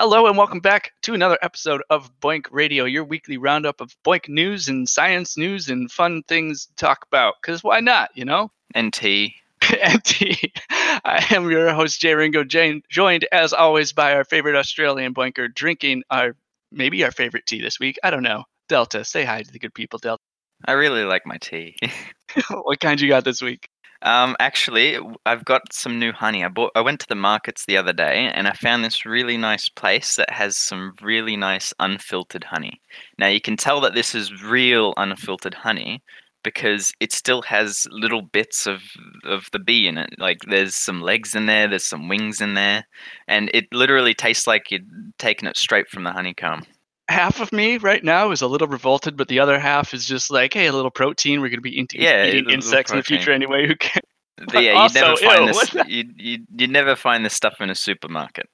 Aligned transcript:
Hello 0.00 0.28
and 0.28 0.38
welcome 0.38 0.60
back 0.60 0.92
to 1.02 1.12
another 1.12 1.36
episode 1.42 1.82
of 1.90 2.08
BOINC 2.20 2.46
Radio, 2.52 2.84
your 2.84 3.02
weekly 3.02 3.36
roundup 3.36 3.80
of 3.80 3.96
BOINC 4.04 4.28
news 4.28 4.68
and 4.68 4.88
science 4.88 5.36
news 5.36 5.68
and 5.68 5.90
fun 5.90 6.22
things 6.28 6.66
to 6.66 6.74
talk 6.76 7.04
about. 7.10 7.34
Because 7.42 7.64
why 7.64 7.80
not, 7.80 8.10
you 8.14 8.24
know? 8.24 8.52
And 8.76 8.92
tea. 8.92 9.34
and 9.82 10.04
tea. 10.04 10.52
I 10.70 11.26
am 11.32 11.50
your 11.50 11.74
host, 11.74 11.98
Jay 11.98 12.14
Ringo, 12.14 12.44
Jane, 12.44 12.82
joined 12.88 13.26
as 13.32 13.52
always 13.52 13.92
by 13.92 14.14
our 14.14 14.22
favorite 14.22 14.54
Australian 14.54 15.14
boinker, 15.14 15.52
drinking 15.52 16.04
our 16.10 16.36
maybe 16.70 17.02
our 17.02 17.10
favorite 17.10 17.46
tea 17.46 17.60
this 17.60 17.80
week. 17.80 17.98
I 18.04 18.10
don't 18.10 18.22
know. 18.22 18.44
Delta, 18.68 19.04
say 19.04 19.24
hi 19.24 19.42
to 19.42 19.50
the 19.50 19.58
good 19.58 19.74
people, 19.74 19.98
Delta. 19.98 20.22
I 20.64 20.72
really 20.72 21.02
like 21.02 21.26
my 21.26 21.38
tea. 21.38 21.76
what 22.50 22.78
kind 22.78 23.00
you 23.00 23.08
got 23.08 23.24
this 23.24 23.42
week? 23.42 23.68
Um, 24.02 24.36
actually, 24.38 24.98
I've 25.26 25.44
got 25.44 25.72
some 25.72 25.98
new 25.98 26.12
honey. 26.12 26.44
I 26.44 26.48
bought. 26.48 26.70
I 26.76 26.80
went 26.80 27.00
to 27.00 27.06
the 27.08 27.16
markets 27.16 27.64
the 27.66 27.76
other 27.76 27.92
day, 27.92 28.30
and 28.32 28.46
I 28.46 28.52
found 28.52 28.84
this 28.84 29.04
really 29.04 29.36
nice 29.36 29.68
place 29.68 30.14
that 30.16 30.30
has 30.30 30.56
some 30.56 30.94
really 31.02 31.36
nice 31.36 31.74
unfiltered 31.80 32.44
honey. 32.44 32.80
Now 33.18 33.26
you 33.28 33.40
can 33.40 33.56
tell 33.56 33.80
that 33.80 33.94
this 33.94 34.14
is 34.14 34.42
real 34.42 34.94
unfiltered 34.96 35.54
honey 35.54 36.02
because 36.44 36.92
it 37.00 37.12
still 37.12 37.42
has 37.42 37.86
little 37.90 38.22
bits 38.22 38.66
of 38.66 38.82
of 39.24 39.46
the 39.52 39.58
bee 39.58 39.88
in 39.88 39.98
it. 39.98 40.10
Like 40.18 40.38
there's 40.48 40.76
some 40.76 41.00
legs 41.02 41.34
in 41.34 41.46
there, 41.46 41.66
there's 41.68 41.86
some 41.86 42.08
wings 42.08 42.40
in 42.40 42.54
there, 42.54 42.86
and 43.26 43.50
it 43.52 43.66
literally 43.72 44.14
tastes 44.14 44.46
like 44.46 44.70
you'd 44.70 44.88
taken 45.18 45.48
it 45.48 45.56
straight 45.56 45.88
from 45.88 46.04
the 46.04 46.12
honeycomb. 46.12 46.62
Half 47.08 47.40
of 47.40 47.52
me 47.52 47.78
right 47.78 48.02
now 48.02 48.30
is 48.30 48.42
a 48.42 48.46
little 48.46 48.68
revolted, 48.68 49.16
but 49.16 49.28
the 49.28 49.40
other 49.40 49.58
half 49.58 49.94
is 49.94 50.04
just 50.04 50.30
like, 50.30 50.54
hey, 50.54 50.66
a 50.66 50.72
little 50.72 50.90
protein. 50.90 51.40
We're 51.40 51.48
going 51.48 51.58
to 51.58 51.62
be 51.62 51.78
eating, 51.80 52.00
Yeah, 52.00 52.26
eating 52.26 52.50
insects 52.50 52.92
in 52.92 52.98
the 52.98 53.02
future 53.02 53.32
anyway. 53.32 53.66
Who 53.66 53.76
cares? 53.76 54.02
But 54.52 54.62
yeah, 54.62 54.84
you'd 54.84 54.94
never 54.94 55.16
find 55.16 55.46
ew, 55.46 55.52
this. 55.52 55.74
You 55.88 56.04
you 56.16 56.38
you 56.56 56.68
never 56.68 56.94
find 56.94 57.24
this 57.24 57.34
stuff 57.34 57.60
in 57.60 57.70
a 57.70 57.74
supermarket. 57.74 58.48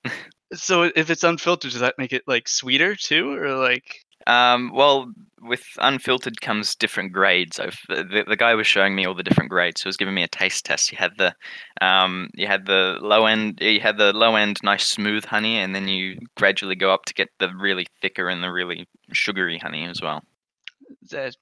So 0.55 0.85
if 0.85 1.11
it's 1.11 1.25
unfiltered, 1.25 1.73
does 1.73 1.81
that 1.81 1.97
make 1.99 2.15
it 2.15 2.23
like 2.27 2.49
sweeter 2.49 2.97
too, 2.97 3.35
or 3.35 3.55
like? 3.59 4.03
Um, 4.27 4.73
well, 4.73 5.13
with 5.47 5.63
unfiltered 5.79 6.41
comes 6.41 6.75
different 6.75 7.13
grades. 7.13 7.61
I've, 7.61 7.79
the, 7.89 8.25
the 8.27 8.37
guy 8.37 8.55
was 8.55 8.67
showing 8.67 8.95
me 8.95 9.05
all 9.07 9.15
the 9.15 9.23
different 9.23 9.51
grades. 9.51 9.83
He 9.83 9.89
was 9.89 9.97
giving 9.97 10.15
me 10.15 10.23
a 10.23 10.29
taste 10.29 10.65
test. 10.65 10.91
You 10.91 10.99
had 10.99 11.13
the, 11.19 11.35
um, 11.81 12.31
you 12.35 12.47
had 12.47 12.67
the 12.67 12.99
low 13.01 13.27
end, 13.27 13.59
you 13.61 13.81
had 13.81 13.99
the 13.99 14.13
low 14.13 14.37
end, 14.37 14.59
nice 14.63 14.87
smooth 14.87 15.25
honey, 15.25 15.59
and 15.59 15.75
then 15.75 15.87
you 15.87 16.19
gradually 16.37 16.75
go 16.75 16.93
up 16.93 17.05
to 17.05 17.15
get 17.15 17.29
the 17.39 17.51
really 17.59 17.87
thicker 18.01 18.29
and 18.29 18.43
the 18.43 18.51
really 18.51 18.89
sugary 19.13 19.59
honey 19.59 19.85
as 19.85 20.01
well. 20.01 20.23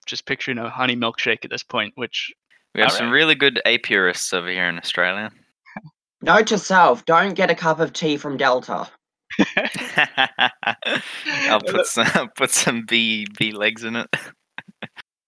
Just 0.06 0.27
picturing 0.27 0.59
a 0.59 0.69
honey 0.69 0.97
milkshake 0.97 1.44
at 1.44 1.50
this 1.50 1.62
point, 1.62 1.92
which 1.97 2.33
We 2.75 2.81
have 2.81 2.92
some 2.92 3.06
right. 3.06 3.12
really 3.12 3.34
good 3.34 3.61
apiarists 3.66 4.33
over 4.33 4.48
here 4.48 4.69
in 4.69 4.78
Australia. 4.78 5.31
Note 6.22 6.47
to 6.48 6.59
self: 6.59 7.05
don't 7.05 7.34
get 7.34 7.50
a 7.50 7.55
cup 7.55 7.81
of 7.81 7.92
tea 7.92 8.16
from 8.16 8.37
Delta. 8.37 8.89
I'll 11.48 11.61
put 11.61 11.86
some, 11.86 12.30
put 12.36 12.50
some 12.50 12.84
bee 12.86 13.27
bee 13.38 13.52
legs 13.52 13.84
in 13.84 13.97
it. 13.97 14.08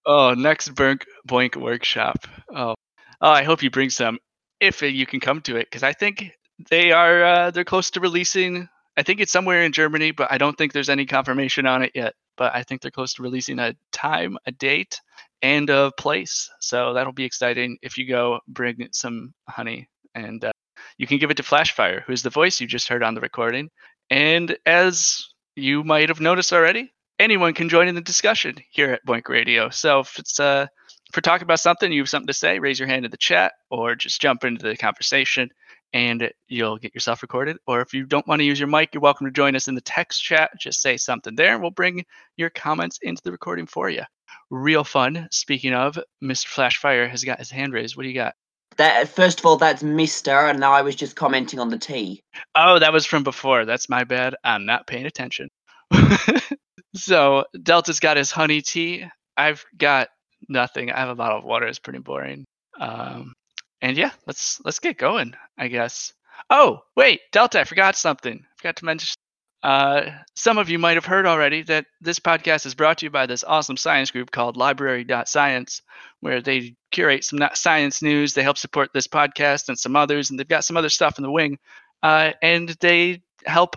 oh, 0.07 0.35
next 0.35 0.75
BOINC 0.75 1.03
BOINC 1.29 1.57
workshop. 1.57 2.27
Oh, 2.55 2.75
oh, 3.21 3.31
I 3.31 3.43
hope 3.43 3.63
you 3.63 3.71
bring 3.71 3.91
some 3.91 4.19
if 4.61 4.83
you 4.83 5.07
can 5.07 5.21
come 5.21 5.41
to 5.43 5.57
it, 5.57 5.67
because 5.67 5.83
I 5.83 5.93
think 5.93 6.33
they 6.71 6.93
are 6.93 7.25
uh, 7.25 7.51
they're 7.51 7.65
close 7.65 7.91
to 7.93 8.01
releasing. 8.01 8.69
I 8.97 9.03
think 9.03 9.21
it's 9.21 9.33
somewhere 9.33 9.63
in 9.63 9.73
Germany, 9.73 10.13
but 10.13 10.31
I 10.31 10.39
don't 10.39 10.57
think 10.57 10.73
there's 10.73 10.89
any 10.89 11.07
confirmation 11.07 11.67
on 11.67 11.83
it 11.83 11.93
yet. 11.95 12.15
But 12.37 12.55
I 12.55 12.63
think 12.63 12.81
they're 12.81 12.91
close 12.91 13.15
to 13.15 13.23
releasing 13.23 13.59
a 13.59 13.75
time, 13.93 14.37
a 14.47 14.53
date, 14.53 15.01
and 15.43 15.69
a 15.71 15.93
place. 15.99 16.51
So 16.61 16.93
that'll 16.95 17.13
be 17.13 17.25
exciting. 17.25 17.79
If 17.83 17.99
you 17.99 18.09
go, 18.09 18.41
bring 18.49 18.89
some 18.93 19.35
honey, 19.49 19.89
and 20.15 20.45
uh, 20.45 20.53
you 20.99 21.07
can 21.07 21.19
give 21.19 21.31
it 21.31 21.37
to 21.37 21.43
Flashfire, 21.43 22.03
who's 22.03 22.23
the 22.23 22.31
voice 22.31 22.61
you 22.61 22.67
just 22.67 22.89
heard 22.89 23.03
on 23.03 23.15
the 23.15 23.21
recording. 23.21 23.71
And 24.15 24.57
as 24.65 25.27
you 25.57 25.83
might 25.83 26.09
have 26.09 26.21
noticed 26.21 26.53
already, 26.53 26.93
anyone 27.19 27.53
can 27.53 27.69
join 27.69 27.89
in 27.89 27.97
the 27.97 28.01
discussion 28.01 28.55
here 28.71 28.93
at 28.93 29.05
BOINC 29.05 29.29
Radio. 29.29 29.71
So 29.71 29.99
if 29.99 30.21
it's 30.21 30.39
uh, 30.39 30.69
we're 31.17 31.21
talking 31.21 31.43
about 31.43 31.59
something, 31.59 31.91
you 31.91 32.03
have 32.03 32.09
something 32.09 32.29
to 32.29 32.33
say, 32.33 32.61
raise 32.61 32.79
your 32.79 32.87
hand 32.87 33.05
in 33.05 33.11
the 33.11 33.17
chat, 33.17 33.55
or 33.71 33.97
just 33.97 34.23
jump 34.23 34.45
into 34.45 34.69
the 34.69 34.77
conversation, 34.77 35.51
and 35.93 36.31
you'll 36.47 36.79
get 36.79 36.95
yourself 36.95 37.23
recorded. 37.23 37.57
Or 37.67 37.81
if 37.81 37.93
you 37.93 38.07
don't 38.07 38.29
want 38.29 38.39
to 38.39 38.45
use 38.45 38.61
your 38.61 38.69
mic, 38.69 38.95
you're 38.95 39.01
welcome 39.01 39.27
to 39.27 39.33
join 39.33 39.57
us 39.57 39.67
in 39.67 39.75
the 39.75 39.81
text 39.81 40.23
chat. 40.23 40.53
Just 40.61 40.81
say 40.81 40.97
something 40.97 41.35
there, 41.35 41.53
and 41.53 41.61
we'll 41.61 41.73
bring 41.73 42.05
your 42.37 42.51
comments 42.51 43.01
into 43.03 43.21
the 43.25 43.33
recording 43.33 43.67
for 43.67 43.91
you. 43.91 44.05
Real 44.49 44.85
fun. 44.85 45.27
Speaking 45.33 45.75
of, 45.75 45.99
Mr. 46.23 46.47
Flashfire 46.47 47.11
has 47.11 47.25
got 47.25 47.41
his 47.41 47.51
hand 47.51 47.73
raised. 47.73 47.97
What 47.97 48.05
do 48.05 48.11
you 48.11 48.15
got? 48.15 48.37
That 48.77 49.09
first 49.09 49.41
of 49.41 49.47
all, 49.47 49.57
that's 49.57 49.83
Mister, 49.83 50.33
and 50.33 50.59
now 50.59 50.73
I 50.73 50.83
was 50.83 50.97
just 50.97 51.17
commenting 51.17 51.59
on 51.59 51.69
the 51.69 51.79
tea. 51.79 52.21
Oh, 52.55 52.79
that 52.79 52.93
was 52.93 53.07
from 53.07 53.23
before. 53.23 53.65
That's 53.65 53.89
my 53.89 54.05
bad. 54.05 54.35
I'm 54.45 54.67
not 54.67 54.87
paying 54.87 55.07
attention. 55.07 55.49
so 56.95 57.45
Delta's 57.63 58.01
got 58.01 58.17
his 58.17 58.31
honey 58.31 58.63
tea. 58.63 59.07
I've 59.37 59.65
got 59.77 60.09
nothing. 60.49 60.91
I 60.91 60.99
have 61.01 61.09
a 61.09 61.15
bottle 61.15 61.39
of 61.39 61.45
water. 61.45 61.67
It's 61.67 61.79
pretty 61.79 62.01
boring. 62.01 62.45
Um, 62.81 63.33
and 63.81 63.97
yeah, 63.97 64.11
let's 64.27 64.61
let's 64.65 64.79
get 64.79 64.99
going. 64.99 65.35
I 65.59 65.69
guess. 65.69 66.13
Oh 66.51 66.81
wait, 66.97 67.21
Delta, 67.33 67.61
I 67.61 67.65
forgot 67.65 67.97
something. 67.97 68.39
I 68.43 68.55
forgot 68.57 68.77
to 68.77 68.85
mention. 68.85 69.15
Uh, 69.65 70.11
some 70.37 70.59
of 70.59 70.69
you 70.69 70.79
might 70.79 70.97
have 70.97 71.07
heard 71.07 71.27
already 71.27 71.63
that 71.63 71.87
this 72.01 72.21
podcast 72.21 72.67
is 72.67 72.75
brought 72.75 72.99
to 72.99 73.07
you 73.07 73.11
by 73.11 73.27
this 73.27 73.43
awesome 73.43 73.79
science 73.79 74.11
group 74.11 74.31
called 74.31 74.57
Library.science, 74.57 75.83
where 76.21 76.41
they 76.43 76.77
curate 76.93 77.25
some 77.25 77.41
science 77.55 78.03
news. 78.03 78.35
They 78.35 78.43
help 78.43 78.59
support 78.59 78.91
this 78.93 79.09
podcast 79.09 79.69
and 79.69 79.79
some 79.79 79.97
others, 79.97 80.31
and 80.31 80.39
they've 80.39 80.47
got 80.47 80.65
some 80.65 80.77
other 80.77 80.91
stuff 80.91 81.19
in 81.19 81.23
the 81.23 81.31
wing 81.31 81.59
uh, 82.05 82.33
and 82.43 82.69
they 82.81 83.23
help 83.47 83.77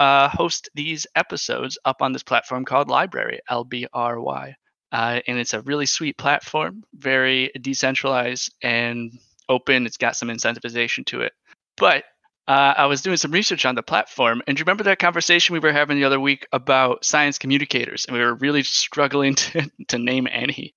uh, 0.00 0.28
host 0.28 0.68
these 0.74 1.06
episodes 1.14 1.78
up 1.84 2.02
on 2.02 2.12
this 2.12 2.24
platform 2.24 2.64
called 2.64 2.88
Library, 2.88 3.38
LBRY. 3.48 4.54
Uh, 4.90 5.20
and 5.26 5.38
it's 5.38 5.54
a 5.54 5.62
really 5.62 5.86
sweet 5.86 6.18
platform, 6.18 6.82
very 6.94 7.52
decentralized 7.60 8.52
and 8.62 9.12
open. 9.48 9.86
It's 9.86 9.96
got 9.96 10.16
some 10.16 10.28
incentivization 10.28 11.06
to 11.06 11.20
it. 11.20 11.32
But 11.76 12.04
uh, 12.48 12.74
I 12.76 12.86
was 12.86 13.02
doing 13.02 13.16
some 13.16 13.30
research 13.30 13.64
on 13.64 13.74
the 13.74 13.82
platform, 13.82 14.42
and 14.46 14.56
do 14.56 14.60
you 14.60 14.64
remember 14.64 14.84
that 14.84 14.98
conversation 14.98 15.52
we 15.52 15.60
were 15.60 15.72
having 15.72 15.98
the 15.98 16.04
other 16.04 16.18
week 16.18 16.46
about 16.52 17.04
science 17.04 17.38
communicators? 17.38 18.04
And 18.06 18.16
we 18.16 18.22
were 18.22 18.34
really 18.34 18.62
struggling 18.62 19.34
to, 19.36 19.70
to 19.88 19.98
name 19.98 20.26
any. 20.30 20.74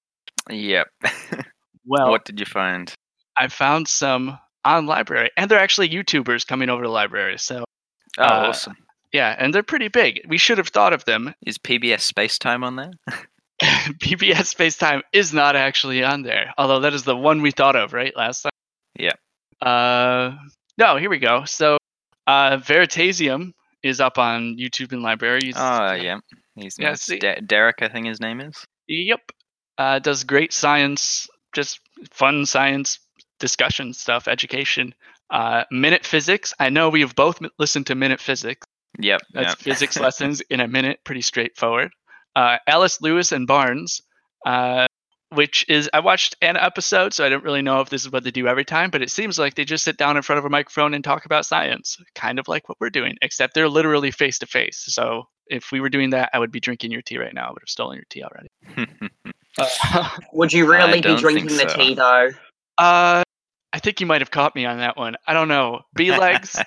Yep. 0.50 0.88
Well, 1.84 2.12
what 2.12 2.26
did 2.26 2.40
you 2.40 2.46
find? 2.46 2.94
I 3.36 3.48
found 3.48 3.88
some 3.88 4.38
on 4.64 4.86
library, 4.86 5.32
and 5.36 5.50
they're 5.50 5.60
actually 5.60 5.90
YouTubers 5.90 6.46
coming 6.46 6.70
over 6.70 6.84
to 6.84 6.90
library. 6.90 7.40
So 7.40 7.66
Oh, 8.18 8.24
uh, 8.24 8.48
awesome. 8.50 8.76
Yeah, 9.14 9.36
and 9.38 9.54
they're 9.54 9.64
pretty 9.64 9.88
big. 9.88 10.22
We 10.28 10.38
should 10.38 10.58
have 10.58 10.70
thought 10.70 10.94
of 10.94 11.06
them. 11.06 11.34
Is 11.46 11.58
PBS 11.58 12.02
Space 12.02 12.38
Time 12.38 12.64
on 12.64 12.76
there? 12.76 12.92
PBS 13.62 14.46
Space 14.48 14.78
Time 14.78 15.02
is 15.14 15.34
not 15.34 15.56
actually 15.56 16.04
on 16.04 16.24
there, 16.24 16.54
although 16.58 16.80
that 16.80 16.94
is 16.94 17.04
the 17.04 17.16
one 17.16 17.42
we 17.42 17.52
thought 17.52 17.76
of, 17.76 17.94
right? 17.94 18.16
Last 18.16 18.44
time. 18.44 18.52
Yeah. 18.98 19.14
Uh, 19.62 20.36
no, 20.78 20.98
here 20.98 21.10
we 21.10 21.20
go. 21.20 21.46
So, 21.46 21.78
uh, 22.28 22.58
Veritasium 22.58 23.54
is 23.84 24.00
up 24.00 24.18
on 24.18 24.58
YouTube 24.58 24.92
and 24.92 25.02
library. 25.02 25.42
He's- 25.44 25.58
Oh, 25.58 25.94
yeah. 25.94 26.20
He's 26.56 26.78
Yeah, 26.78 26.96
De- 27.08 27.42
Derek, 27.42 27.82
I 27.82 27.88
think 27.88 28.08
his 28.08 28.20
name 28.20 28.42
is. 28.42 28.64
Yep. 28.88 29.32
Uh, 29.78 30.00
does 30.00 30.24
great 30.24 30.54
science, 30.54 31.28
just 31.54 31.80
fun 32.12 32.46
science 32.46 33.00
discussion 33.40 33.94
stuff, 33.94 34.28
education. 34.28 34.94
Uh, 35.30 35.64
Minute 35.72 36.06
Physics. 36.06 36.54
I 36.60 36.70
know 36.70 36.90
we 36.90 37.02
have 37.02 37.16
both 37.16 37.40
listened 37.58 37.88
to 37.88 37.96
Minute 37.96 38.20
Physics. 38.20 38.66
Yep. 39.00 39.22
That's 39.34 39.50
yep. 39.52 39.58
physics 39.60 40.00
lessons 40.00 40.42
in 40.42 40.60
a 40.60 40.68
minute, 40.68 41.00
pretty 41.04 41.22
straightforward. 41.22 41.92
Uh, 42.36 42.58
Alice 42.68 43.02
Lewis 43.02 43.32
and 43.32 43.48
Barnes, 43.48 44.02
uh, 44.46 44.86
which 45.34 45.66
is 45.70 45.90
I 45.94 46.00
watched 46.00 46.36
an 46.42 46.58
episode, 46.58 47.14
so 47.14 47.26
I 47.26 47.30
don't 47.30 47.44
really 47.44 47.62
know 47.62 47.82
if 47.82 47.90
this 47.90 48.04
is 48.04 48.12
what 48.12 48.24
they 48.24 48.32
do 48.32 48.48
every 48.48 48.66
time, 48.66 48.90
but 48.90 49.02
it 49.02 49.10
seems 49.10 49.40
like 49.40 49.56
they 49.56 49.66
just 49.66 49.84
sit 49.84 49.98
down 49.98 50.18
in 50.18 50.24
front 50.24 50.40
of 50.40 50.46
a 50.46 50.50
microphone 50.50 50.94
and 50.94 51.04
talk 51.04 51.26
about 51.26 51.46
science, 51.46 51.98
kind 52.16 52.40
of 52.40 52.48
like 52.48 52.68
what 52.68 52.78
we're 52.80 52.90
doing, 52.90 53.16
except 53.22 53.54
they're 53.54 53.70
literally 53.70 54.12
face 54.12 54.40
to 54.40 54.46
face. 54.46 54.84
So 54.88 55.24
if 55.48 55.72
we 55.72 55.82
were 55.82 55.90
doing 55.90 56.12
that, 56.12 56.30
I 56.34 56.40
would 56.40 56.52
be 56.52 56.60
drinking 56.60 56.92
your 56.92 57.02
tea 57.02 57.18
right 57.18 57.34
now. 57.34 57.48
I 57.48 57.52
would 57.52 57.62
have 57.62 57.70
stolen 57.70 57.98
your 57.98 58.06
tea 58.10 58.24
already. 58.24 58.90
Uh, 59.58 60.10
Would 60.34 60.54
you 60.54 60.70
really 60.70 61.02
be 61.02 61.16
drinking 61.16 61.50
think 61.50 61.62
the 61.62 61.70
so. 61.70 61.76
tea 61.76 61.94
though? 61.94 62.30
Uh, 62.78 63.24
I 63.74 63.80
think 63.80 64.00
you 64.02 64.08
might 64.08 64.22
have 64.22 64.32
caught 64.32 64.56
me 64.56 64.66
on 64.66 64.78
that 64.80 64.98
one. 64.98 65.16
I 65.28 65.34
don't 65.34 65.48
know. 65.48 65.82
bee 65.96 66.12
legs. 66.12 66.58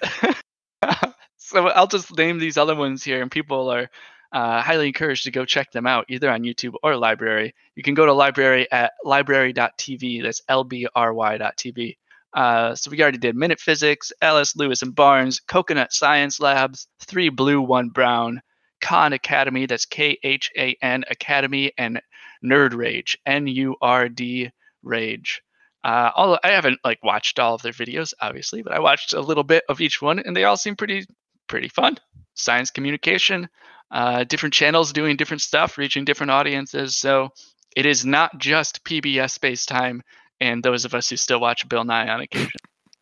so 1.36 1.68
I'll 1.68 1.86
just 1.86 2.16
name 2.16 2.38
these 2.38 2.56
other 2.56 2.74
ones 2.74 3.02
here, 3.02 3.22
and 3.22 3.30
people 3.30 3.70
are 3.70 3.88
uh, 4.34 4.60
highly 4.60 4.88
encouraged 4.88 5.22
to 5.24 5.30
go 5.30 5.44
check 5.44 5.70
them 5.70 5.86
out 5.86 6.06
either 6.08 6.28
on 6.28 6.42
YouTube 6.42 6.74
or 6.82 6.96
library. 6.96 7.54
You 7.76 7.84
can 7.84 7.94
go 7.94 8.04
to 8.04 8.12
library 8.12 8.70
at 8.72 8.92
library.tv. 9.04 10.22
That's 10.22 10.42
lbry.tv. 10.50 11.96
Uh, 12.34 12.74
so 12.74 12.90
we 12.90 13.00
already 13.00 13.18
did 13.18 13.36
Minute 13.36 13.60
Physics, 13.60 14.12
Ellis, 14.20 14.56
Lewis, 14.56 14.82
and 14.82 14.92
Barnes, 14.92 15.38
Coconut 15.38 15.92
Science 15.92 16.40
Labs, 16.40 16.88
Three 16.98 17.28
Blue, 17.28 17.62
One 17.62 17.90
Brown, 17.90 18.42
Khan 18.80 19.12
Academy. 19.12 19.66
That's 19.66 19.86
K 19.86 20.18
H 20.24 20.50
A 20.58 20.76
N 20.82 21.04
Academy, 21.08 21.72
and 21.78 22.02
NurdRage, 22.44 23.14
N 23.24 23.46
U 23.46 23.76
R 23.80 24.08
D 24.08 24.50
Rage. 24.82 25.42
Uh, 25.84 26.10
although 26.16 26.40
I 26.42 26.48
haven't 26.48 26.80
like 26.82 27.04
watched 27.04 27.38
all 27.38 27.54
of 27.54 27.62
their 27.62 27.72
videos, 27.72 28.14
obviously, 28.20 28.62
but 28.62 28.72
I 28.72 28.80
watched 28.80 29.12
a 29.12 29.20
little 29.20 29.44
bit 29.44 29.62
of 29.68 29.80
each 29.80 30.02
one, 30.02 30.18
and 30.18 30.36
they 30.36 30.42
all 30.42 30.56
seem 30.56 30.74
pretty 30.74 31.06
pretty 31.46 31.68
fun. 31.68 31.98
Science 32.34 32.72
communication, 32.72 33.48
uh, 33.94 34.24
different 34.24 34.52
channels 34.52 34.92
doing 34.92 35.16
different 35.16 35.40
stuff, 35.40 35.78
reaching 35.78 36.04
different 36.04 36.32
audiences. 36.32 36.96
So 36.96 37.28
it 37.76 37.86
is 37.86 38.04
not 38.04 38.36
just 38.38 38.84
PBS 38.84 39.30
space 39.30 39.64
time 39.64 40.02
and 40.40 40.62
those 40.62 40.84
of 40.84 40.94
us 40.94 41.08
who 41.08 41.16
still 41.16 41.40
watch 41.40 41.66
Bill 41.68 41.84
Nye 41.84 42.08
on 42.08 42.20
occasion. 42.20 42.50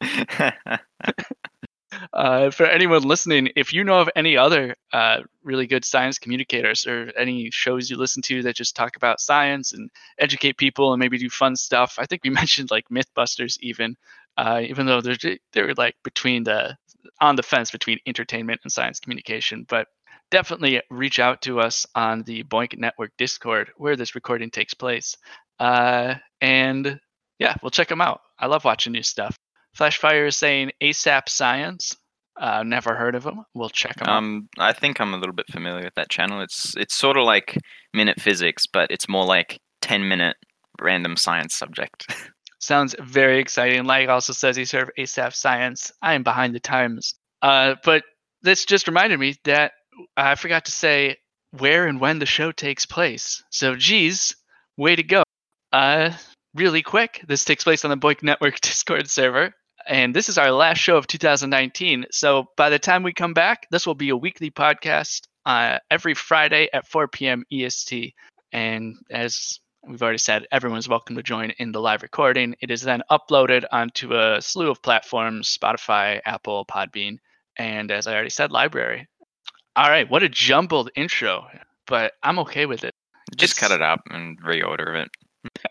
Uh, 2.14 2.50
for 2.50 2.64
anyone 2.64 3.02
listening, 3.02 3.50
if 3.54 3.72
you 3.72 3.84
know 3.84 4.00
of 4.00 4.08
any 4.16 4.34
other 4.36 4.74
uh, 4.94 5.20
really 5.44 5.66
good 5.66 5.84
science 5.84 6.18
communicators 6.18 6.86
or 6.86 7.12
any 7.18 7.50
shows 7.50 7.90
you 7.90 7.98
listen 7.98 8.22
to 8.22 8.42
that 8.42 8.56
just 8.56 8.74
talk 8.74 8.96
about 8.96 9.20
science 9.20 9.74
and 9.74 9.90
educate 10.18 10.56
people 10.56 10.92
and 10.92 11.00
maybe 11.00 11.18
do 11.18 11.28
fun 11.28 11.54
stuff, 11.54 11.96
I 11.98 12.06
think 12.06 12.22
we 12.24 12.30
mentioned 12.40 12.70
like 12.70 12.88
MythBusters 12.88 13.58
even, 13.60 13.94
uh, 14.38 14.62
even 14.64 14.86
though 14.86 15.02
they're 15.02 15.36
they're 15.52 15.74
like 15.74 15.94
between 16.02 16.44
the 16.44 16.76
on 17.20 17.36
the 17.36 17.42
fence 17.42 17.70
between 17.70 17.98
entertainment 18.06 18.60
and 18.64 18.72
science 18.72 18.98
communication, 18.98 19.66
but 19.68 19.86
definitely 20.32 20.81
reach 20.90 21.20
out 21.20 21.43
to 21.43 21.61
us 21.61 21.87
on 21.94 22.23
the 22.25 22.43
BOINC 22.44 22.79
Network 22.79 23.12
Discord 23.19 23.70
where 23.76 23.94
this 23.94 24.17
recording 24.17 24.50
takes 24.50 24.75
place, 24.75 25.17
uh, 25.61 26.14
and 26.40 26.99
yeah, 27.38 27.55
we'll 27.62 27.70
check 27.70 27.88
them 27.88 28.00
out. 28.00 28.23
I 28.38 28.46
love 28.46 28.64
watching 28.64 28.93
new 28.93 29.02
stuff. 29.02 29.38
Flashfire 29.79 30.26
is 30.26 30.37
saying 30.37 30.73
ASAP 30.82 31.29
Science. 31.29 31.96
Uh, 32.40 32.62
never 32.62 32.94
heard 32.94 33.14
of 33.14 33.23
them. 33.23 33.44
We'll 33.55 33.69
check 33.69 33.96
them 33.96 34.08
out. 34.08 34.17
um, 34.17 34.49
I 34.58 34.73
think 34.73 35.00
I'm 35.00 35.12
a 35.12 35.19
little 35.19 35.34
bit 35.34 35.50
familiar 35.50 35.84
with 35.84 35.94
that 35.94 36.08
channel. 36.08 36.40
It's 36.40 36.75
it's 36.76 36.96
sort 36.96 37.17
of 37.17 37.25
like 37.25 37.56
Minute 37.93 38.20
Physics, 38.20 38.67
but 38.67 38.90
it's 38.90 39.08
more 39.08 39.26
like 39.26 39.61
10 39.82 40.08
minute 40.08 40.37
random 40.81 41.17
science 41.17 41.55
subject. 41.55 42.06
Sounds 42.58 42.94
very 43.00 43.38
exciting. 43.38 43.84
Like 43.84 44.08
also 44.08 44.32
says 44.32 44.56
he's 44.56 44.73
heard 44.73 44.84
of 44.84 44.90
ASAP 44.99 45.34
Science. 45.34 45.93
I 46.00 46.14
am 46.14 46.23
behind 46.23 46.55
the 46.55 46.61
times. 46.61 47.14
Uh, 47.43 47.75
but 47.84 48.05
this 48.43 48.64
just 48.64 48.88
reminded 48.88 49.19
me 49.20 49.34
that 49.44 49.73
I 50.16 50.34
forgot 50.34 50.66
to 50.66 50.72
say 50.72 51.18
where 51.50 51.86
and 51.86 52.00
when 52.00 52.18
the 52.18 52.26
show 52.26 52.52
takes 52.52 52.86
place. 52.86 53.42
So, 53.50 53.74
geez, 53.74 54.34
way 54.76 54.96
to 54.96 55.02
go. 55.02 55.22
Uh, 55.72 56.12
really 56.54 56.82
quick, 56.82 57.24
this 57.26 57.44
takes 57.44 57.64
place 57.64 57.84
on 57.84 57.90
the 57.90 57.96
BOINC 57.96 58.22
Network 58.22 58.60
Discord 58.60 59.08
server. 59.08 59.54
And 59.86 60.14
this 60.14 60.28
is 60.28 60.38
our 60.38 60.52
last 60.52 60.78
show 60.78 60.96
of 60.96 61.06
2019. 61.06 62.06
So 62.10 62.46
by 62.56 62.70
the 62.70 62.78
time 62.78 63.02
we 63.02 63.12
come 63.12 63.34
back, 63.34 63.66
this 63.70 63.86
will 63.86 63.94
be 63.94 64.10
a 64.10 64.16
weekly 64.16 64.50
podcast 64.50 65.22
uh, 65.44 65.78
every 65.90 66.14
Friday 66.14 66.68
at 66.72 66.86
4 66.86 67.08
p.m. 67.08 67.44
EST. 67.52 68.14
And 68.52 68.96
as 69.10 69.58
we've 69.86 70.02
already 70.02 70.18
said, 70.18 70.46
everyone's 70.52 70.88
welcome 70.88 71.16
to 71.16 71.22
join 71.22 71.50
in 71.58 71.72
the 71.72 71.80
live 71.80 72.02
recording. 72.02 72.54
It 72.60 72.70
is 72.70 72.82
then 72.82 73.02
uploaded 73.10 73.64
onto 73.72 74.14
a 74.14 74.40
slew 74.40 74.70
of 74.70 74.82
platforms 74.82 75.56
Spotify, 75.56 76.20
Apple, 76.24 76.64
Podbean, 76.64 77.18
and 77.56 77.90
as 77.90 78.06
I 78.06 78.14
already 78.14 78.30
said, 78.30 78.52
library. 78.52 79.08
All 79.74 79.88
right, 79.88 80.08
what 80.10 80.22
a 80.22 80.28
jumbled 80.28 80.90
intro, 80.96 81.46
but 81.86 82.12
I'm 82.22 82.38
okay 82.40 82.66
with 82.66 82.84
it. 82.84 82.94
Just 83.36 83.56
cut 83.56 83.70
it 83.70 83.80
up 83.80 84.00
and 84.10 84.40
reorder 84.42 85.04
it. 85.04 85.10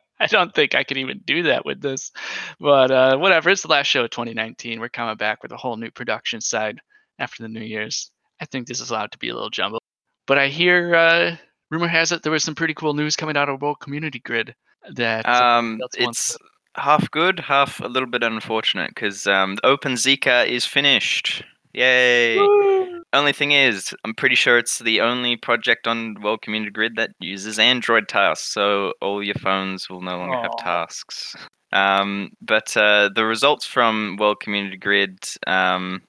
I 0.19 0.27
don't 0.27 0.53
think 0.53 0.75
I 0.75 0.83
could 0.83 0.97
even 0.97 1.21
do 1.25 1.43
that 1.43 1.65
with 1.65 1.81
this. 1.81 2.11
But 2.59 2.91
uh, 2.91 3.17
whatever, 3.17 3.49
it's 3.49 3.63
the 3.63 3.67
last 3.67 3.87
show 3.87 4.03
of 4.03 4.11
2019. 4.11 4.79
We're 4.79 4.89
coming 4.89 5.15
back 5.17 5.41
with 5.41 5.51
a 5.51 5.57
whole 5.57 5.77
new 5.77 5.91
production 5.91 6.41
side 6.41 6.79
after 7.19 7.43
the 7.43 7.49
New 7.49 7.63
Year's. 7.63 8.11
I 8.39 8.45
think 8.45 8.67
this 8.67 8.81
is 8.81 8.91
allowed 8.91 9.11
to 9.11 9.17
be 9.17 9.29
a 9.29 9.33
little 9.33 9.49
jumbled. 9.49 9.81
But 10.27 10.37
I 10.37 10.47
hear, 10.47 10.95
uh, 10.95 11.35
rumor 11.71 11.87
has 11.87 12.11
it, 12.11 12.23
there 12.23 12.31
was 12.31 12.43
some 12.43 12.55
pretty 12.55 12.73
cool 12.73 12.93
news 12.93 13.15
coming 13.15 13.35
out 13.35 13.49
of 13.49 13.61
World 13.61 13.79
Community 13.79 14.19
Grid 14.19 14.55
that 14.93 15.27
Um, 15.27 15.79
it's 15.95 16.37
half 16.75 17.09
good, 17.11 17.39
half 17.39 17.79
a 17.81 17.87
little 17.87 18.09
bit 18.09 18.23
unfortunate 18.23 18.91
because 18.93 19.27
um, 19.27 19.57
OpenZika 19.63 20.47
is 20.47 20.65
finished. 20.65 21.43
Yay! 21.73 22.37
Woo! 22.37 22.70
Only 23.13 23.33
thing 23.33 23.51
is, 23.51 23.93
I'm 24.05 24.13
pretty 24.13 24.35
sure 24.35 24.57
it's 24.57 24.79
the 24.79 25.01
only 25.01 25.35
project 25.35 25.85
on 25.85 26.15
World 26.21 26.41
Community 26.41 26.71
Grid 26.71 26.95
that 26.95 27.11
uses 27.19 27.59
Android 27.59 28.07
tasks, 28.07 28.53
so 28.53 28.93
all 29.01 29.21
your 29.21 29.35
phones 29.35 29.89
will 29.89 30.01
no 30.01 30.17
longer 30.17 30.37
have 30.37 30.55
tasks. 30.57 31.35
Um, 31.73 32.31
but 32.41 32.75
uh, 32.77 33.09
the 33.13 33.25
results 33.25 33.65
from 33.65 34.17
World 34.17 34.39
Community 34.39 34.77
Grid, 34.77 35.17
um, 35.45 36.01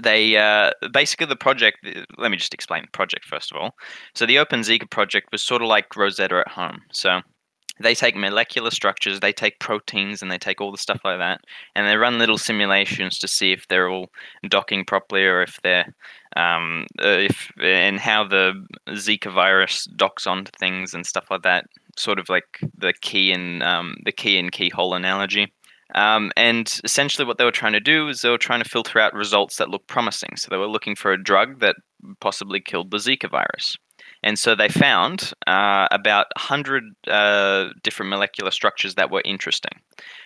they 0.00 0.36
uh, 0.36 0.70
basically 0.92 1.26
the 1.26 1.36
project. 1.36 1.78
Let 2.18 2.30
me 2.30 2.36
just 2.36 2.54
explain 2.54 2.82
the 2.82 2.96
project 2.96 3.24
first 3.24 3.50
of 3.50 3.58
all. 3.58 3.74
So 4.14 4.24
the 4.24 4.36
OpenZika 4.36 4.90
project 4.90 5.28
was 5.32 5.42
sort 5.42 5.62
of 5.62 5.68
like 5.68 5.96
Rosetta 5.96 6.36
at 6.46 6.48
home. 6.48 6.82
So 6.92 7.20
they 7.80 7.94
take 7.94 8.16
molecular 8.16 8.70
structures, 8.70 9.20
they 9.20 9.32
take 9.32 9.60
proteins, 9.60 10.22
and 10.22 10.30
they 10.30 10.38
take 10.38 10.60
all 10.60 10.72
the 10.72 10.78
stuff 10.78 11.00
like 11.04 11.18
that, 11.18 11.40
and 11.74 11.86
they 11.86 11.96
run 11.96 12.18
little 12.18 12.38
simulations 12.38 13.18
to 13.18 13.28
see 13.28 13.52
if 13.52 13.66
they're 13.68 13.88
all 13.88 14.10
docking 14.48 14.84
properly 14.84 15.24
or 15.24 15.42
if 15.42 15.58
they're 15.62 15.94
um, 16.38 16.86
uh, 17.02 17.26
if 17.28 17.52
and 17.60 17.98
how 17.98 18.24
the 18.24 18.64
Zika 18.90 19.32
virus 19.32 19.84
docks 19.96 20.26
onto 20.26 20.52
things 20.58 20.94
and 20.94 21.04
stuff 21.04 21.26
like 21.30 21.42
that. 21.42 21.66
Sort 21.96 22.20
of 22.20 22.28
like 22.28 22.60
the 22.76 22.94
key 23.00 23.32
and 23.32 23.62
um, 23.62 23.96
the 24.04 24.12
key 24.12 24.38
and 24.38 24.52
keyhole 24.52 24.94
analogy. 24.94 25.52
Um, 25.94 26.30
and 26.36 26.80
essentially, 26.84 27.26
what 27.26 27.38
they 27.38 27.44
were 27.44 27.50
trying 27.50 27.72
to 27.72 27.80
do 27.80 28.08
is 28.08 28.20
they 28.20 28.28
were 28.30 28.38
trying 28.38 28.62
to 28.62 28.68
filter 28.68 29.00
out 29.00 29.14
results 29.14 29.56
that 29.56 29.70
look 29.70 29.86
promising. 29.88 30.36
So 30.36 30.48
they 30.48 30.56
were 30.56 30.68
looking 30.68 30.94
for 30.94 31.12
a 31.12 31.22
drug 31.22 31.58
that 31.60 31.76
possibly 32.20 32.60
killed 32.60 32.90
the 32.90 32.98
Zika 32.98 33.28
virus. 33.28 33.76
And 34.22 34.38
so 34.38 34.54
they 34.54 34.68
found 34.68 35.32
uh, 35.46 35.86
about 35.90 36.26
100 36.36 36.84
uh, 37.06 37.68
different 37.82 38.10
molecular 38.10 38.50
structures 38.50 38.96
that 38.96 39.10
were 39.10 39.22
interesting. 39.24 39.72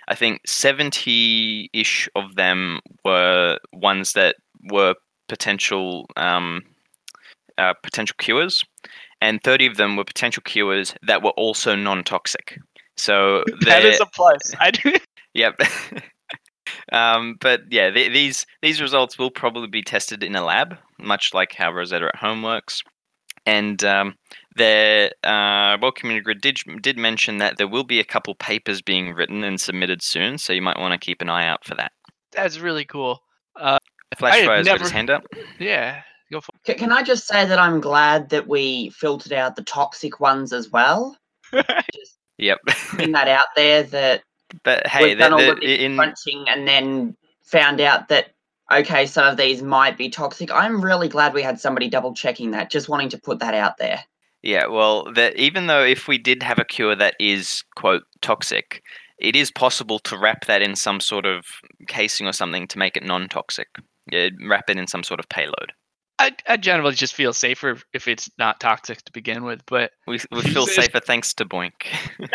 I 0.08 0.14
think 0.14 0.40
70 0.46 1.70
ish 1.72 2.08
of 2.16 2.34
them 2.34 2.80
were 3.04 3.58
ones 3.72 4.14
that 4.14 4.36
were 4.70 4.94
potential 5.28 6.06
um, 6.16 6.62
uh, 7.58 7.74
potential 7.82 8.16
cures, 8.18 8.64
and 9.20 9.42
30 9.42 9.66
of 9.66 9.76
them 9.76 9.96
were 9.96 10.04
potential 10.04 10.42
cures 10.44 10.94
that 11.02 11.22
were 11.22 11.30
also 11.30 11.74
non 11.74 12.04
toxic. 12.04 12.58
So 12.96 13.44
that 13.64 13.84
is 13.84 14.00
a 14.00 14.06
plus. 14.06 14.54
I 14.58 14.70
do. 14.70 14.94
Yep. 15.34 15.62
um, 16.92 17.36
but 17.40 17.62
yeah, 17.70 17.90
th- 17.90 18.12
these 18.12 18.44
these 18.60 18.82
results 18.82 19.18
will 19.18 19.30
probably 19.30 19.66
be 19.66 19.80
tested 19.80 20.22
in 20.22 20.36
a 20.36 20.44
lab, 20.44 20.76
much 20.98 21.32
like 21.32 21.54
how 21.54 21.72
Rosetta 21.72 22.08
at 22.08 22.16
Home 22.16 22.42
works. 22.42 22.82
And 23.46 23.82
um, 23.82 24.16
the 24.56 25.10
uh, 25.24 25.78
World 25.80 25.96
Community 25.96 26.22
Grid 26.22 26.42
did 26.42 26.58
did 26.82 26.98
mention 26.98 27.38
that 27.38 27.56
there 27.56 27.66
will 27.66 27.84
be 27.84 27.98
a 27.98 28.04
couple 28.04 28.34
papers 28.34 28.82
being 28.82 29.14
written 29.14 29.42
and 29.42 29.58
submitted 29.58 30.02
soon, 30.02 30.36
so 30.36 30.52
you 30.52 30.60
might 30.60 30.78
want 30.78 30.92
to 30.92 31.02
keep 31.02 31.22
an 31.22 31.30
eye 31.30 31.46
out 31.46 31.64
for 31.64 31.74
that. 31.76 31.92
That's 32.32 32.58
really 32.58 32.84
cool. 32.84 33.22
I 33.56 33.78
had 34.12 34.18
Flashfire's 34.18 34.66
got 34.66 34.80
his 34.80 34.90
hand 34.90 35.10
up. 35.10 35.24
Yeah, 35.58 36.02
go 36.30 36.40
for 36.40 36.52
Can 36.74 36.92
I 36.92 37.02
just 37.02 37.26
say 37.26 37.44
that 37.46 37.58
I'm 37.58 37.80
glad 37.80 38.28
that 38.30 38.46
we 38.48 38.90
filtered 38.90 39.32
out 39.32 39.56
the 39.56 39.62
toxic 39.64 40.20
ones 40.20 40.52
as 40.52 40.70
well? 40.70 41.16
it. 41.52 41.66
Just 41.94 42.18
Yep. 42.38 42.58
putting 42.90 43.12
that 43.12 43.28
out 43.28 43.46
there 43.56 43.82
that 43.84 44.22
but 44.64 44.86
hey, 44.86 45.04
we've 45.08 45.18
done 45.18 45.32
the- 45.32 45.36
all 45.36 45.42
the- 45.42 45.52
of 45.52 45.60
this 45.60 45.80
in 45.80 45.96
crunching 45.96 46.44
and 46.48 46.66
then 46.66 47.16
found 47.44 47.80
out 47.80 48.08
that 48.08 48.28
okay, 48.72 49.04
some 49.06 49.26
of 49.26 49.36
these 49.36 49.62
might 49.62 49.98
be 49.98 50.08
toxic. 50.08 50.50
I'm 50.50 50.82
really 50.82 51.08
glad 51.08 51.34
we 51.34 51.42
had 51.42 51.60
somebody 51.60 51.88
double 51.90 52.14
checking 52.14 52.52
that. 52.52 52.70
Just 52.70 52.88
wanting 52.88 53.10
to 53.10 53.18
put 53.18 53.38
that 53.40 53.52
out 53.54 53.76
there. 53.78 54.02
Yeah, 54.42 54.66
well, 54.66 55.12
that 55.12 55.36
even 55.36 55.66
though 55.66 55.84
if 55.84 56.08
we 56.08 56.16
did 56.18 56.42
have 56.42 56.58
a 56.58 56.64
cure 56.64 56.96
that 56.96 57.14
is 57.20 57.62
quote 57.76 58.02
toxic, 58.22 58.82
it 59.18 59.36
is 59.36 59.50
possible 59.50 59.98
to 60.00 60.16
wrap 60.18 60.46
that 60.46 60.62
in 60.62 60.74
some 60.74 61.00
sort 61.00 61.26
of 61.26 61.44
casing 61.86 62.26
or 62.26 62.32
something 62.32 62.66
to 62.68 62.78
make 62.78 62.96
it 62.96 63.04
non-toxic. 63.04 63.68
Yeah, 64.10 64.30
wrap 64.48 64.68
it 64.68 64.78
in 64.78 64.86
some 64.86 65.02
sort 65.04 65.20
of 65.20 65.28
payload. 65.28 65.72
I, 66.18 66.32
I 66.46 66.56
generally 66.56 66.94
just 66.94 67.14
feel 67.14 67.32
safer 67.32 67.78
if 67.92 68.06
it's 68.06 68.30
not 68.38 68.60
toxic 68.60 69.02
to 69.02 69.12
begin 69.12 69.44
with. 69.44 69.62
But 69.66 69.92
We 70.06 70.18
we 70.30 70.42
feel 70.54 70.66
safer 70.66 71.00
thanks 71.00 71.34
to 71.34 71.44
BOINC. 71.44 71.72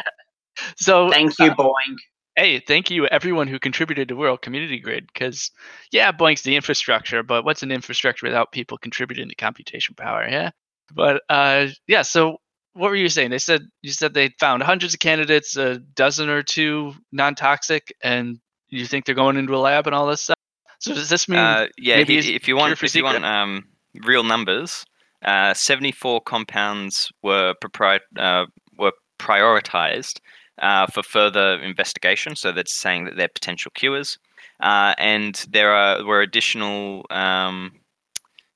so 0.77 1.09
Thank 1.09 1.38
you, 1.39 1.51
BOINC. 1.51 1.97
hey, 2.36 2.59
thank 2.59 2.89
you 2.89 3.07
everyone 3.07 3.47
who 3.47 3.59
contributed 3.59 4.09
to 4.09 4.15
World 4.15 4.41
Community 4.41 4.79
Grid. 4.79 5.07
Because 5.13 5.51
yeah, 5.91 6.12
BOINC's 6.12 6.41
the 6.41 6.55
infrastructure, 6.55 7.24
but 7.24 7.45
what's 7.45 7.63
an 7.63 7.71
infrastructure 7.71 8.25
without 8.25 8.51
people 8.51 8.77
contributing 8.77 9.29
to 9.29 9.36
computation 9.36 9.95
power? 9.95 10.27
Yeah. 10.29 10.51
But 10.93 11.21
uh, 11.29 11.67
yeah. 11.88 12.01
So 12.01 12.38
what 12.74 12.89
were 12.89 12.95
you 12.95 13.09
saying? 13.09 13.31
They 13.31 13.39
said 13.39 13.62
you 13.81 13.91
said 13.91 14.13
they 14.13 14.29
found 14.39 14.63
hundreds 14.63 14.93
of 14.93 15.00
candidates, 15.00 15.57
a 15.57 15.79
dozen 15.79 16.29
or 16.29 16.43
two 16.43 16.93
non-toxic, 17.12 17.93
and 18.03 18.39
you 18.69 18.86
think 18.86 19.05
they're 19.05 19.15
going 19.15 19.38
into 19.38 19.55
a 19.55 19.57
lab 19.57 19.88
and 19.88 19.95
all 19.95 20.07
this 20.07 20.21
stuff. 20.21 20.38
So 20.79 20.93
does 20.93 21.10
this 21.10 21.27
mean? 21.27 21.39
Uh, 21.39 21.67
yeah, 21.77 21.98
maybe 21.98 22.22
he- 22.22 22.36
if 22.36 22.48
you 22.48 22.55
want 22.55 22.77
for 22.77 22.86
if 22.86 22.96
you 22.96 23.03
want 23.03 23.24
um, 23.25 23.65
real 24.03 24.24
numbers, 24.24 24.86
uh, 25.25 25.53
74 25.53 26.22
compounds 26.22 27.12
were 27.24 27.53
propri- 27.63 28.00
uh, 28.17 28.46
were 28.77 28.91
prioritized 29.19 30.19
uh, 30.62 30.86
for 30.88 31.03
further 31.03 31.60
investigation. 31.62 32.36
So 32.36 32.51
that's 32.51 32.74
saying 32.74 33.05
that 33.05 33.17
they're 33.17 33.27
potential 33.27 33.72
cures, 33.74 34.19
uh, 34.62 34.93
and 34.98 35.36
there 35.50 35.72
are 35.72 36.05
were 36.05 36.22
additional. 36.22 37.05
Um, 37.10 37.74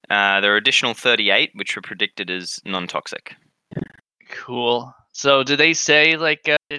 uh, 0.10 0.42
there 0.42 0.54
are 0.54 0.58
additional 0.58 0.94
38 0.94 1.52
which 1.56 1.76
were 1.76 1.82
predicted 1.82 2.30
as 2.30 2.60
non-toxic. 2.66 3.34
Cool. 4.30 4.94
So 5.14 5.44
do 5.44 5.56
they 5.56 5.74
say 5.74 6.16
like, 6.16 6.48
uh, 6.48 6.78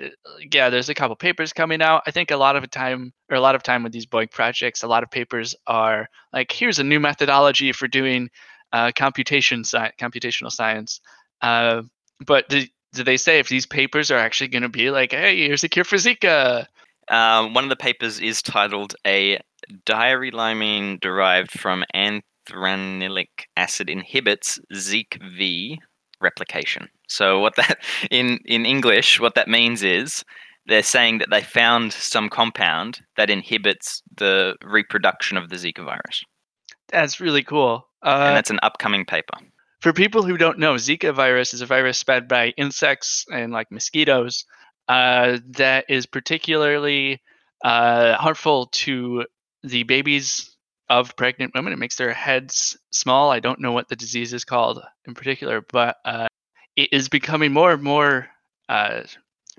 yeah, 0.53 0.71
there's 0.71 0.89
a 0.89 0.95
couple 0.95 1.15
papers 1.17 1.53
coming 1.53 1.83
out. 1.83 2.03
I 2.07 2.11
think 2.11 2.31
a 2.31 2.37
lot 2.37 2.57
of 2.57 2.69
time, 2.71 3.13
or 3.31 3.37
a 3.37 3.41
lot 3.41 3.55
of 3.55 3.63
time 3.63 3.83
with 3.83 3.93
these 3.93 4.07
BOINC 4.07 4.31
projects, 4.31 4.83
a 4.83 4.89
lot 4.89 5.03
of 5.03 5.11
papers 5.11 5.55
are 5.67 6.09
like, 6.33 6.51
here's 6.51 6.79
a 6.79 6.85
new 6.85 6.99
methodology 6.99 7.73
for 7.73 7.89
doing 7.89 8.31
uh, 8.73 8.91
computation 8.97 9.65
sci- 9.65 9.93
computational 10.01 10.51
science. 10.51 11.01
Uh, 11.43 11.83
but 12.27 12.49
do, 12.49 12.65
do 12.95 13.05
they 13.05 13.17
say 13.17 13.39
if 13.39 13.49
these 13.49 13.67
papers 13.67 14.11
are 14.11 14.19
actually 14.19 14.49
going 14.49 14.63
to 14.63 14.69
be 14.69 14.91
like, 14.91 15.13
hey, 15.13 15.37
here's 15.47 15.65
a 15.65 15.69
cure 15.69 15.85
for 15.85 15.97
Zika? 15.97 16.67
Um, 17.09 17.53
one 17.53 17.65
of 17.65 17.71
the 17.71 17.77
papers 17.77 18.21
is 18.21 18.43
titled 18.43 18.95
"A 19.07 19.41
diarylamine 19.85 21.01
derived 21.01 21.51
from 21.51 21.85
Anthranilic 21.95 23.49
acid 23.57 23.91
inhibits 23.91 24.59
Zika 24.73 25.19
V 25.37 25.81
replication." 26.23 26.89
So 27.09 27.41
what 27.41 27.57
that 27.57 27.79
in 28.11 28.39
in 28.45 28.65
English, 28.67 29.21
what 29.21 29.35
that 29.35 29.49
means 29.49 29.83
is 29.83 30.25
they're 30.67 30.83
saying 30.83 31.19
that 31.19 31.31
they 31.31 31.43
found 31.43 31.93
some 31.93 32.29
compound 32.29 33.01
that 33.17 33.31
inhibits 33.31 34.03
the 34.17 34.55
reproduction 34.63 35.37
of 35.37 35.49
the 35.49 35.57
Zika 35.57 35.85
virus. 35.85 36.25
That's 36.89 37.21
really 37.21 37.43
cool. 37.43 37.87
and 38.03 38.15
Uh, 38.15 38.35
that's 38.35 38.51
an 38.51 38.61
upcoming 38.63 39.05
paper. 39.05 39.39
for 39.81 39.93
people 39.93 40.23
who 40.23 40.37
don't 40.37 40.59
know, 40.59 40.75
Zika 40.75 41.13
virus 41.13 41.53
is 41.55 41.61
a 41.61 41.67
virus 41.67 41.99
spread 41.99 42.29
by 42.29 42.51
insects 42.57 43.27
and 43.33 43.53
like 43.53 43.71
mosquitoes 43.73 44.45
uh, 44.89 45.39
that 45.51 45.85
is 45.89 46.07
particularly 46.07 47.21
uh, 47.65 48.15
harmful 48.15 48.67
to 48.67 49.25
the 49.63 49.83
babies 49.85 50.52
of 50.93 51.17
pregnant 51.17 51.55
women. 51.55 51.73
It 51.73 51.79
makes 51.79 51.97
their 51.97 52.13
heads 52.13 52.77
small. 52.91 53.31
I 53.31 53.41
don't 53.41 53.61
know 53.61 53.73
what 53.73 53.89
the 53.89 53.97
disease 53.97 54.35
is 54.35 54.45
called 54.45 54.83
in 55.07 55.15
particular, 55.15 55.65
but 55.73 55.97
uh, 56.05 56.27
it 56.77 56.91
is 56.93 57.09
becoming 57.09 57.51
more 57.51 57.73
and 57.73 57.83
more 57.83 58.29
uh, 58.69 59.05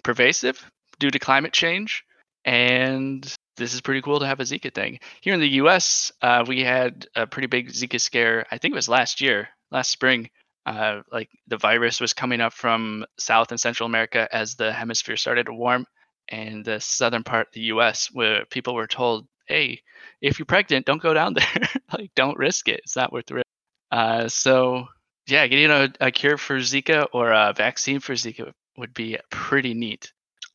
pervasive 0.03 0.63
due 0.99 1.09
to 1.09 1.17
climate 1.17 1.51
change. 1.51 2.03
And 2.45 3.23
this 3.57 3.73
is 3.73 3.81
pretty 3.81 4.03
cool 4.03 4.19
to 4.19 4.27
have 4.27 4.41
a 4.41 4.43
Zika 4.43 4.71
thing. 4.71 4.99
Here 5.21 5.33
in 5.33 5.39
the 5.39 5.55
US, 5.63 6.11
uh, 6.21 6.45
we 6.47 6.61
had 6.61 7.07
a 7.15 7.25
pretty 7.25 7.47
big 7.47 7.69
Zika 7.69 7.99
scare. 7.99 8.45
I 8.51 8.59
think 8.59 8.73
it 8.73 8.75
was 8.75 8.87
last 8.87 9.19
year, 9.19 9.49
last 9.71 9.89
spring. 9.89 10.29
Uh, 10.67 11.01
like 11.11 11.29
the 11.47 11.57
virus 11.57 11.99
was 11.99 12.13
coming 12.13 12.41
up 12.41 12.53
from 12.53 13.05
South 13.17 13.51
and 13.51 13.59
Central 13.59 13.87
America 13.87 14.29
as 14.31 14.53
the 14.53 14.71
hemisphere 14.71 15.17
started 15.17 15.47
to 15.47 15.53
warm, 15.53 15.87
and 16.29 16.63
the 16.63 16.79
southern 16.79 17.23
part 17.23 17.47
of 17.47 17.53
the 17.53 17.73
US, 17.73 18.09
where 18.13 18.45
people 18.45 18.75
were 18.75 18.87
told, 18.87 19.25
hey, 19.45 19.81
if 20.21 20.39
you're 20.39 20.45
pregnant, 20.45 20.85
don't 20.85 21.01
go 21.01 21.13
down 21.13 21.33
there. 21.33 21.69
like, 21.97 22.11
don't 22.15 22.37
risk 22.37 22.67
it. 22.69 22.81
It's 22.83 22.95
not 22.95 23.11
worth 23.11 23.25
the 23.27 23.35
risk. 23.35 23.45
Uh, 23.91 24.27
so, 24.27 24.87
yeah, 25.27 25.47
getting 25.47 25.71
a, 25.71 25.93
a 25.99 26.11
cure 26.11 26.37
for 26.37 26.57
Zika 26.57 27.07
or 27.13 27.31
a 27.31 27.53
vaccine 27.55 27.99
for 27.99 28.13
Zika 28.13 28.51
would 28.77 28.93
be 28.93 29.17
pretty 29.29 29.73
neat. 29.73 30.11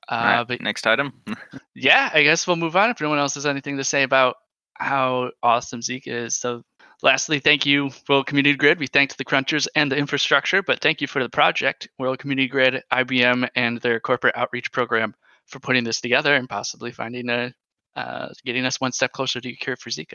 Uh, 0.08 0.14
All 0.14 0.24
right, 0.24 0.48
but 0.48 0.60
next 0.60 0.86
item. 0.86 1.12
yeah, 1.74 2.10
I 2.12 2.22
guess 2.22 2.46
we'll 2.46 2.56
move 2.56 2.76
on 2.76 2.90
if 2.90 3.00
no 3.00 3.08
one 3.08 3.18
else 3.18 3.34
has 3.34 3.46
anything 3.46 3.76
to 3.76 3.84
say 3.84 4.02
about 4.02 4.36
how 4.74 5.30
awesome 5.42 5.80
Zika 5.80 6.08
is. 6.08 6.36
So, 6.36 6.62
lastly, 7.02 7.40
thank 7.40 7.66
you, 7.66 7.90
World 8.08 8.26
Community 8.26 8.56
Grid. 8.56 8.78
We 8.78 8.86
thanked 8.86 9.18
the 9.18 9.24
crunchers 9.24 9.68
and 9.74 9.92
the 9.92 9.96
infrastructure, 9.96 10.62
but 10.62 10.80
thank 10.80 11.00
you 11.00 11.06
for 11.06 11.22
the 11.22 11.28
project, 11.28 11.88
World 11.98 12.18
Community 12.18 12.48
Grid, 12.48 12.82
IBM, 12.90 13.48
and 13.54 13.80
their 13.80 14.00
corporate 14.00 14.36
outreach 14.36 14.72
program 14.72 15.14
for 15.46 15.60
putting 15.60 15.84
this 15.84 16.00
together 16.00 16.34
and 16.34 16.48
possibly 16.48 16.90
finding 16.92 17.28
a 17.28 17.52
uh, 17.98 18.28
getting 18.44 18.64
us 18.64 18.80
one 18.80 18.92
step 18.92 19.12
closer 19.12 19.40
to 19.40 19.48
a 19.48 19.56
cure 19.56 19.76
for 19.76 19.90
Zika. 19.90 20.14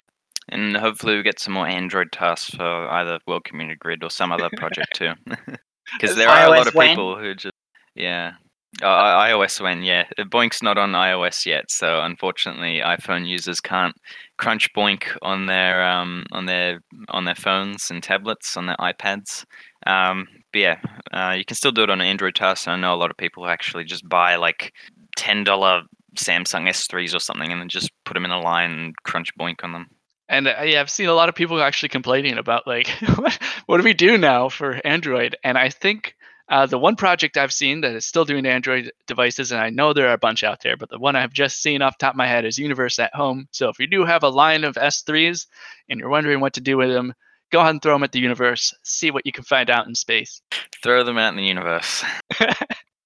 And 0.49 0.75
hopefully 0.75 1.15
we 1.15 1.23
get 1.23 1.39
some 1.39 1.53
more 1.53 1.67
Android 1.67 2.11
tasks 2.11 2.53
for 2.53 2.89
either 2.89 3.19
World 3.27 3.45
Community 3.45 3.77
Grid 3.79 4.03
or 4.03 4.09
some 4.09 4.31
other 4.31 4.49
project 4.57 4.95
too. 4.95 5.13
Because 5.99 6.15
there 6.15 6.29
are 6.29 6.45
a 6.45 6.49
lot 6.49 6.67
of 6.67 6.73
when? 6.75 6.89
people 6.89 7.17
who 7.17 7.35
just 7.35 7.53
yeah. 7.95 8.33
Uh, 8.81 8.87
I- 8.87 9.29
iOS 9.31 9.61
when 9.61 9.83
yeah, 9.83 10.05
Uh, 10.17 10.23
BOINC's 10.23 10.63
not 10.63 10.77
on 10.79 10.93
iOS 10.93 11.45
yet, 11.45 11.69
so 11.69 12.01
unfortunately 12.01 12.79
iPhone 12.79 13.27
users 13.27 13.61
can't 13.61 13.95
crunch 14.37 14.73
BOINC 14.73 15.15
on 15.21 15.45
their 15.45 15.83
um 15.85 16.25
on 16.31 16.45
their 16.45 16.81
on 17.09 17.25
their 17.25 17.35
phones 17.35 17.91
and 17.91 18.01
tablets 18.01 18.57
on 18.57 18.65
their 18.65 18.77
iPads. 18.77 19.45
Um, 19.85 20.27
but 20.51 20.59
yeah, 20.59 20.79
uh, 21.11 21.35
you 21.37 21.45
can 21.45 21.55
still 21.55 21.71
do 21.71 21.83
it 21.83 21.89
on 21.89 22.01
Android 22.01 22.35
tasks. 22.35 22.67
I 22.67 22.75
know 22.77 22.93
a 22.93 23.01
lot 23.03 23.11
of 23.11 23.17
people 23.17 23.43
who 23.43 23.49
actually 23.49 23.83
just 23.83 24.07
buy 24.09 24.37
like 24.37 24.73
ten 25.17 25.43
dollar 25.43 25.83
Samsung 26.15 26.67
S3s 26.67 27.15
or 27.15 27.20
something 27.20 27.51
and 27.51 27.62
then 27.62 27.70
just 27.70 27.91
put 28.05 28.13
them 28.13 28.25
in 28.25 28.32
a 28.32 28.39
line 28.39 28.72
and 28.72 28.96
crunch 29.03 29.36
BOINC 29.38 29.63
on 29.63 29.72
them. 29.72 29.88
And 30.29 30.48
uh, 30.48 30.62
yeah, 30.63 30.82
I've 30.82 30.89
seen 30.89 31.10
a 31.10 31.13
lot 31.13 31.29
of 31.29 31.36
people 31.36 31.62
actually 31.62 31.89
complaining 31.89 32.38
about 32.38 32.65
like, 32.65 32.88
what, 33.65 33.77
do 33.77 33.84
we 33.84 33.93
do 33.93 34.17
now 34.17 34.50
for 34.50 34.79
Android? 34.86 35.36
And 35.43 35.58
I 35.58 35.70
think 35.70 36.15
uh, 36.50 36.65
the 36.65 36.77
one 36.77 36.96
project 36.96 37.38
I've 37.38 37.53
seen 37.53 37.82
that 37.82 37.96
is 37.96 38.05
still 38.05 38.25
doing 38.25 38.46
Android 38.46 38.91
devices, 39.08 39.51
and 39.51 39.62
I 39.62 39.70
know 39.70 39.93
there 39.93 40.10
are 40.10 40.13
a 40.13 40.17
bunch 40.17 40.43
out 40.43 40.62
there, 40.62 40.77
but 40.77 40.89
the 40.89 41.00
one 41.00 41.15
I've 41.15 41.34
just 41.34 41.62
seen 41.62 41.82
off 41.82 41.98
the 41.98 42.05
top 42.05 42.13
of 42.13 42.17
my 42.17 42.27
head 42.27 42.46
is 42.46 42.58
Universe 42.58 43.00
at 43.00 43.13
Home. 43.15 43.48
So 43.51 43.70
if 43.70 43.79
you 43.79 43.88
do 43.88 44.05
have 44.05 44.24
a 44.24 44.29
line 44.29 44.63
of 44.63 44.75
S3s 44.75 45.48
and 45.89 46.00
you're 46.00 46.10
wondering 46.10 46.39
what 46.39 46.53
to 46.53 46.62
do 46.62 46.77
with 46.77 46.89
them, 46.89 47.13
go 47.51 47.60
ahead 47.60 47.72
and 47.72 47.82
throw 47.82 47.93
them 47.93 48.03
at 48.03 48.12
the 48.12 48.20
universe, 48.20 48.74
see 48.84 49.12
what 49.12 49.25
you 49.25 49.32
can 49.32 49.43
find 49.43 49.70
out 49.70 49.88
in 49.88 49.96
space. 49.96 50.41
Throw 50.82 51.03
them 51.03 51.17
out 51.17 51.29
in 51.29 51.38
the 51.38 51.46
universe. 51.46 52.03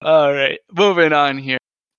All 0.02 0.34
right, 0.34 0.60
moving 0.72 1.12
on 1.12 1.38
here. 1.38 1.57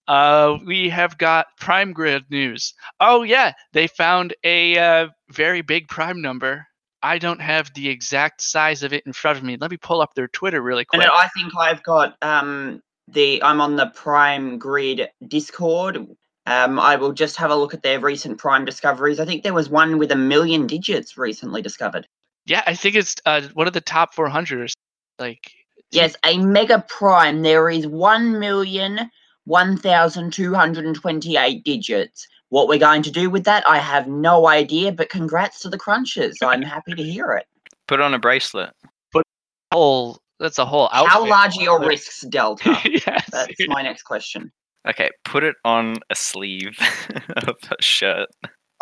Uh, 0.08 0.58
we 0.64 0.88
have 0.88 1.18
got 1.18 1.48
Prime 1.60 1.92
Grid 1.92 2.24
news. 2.30 2.72
Oh 2.98 3.22
yeah, 3.22 3.52
they 3.74 3.86
found 3.86 4.34
a 4.42 4.78
uh, 4.78 5.08
very 5.30 5.60
big 5.60 5.86
Prime 5.86 6.22
number. 6.22 6.66
I 7.02 7.18
don't 7.18 7.40
have 7.40 7.72
the 7.74 7.88
exact 7.90 8.40
size 8.40 8.82
of 8.82 8.92
it 8.92 9.04
in 9.06 9.12
front 9.12 9.38
of 9.38 9.44
me. 9.44 9.56
Let 9.60 9.70
me 9.70 9.76
pull 9.76 10.00
up 10.00 10.14
their 10.14 10.26
Twitter 10.28 10.62
really 10.62 10.86
quick. 10.86 11.02
And. 11.02 11.10
I 11.10 11.28
think 11.28 11.52
I've 11.56 11.82
got 11.82 12.16
um 12.22 12.82
the 13.06 13.42
I'm 13.42 13.60
on 13.60 13.76
the 13.76 13.92
Prime 13.94 14.58
Grid 14.58 15.10
Discord. 15.26 16.08
Um, 16.46 16.80
I 16.80 16.96
will 16.96 17.12
just 17.12 17.36
have 17.36 17.50
a 17.50 17.54
look 17.54 17.74
at 17.74 17.82
their 17.82 18.00
recent 18.00 18.38
Prime 18.38 18.64
discoveries. 18.64 19.20
I 19.20 19.26
think 19.26 19.42
there 19.42 19.52
was 19.52 19.68
one 19.68 19.98
with 19.98 20.10
a 20.10 20.16
million 20.16 20.66
digits 20.66 21.18
recently 21.18 21.60
discovered. 21.60 22.08
Yeah, 22.46 22.62
I 22.66 22.74
think 22.74 22.94
it's 22.96 23.16
uh, 23.26 23.42
one 23.52 23.66
of 23.66 23.74
the 23.74 23.82
top 23.82 24.14
400 24.14 24.72
like. 25.18 25.52
Yes, 25.90 26.16
a 26.24 26.38
mega 26.38 26.84
prime. 26.88 27.42
There 27.42 27.70
is 27.70 27.86
one 27.86 28.38
million 28.38 29.10
one 29.48 29.76
thousand 29.76 30.32
two 30.32 30.54
hundred 30.54 30.84
and 30.84 30.94
twenty-eight 30.94 31.64
digits. 31.64 32.28
What 32.50 32.68
we're 32.68 32.78
going 32.78 33.02
to 33.02 33.10
do 33.10 33.28
with 33.30 33.44
that, 33.44 33.66
I 33.68 33.78
have 33.78 34.06
no 34.06 34.46
idea. 34.46 34.92
But 34.92 35.08
congrats 35.08 35.60
to 35.60 35.68
the 35.68 35.78
crunchers. 35.78 36.34
I'm 36.42 36.62
happy 36.62 36.94
to 36.94 37.02
hear 37.02 37.32
it. 37.32 37.46
Put 37.86 38.00
on 38.00 38.14
a 38.14 38.18
bracelet. 38.18 38.70
Put 39.12 39.24
Whole 39.72 40.18
that's 40.38 40.58
a 40.58 40.64
whole 40.64 40.88
outfit. 40.92 41.12
How 41.12 41.26
large 41.26 41.58
are 41.58 41.62
your 41.62 41.78
Like- 41.80 41.88
risks, 41.88 42.20
Delta? 42.28 42.78
yes. 42.84 43.28
That's 43.32 43.54
my 43.66 43.82
next 43.82 44.02
question. 44.02 44.52
Okay, 44.88 45.10
put 45.24 45.42
it 45.44 45.56
on 45.64 45.96
a 46.10 46.14
sleeve 46.14 46.78
of 47.36 47.56
a 47.70 47.82
shirt. 47.82 48.28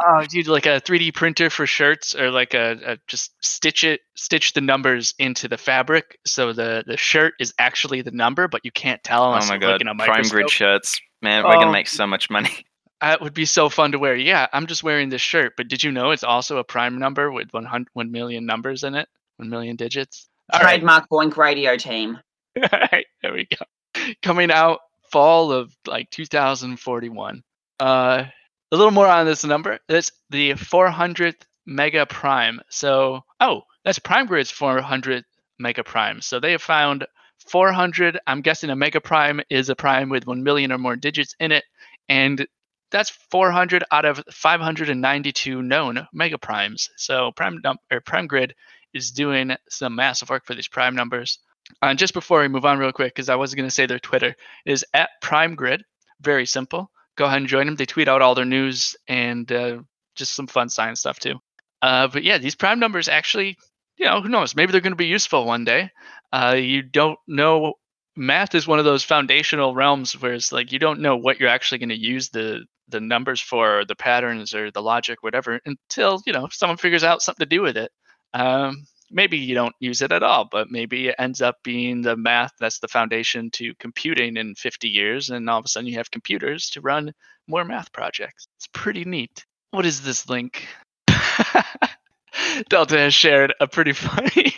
Oh, 0.04 0.24
dude, 0.28 0.46
like 0.46 0.66
a 0.66 0.80
3D 0.80 1.14
printer 1.14 1.48
for 1.48 1.66
shirts, 1.66 2.14
or 2.14 2.30
like 2.30 2.52
a, 2.52 2.78
a 2.84 2.98
just 3.06 3.32
stitch 3.42 3.82
it, 3.82 4.00
stitch 4.14 4.52
the 4.52 4.60
numbers 4.60 5.14
into 5.18 5.48
the 5.48 5.56
fabric, 5.56 6.18
so 6.26 6.52
the 6.52 6.84
the 6.86 6.96
shirt 6.98 7.32
is 7.40 7.54
actually 7.58 8.02
the 8.02 8.10
number, 8.10 8.46
but 8.46 8.62
you 8.64 8.70
can't 8.70 9.02
tell 9.02 9.24
Oh 9.24 9.38
my 9.46 9.54
you 9.54 9.60
god, 9.60 9.80
a 9.80 9.94
Prime. 9.94 10.22
Grid 10.28 10.50
shirts. 10.50 11.00
Man, 11.22 11.44
we're 11.44 11.50
Oh. 11.56 11.60
gonna 11.60 11.72
make 11.72 11.88
so 11.88 12.06
much 12.06 12.28
money. 12.30 12.50
That 13.02 13.20
would 13.20 13.34
be 13.34 13.44
so 13.44 13.68
fun 13.68 13.92
to 13.92 13.98
wear. 13.98 14.16
Yeah, 14.16 14.46
I'm 14.54 14.66
just 14.66 14.82
wearing 14.82 15.10
this 15.10 15.20
shirt, 15.20 15.52
but 15.58 15.68
did 15.68 15.84
you 15.84 15.92
know 15.92 16.12
it's 16.12 16.24
also 16.24 16.56
a 16.56 16.64
prime 16.64 16.98
number 16.98 17.30
with 17.30 17.52
100, 17.52 17.88
1 17.92 18.10
million 18.10 18.46
numbers 18.46 18.84
in 18.84 18.94
it? 18.94 19.06
1 19.36 19.50
million 19.50 19.76
digits? 19.76 20.30
All 20.50 20.60
right. 20.60 20.76
Trademark 20.80 21.06
BOINC 21.10 21.36
Radio 21.36 21.76
Team. 21.76 22.18
Alright, 22.58 23.04
there 23.22 23.34
we 23.34 23.46
go. 23.50 24.12
Coming 24.22 24.50
out 24.50 24.80
fall 25.12 25.52
of 25.52 25.76
like 25.86 26.08
2041. 26.10 27.42
Uh, 27.80 28.24
a 28.73 28.76
little 28.76 28.92
more 28.92 29.06
on 29.06 29.26
this 29.26 29.44
number. 29.44 29.78
That's 29.88 30.12
the 30.30 30.52
400th 30.52 31.42
mega 31.66 32.06
prime. 32.06 32.61
So, 32.68 33.23
oh, 33.40 33.62
that's 33.85 33.99
Prime 33.99 34.26
Grid's 34.26 34.52
400th 34.52 35.25
mega 35.58 35.85
prime. 35.85 36.20
So 36.20 36.40
they 36.40 36.52
have 36.52 36.62
found 36.62 37.06
400. 37.49 38.18
I'm 38.26 38.40
guessing 38.40 38.70
a 38.70 38.76
mega 38.76 39.00
prime 39.00 39.40
is 39.50 39.68
a 39.68 39.76
prime 39.76 40.08
with 40.08 40.26
1 40.26 40.42
million 40.42 40.73
or 40.73 40.78
more 40.78 40.96
digits 40.96 41.35
in 41.38 41.52
it. 41.52 41.64
And 42.08 42.46
that's 42.90 43.11
400 43.30 43.85
out 43.90 44.04
of 44.04 44.23
592 44.30 45.62
known 45.62 46.06
mega 46.12 46.38
primes. 46.38 46.90
So 46.96 47.32
Prime 47.32 47.61
num- 47.62 47.78
or 47.90 48.00
Prime 48.00 48.26
Grid 48.26 48.54
is 48.94 49.11
doing 49.11 49.56
some 49.68 49.96
massive 49.96 50.30
work 50.30 50.46
for 50.46 50.54
these 50.54 50.68
prime 50.68 50.94
numbers. 50.94 51.38
And 51.82 51.99
just 51.99 52.14
before 52.14 52.40
we 52.40 52.49
move 52.49 52.64
on, 52.64 52.78
real 52.78 52.92
quick, 52.92 53.14
because 53.14 53.28
I 53.28 53.35
was 53.35 53.54
going 53.54 53.66
to 53.66 53.75
say 53.75 53.87
their 53.87 53.99
Twitter 53.99 54.37
is 54.64 54.85
at 54.94 55.11
Prime 55.20 55.56
Grid. 55.56 55.82
Very 56.20 56.46
simple. 56.46 56.90
Go 57.16 57.25
ahead 57.25 57.38
and 57.38 57.49
join 57.49 57.66
them. 57.66 57.76
They 57.76 57.87
tweet 57.87 58.08
out 58.08 58.23
all 58.23 58.35
their 58.35 58.44
news 58.44 58.96
and 59.08 59.50
uh, 59.50 59.78
just 60.14 60.35
some 60.35 60.46
fun 60.46 60.68
science 60.68 61.00
stuff 61.00 61.18
too. 61.18 61.38
Uh, 61.82 62.08
but 62.08 62.23
yeah, 62.25 62.38
these 62.38 62.54
prime 62.54 62.78
numbers 62.78 63.08
actually, 63.08 63.56
you 63.96 64.06
know, 64.06 64.20
who 64.20 64.28
knows? 64.28 64.54
Maybe 64.54 64.73
they're 64.73 64.80
going 64.80 64.92
to 64.92 64.96
be 64.96 65.06
useful 65.06 65.44
one 65.44 65.64
day. 65.64 65.90
Uh, 66.32 66.56
you 66.58 66.82
don't 66.82 67.18
know. 67.26 67.75
Math 68.16 68.54
is 68.54 68.66
one 68.66 68.78
of 68.78 68.85
those 68.85 69.04
foundational 69.04 69.75
realms 69.75 70.20
where 70.20 70.32
it's 70.32 70.52
like 70.52 70.73
you 70.73 70.78
don't 70.78 71.00
know 71.00 71.16
what 71.16 71.38
you're 71.38 71.49
actually 71.49 71.78
going 71.78 71.90
to 71.90 71.99
use 71.99 72.30
the 72.30 72.64
the 72.88 73.00
numbers 73.00 73.40
for, 73.40 73.80
or 73.80 73.85
the 73.85 73.96
patterns 73.96 74.54
or 74.54 74.70
the 74.70 74.82
logic, 74.82 75.23
whatever, 75.23 75.61
until 75.66 76.23
you 76.26 76.32
know 76.32 76.49
someone 76.50 76.78
figures 76.78 77.04
out 77.04 77.23
something 77.23 77.44
to 77.44 77.56
do 77.56 77.62
with 77.62 77.76
it. 77.76 77.90
Um, 78.32 78.87
maybe 79.10 79.38
you 79.38 79.54
don't 79.54 79.75
use 79.80 80.02
it 80.02 80.12
at 80.12 80.22
all, 80.22 80.48
but 80.50 80.70
maybe 80.70 81.08
it 81.08 81.16
ends 81.18 81.42
up 81.42 81.56
being 81.62 82.02
the 82.02 82.16
math 82.16 82.52
that's 82.58 82.78
the 82.78 82.88
foundation 82.88 83.50
to 83.52 83.75
computing 83.76 84.36
in 84.36 84.54
50 84.54 84.88
years, 84.88 85.30
and 85.30 85.48
all 85.48 85.58
of 85.58 85.64
a 85.64 85.68
sudden 85.68 85.88
you 85.88 85.96
have 85.96 86.10
computers 86.10 86.70
to 86.70 86.80
run 86.80 87.12
more 87.48 87.64
math 87.64 87.92
projects. 87.92 88.46
It's 88.56 88.68
pretty 88.72 89.04
neat. 89.04 89.44
What 89.70 89.86
is 89.86 90.02
this 90.02 90.28
link? 90.28 90.66
Delta 92.68 92.98
has 92.98 93.14
shared 93.14 93.54
a 93.60 93.66
pretty 93.66 93.92
funny 93.92 94.54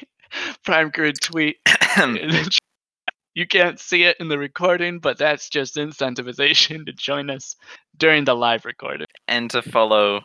Prime 0.64 0.90
Grid 0.90 1.20
tweet. 1.20 1.56
you 3.34 3.46
can't 3.46 3.78
see 3.78 4.04
it 4.04 4.16
in 4.20 4.28
the 4.28 4.38
recording, 4.38 4.98
but 4.98 5.18
that's 5.18 5.48
just 5.48 5.76
incentivization 5.76 6.86
to 6.86 6.92
join 6.92 7.30
us 7.30 7.56
during 7.96 8.24
the 8.24 8.34
live 8.34 8.64
recording. 8.64 9.06
and 9.26 9.50
to 9.50 9.62
follow 9.62 10.20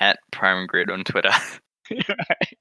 at 0.00 0.18
Prime 0.32 0.66
Grid 0.66 0.90
on 0.90 1.04
Twitter. 1.04 1.30
right. 1.90 2.58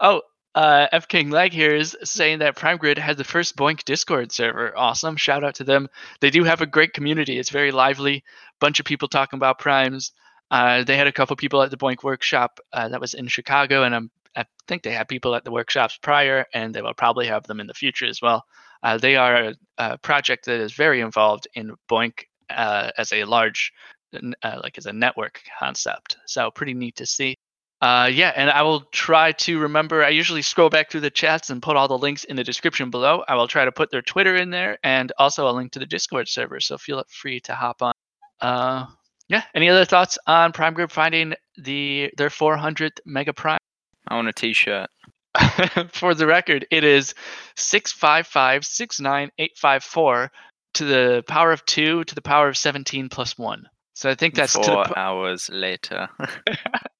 Oh, 0.00 0.22
uh, 0.54 0.86
F 0.92 1.08
King 1.08 1.30
Leg 1.30 1.52
here 1.52 1.74
is 1.74 1.96
saying 2.04 2.40
that 2.40 2.56
Prime 2.56 2.76
Grid 2.76 2.98
had 2.98 3.16
the 3.16 3.24
first 3.24 3.56
BOINC 3.56 3.84
Discord 3.84 4.32
server. 4.32 4.76
Awesome. 4.76 5.16
Shout 5.16 5.44
out 5.44 5.56
to 5.56 5.64
them. 5.64 5.88
They 6.20 6.30
do 6.30 6.44
have 6.44 6.60
a 6.60 6.66
great 6.66 6.92
community. 6.92 7.38
It's 7.38 7.50
very 7.50 7.72
lively. 7.72 8.24
Bunch 8.60 8.78
of 8.80 8.86
people 8.86 9.08
talking 9.08 9.38
about 9.38 9.58
primes. 9.58 10.12
Uh, 10.50 10.84
they 10.84 10.96
had 10.96 11.06
a 11.06 11.12
couple 11.12 11.34
people 11.36 11.62
at 11.62 11.70
the 11.70 11.78
BOINC 11.78 12.04
workshop 12.04 12.60
uh, 12.72 12.88
that 12.88 13.00
was 13.00 13.14
in 13.14 13.26
Chicago, 13.26 13.84
and 13.84 13.94
I'm, 13.94 14.10
I 14.36 14.44
think 14.68 14.82
they 14.82 14.92
had 14.92 15.08
people 15.08 15.34
at 15.34 15.44
the 15.44 15.50
workshops 15.50 15.98
prior, 16.02 16.44
and 16.52 16.74
they 16.74 16.82
will 16.82 16.92
probably 16.92 17.26
have 17.26 17.44
them 17.44 17.58
in 17.58 17.66
the 17.66 17.74
future 17.74 18.06
as 18.06 18.20
well. 18.20 18.44
Uh, 18.82 18.98
they 18.98 19.16
are 19.16 19.36
a, 19.36 19.54
a 19.78 19.98
project 19.98 20.44
that 20.44 20.60
is 20.60 20.74
very 20.74 21.00
involved 21.00 21.48
in 21.54 21.74
BOINC 21.90 22.24
uh, 22.50 22.90
as 22.98 23.12
a 23.14 23.24
large, 23.24 23.72
uh, 24.14 24.60
like 24.62 24.76
as 24.76 24.84
a 24.84 24.92
network 24.92 25.40
concept. 25.58 26.18
So 26.26 26.50
pretty 26.50 26.74
neat 26.74 26.96
to 26.96 27.06
see. 27.06 27.36
Uh, 27.82 28.06
yeah, 28.06 28.32
and 28.36 28.48
I 28.48 28.62
will 28.62 28.82
try 28.92 29.32
to 29.32 29.58
remember. 29.58 30.04
I 30.04 30.10
usually 30.10 30.42
scroll 30.42 30.70
back 30.70 30.88
through 30.88 31.00
the 31.00 31.10
chats 31.10 31.50
and 31.50 31.60
put 31.60 31.74
all 31.74 31.88
the 31.88 31.98
links 31.98 32.22
in 32.22 32.36
the 32.36 32.44
description 32.44 32.90
below. 32.90 33.24
I 33.26 33.34
will 33.34 33.48
try 33.48 33.64
to 33.64 33.72
put 33.72 33.90
their 33.90 34.02
Twitter 34.02 34.36
in 34.36 34.50
there 34.50 34.78
and 34.84 35.10
also 35.18 35.48
a 35.48 35.50
link 35.50 35.72
to 35.72 35.80
the 35.80 35.86
Discord 35.86 36.28
server. 36.28 36.60
So 36.60 36.78
feel 36.78 37.02
free 37.08 37.40
to 37.40 37.56
hop 37.56 37.82
on. 37.82 37.92
Uh, 38.40 38.86
yeah. 39.28 39.42
Any 39.52 39.68
other 39.68 39.84
thoughts 39.84 40.16
on 40.28 40.52
Prime 40.52 40.74
Grid 40.74 40.92
finding 40.92 41.34
the 41.56 42.12
their 42.16 42.28
400th 42.28 42.98
Mega 43.04 43.32
Prime? 43.32 43.58
I 44.06 44.14
want 44.14 44.28
a 44.28 44.32
T-shirt. 44.32 44.88
For 45.92 46.14
the 46.14 46.26
record, 46.26 46.66
it 46.70 46.84
is 46.84 47.14
six 47.56 47.90
five 47.90 48.28
five 48.28 48.64
six 48.64 49.00
nine 49.00 49.30
eight 49.38 49.56
five 49.56 49.82
four 49.82 50.30
to 50.74 50.84
the 50.84 51.24
power 51.26 51.50
of 51.50 51.64
two 51.64 52.04
to 52.04 52.14
the 52.14 52.22
power 52.22 52.48
of 52.48 52.56
17 52.56 53.08
plus 53.08 53.36
one. 53.36 53.66
So 53.94 54.08
I 54.08 54.14
think 54.14 54.34
that's 54.34 54.52
the 54.52 54.62
Four 54.62 54.84
po- 54.84 54.94
hours 54.96 55.50
later. 55.50 56.08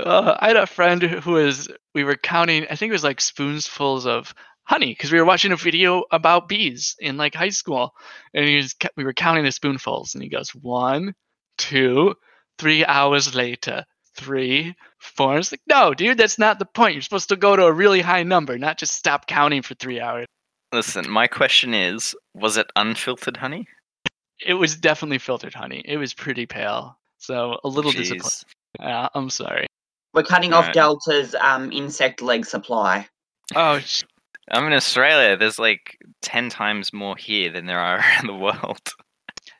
uh, 0.00 0.36
I 0.38 0.48
had 0.48 0.56
a 0.56 0.66
friend 0.66 1.02
who 1.02 1.32
was 1.32 1.68
we 1.94 2.04
were 2.04 2.16
counting. 2.16 2.66
I 2.70 2.76
think 2.76 2.90
it 2.90 2.92
was 2.92 3.04
like 3.04 3.18
spoonsfuls 3.18 4.06
of 4.06 4.34
honey 4.64 4.92
because 4.92 5.12
we 5.12 5.18
were 5.18 5.24
watching 5.24 5.52
a 5.52 5.56
video 5.56 6.04
about 6.10 6.48
bees 6.48 6.96
in 6.98 7.16
like 7.16 7.34
high 7.34 7.50
school, 7.50 7.94
and 8.34 8.46
he 8.46 8.56
was 8.56 8.74
we 8.96 9.04
were 9.04 9.14
counting 9.14 9.44
the 9.44 9.52
spoonfuls, 9.52 10.14
and 10.14 10.22
he 10.22 10.28
goes 10.28 10.50
one, 10.50 11.14
two, 11.58 12.14
three 12.58 12.84
hours 12.84 13.34
later, 13.34 13.84
three, 14.16 14.74
four. 14.98 15.38
It's 15.38 15.52
like, 15.52 15.62
no, 15.66 15.94
dude, 15.94 16.18
that's 16.18 16.38
not 16.38 16.58
the 16.58 16.66
point. 16.66 16.94
You're 16.94 17.02
supposed 17.02 17.28
to 17.30 17.36
go 17.36 17.56
to 17.56 17.64
a 17.64 17.72
really 17.72 18.00
high 18.00 18.22
number, 18.22 18.58
not 18.58 18.78
just 18.78 18.94
stop 18.94 19.26
counting 19.26 19.62
for 19.62 19.74
three 19.74 20.00
hours. 20.00 20.26
Listen, 20.72 21.08
my 21.08 21.26
question 21.26 21.72
is, 21.74 22.14
was 22.34 22.56
it 22.56 22.66
unfiltered 22.76 23.36
honey? 23.36 23.66
It 24.44 24.54
was 24.54 24.76
definitely 24.76 25.18
filtered 25.18 25.54
honey. 25.54 25.82
It 25.84 25.96
was 25.96 26.12
pretty 26.12 26.44
pale, 26.44 26.98
so 27.18 27.58
a 27.64 27.68
little 27.68 27.92
disappointing. 27.92 28.28
Jeez. 28.28 28.44
Yeah, 28.80 29.08
I'm 29.14 29.30
sorry. 29.30 29.66
We're 30.16 30.22
cutting 30.22 30.54
off 30.54 30.64
Right. 30.66 30.74
Delta's 30.74 31.34
um, 31.40 31.70
insect 31.72 32.22
leg 32.22 32.46
supply. 32.46 33.06
Oh, 33.54 33.78
sh- 33.80 34.02
I'm 34.50 34.66
in 34.66 34.72
Australia. 34.72 35.36
There's 35.36 35.58
like 35.58 35.98
ten 36.22 36.48
times 36.48 36.92
more 36.92 37.16
here 37.16 37.52
than 37.52 37.66
there 37.66 37.78
are 37.78 37.96
around 38.00 38.26
the 38.26 38.34
world. 38.34 38.80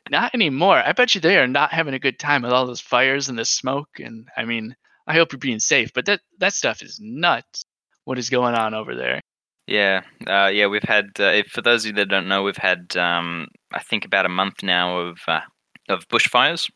Not 0.09 0.33
anymore. 0.33 0.77
I 0.77 0.93
bet 0.93 1.13
you 1.13 1.21
they 1.21 1.37
are 1.37 1.47
not 1.47 1.71
having 1.71 1.93
a 1.93 1.99
good 1.99 2.17
time 2.17 2.41
with 2.41 2.51
all 2.51 2.65
those 2.65 2.81
fires 2.81 3.29
and 3.29 3.37
the 3.37 3.45
smoke. 3.45 3.99
And 3.99 4.27
I 4.35 4.45
mean, 4.45 4.75
I 5.05 5.13
hope 5.13 5.31
you're 5.31 5.39
being 5.39 5.59
safe, 5.59 5.91
but 5.93 6.05
that 6.07 6.21
that 6.39 6.53
stuff 6.53 6.81
is 6.81 6.99
nuts. 6.99 7.63
What 8.05 8.17
is 8.17 8.29
going 8.29 8.55
on 8.55 8.73
over 8.73 8.95
there? 8.95 9.21
Yeah, 9.67 10.01
uh, 10.25 10.47
yeah. 10.47 10.67
We've 10.67 10.81
had, 10.81 11.09
uh, 11.19 11.25
if, 11.25 11.47
for 11.47 11.61
those 11.61 11.83
of 11.83 11.89
you 11.89 11.93
that 11.97 12.07
don't 12.07 12.29
know, 12.29 12.41
we've 12.41 12.55
had, 12.55 12.95
um, 12.95 13.47
I 13.73 13.79
think, 13.83 14.05
about 14.05 14.25
a 14.25 14.29
month 14.29 14.63
now 14.63 14.97
of 14.97 15.19
uh, 15.27 15.41
of 15.89 16.07
bushfires, 16.07 16.71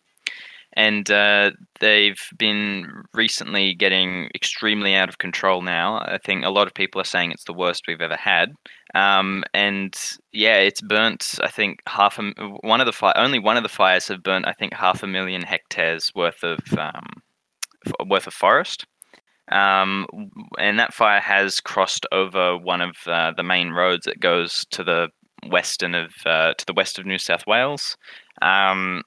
and 0.73 1.09
uh, 1.11 1.51
they've 1.79 2.21
been 2.37 3.03
recently 3.13 3.73
getting 3.73 4.29
extremely 4.33 4.95
out 4.95 5.09
of 5.09 5.17
control. 5.17 5.61
Now, 5.61 5.99
I 5.99 6.17
think 6.23 6.45
a 6.45 6.49
lot 6.49 6.67
of 6.67 6.73
people 6.73 7.01
are 7.01 7.05
saying 7.05 7.31
it's 7.31 7.43
the 7.43 7.53
worst 7.53 7.83
we've 7.87 8.01
ever 8.01 8.15
had. 8.15 8.53
Um, 8.95 9.43
and 9.53 9.93
yeah, 10.31 10.57
it's 10.57 10.81
burnt. 10.81 11.39
I 11.41 11.49
think 11.49 11.79
half 11.87 12.19
a 12.19 12.31
one 12.61 12.79
of 12.79 12.85
the 12.85 12.93
fi- 12.93 13.13
only 13.15 13.39
one 13.39 13.57
of 13.57 13.63
the 13.63 13.69
fires 13.69 14.07
have 14.07 14.23
burnt. 14.23 14.47
I 14.47 14.53
think 14.53 14.73
half 14.73 15.03
a 15.03 15.07
million 15.07 15.41
hectares 15.41 16.11
worth 16.15 16.43
of 16.43 16.59
um, 16.77 17.05
f- 17.85 18.07
worth 18.07 18.27
of 18.27 18.33
forest. 18.33 18.85
Um, 19.51 20.05
and 20.57 20.79
that 20.79 20.93
fire 20.93 21.19
has 21.19 21.59
crossed 21.59 22.05
over 22.13 22.57
one 22.57 22.79
of 22.79 22.95
uh, 23.05 23.31
the 23.35 23.43
main 23.43 23.71
roads 23.71 24.05
that 24.05 24.21
goes 24.21 24.65
to 24.71 24.83
the 24.83 25.09
western 25.49 25.95
of 25.95 26.13
uh, 26.25 26.53
to 26.57 26.65
the 26.65 26.73
west 26.73 26.99
of 26.99 27.05
New 27.05 27.17
South 27.17 27.45
Wales. 27.47 27.97
Um, 28.41 29.03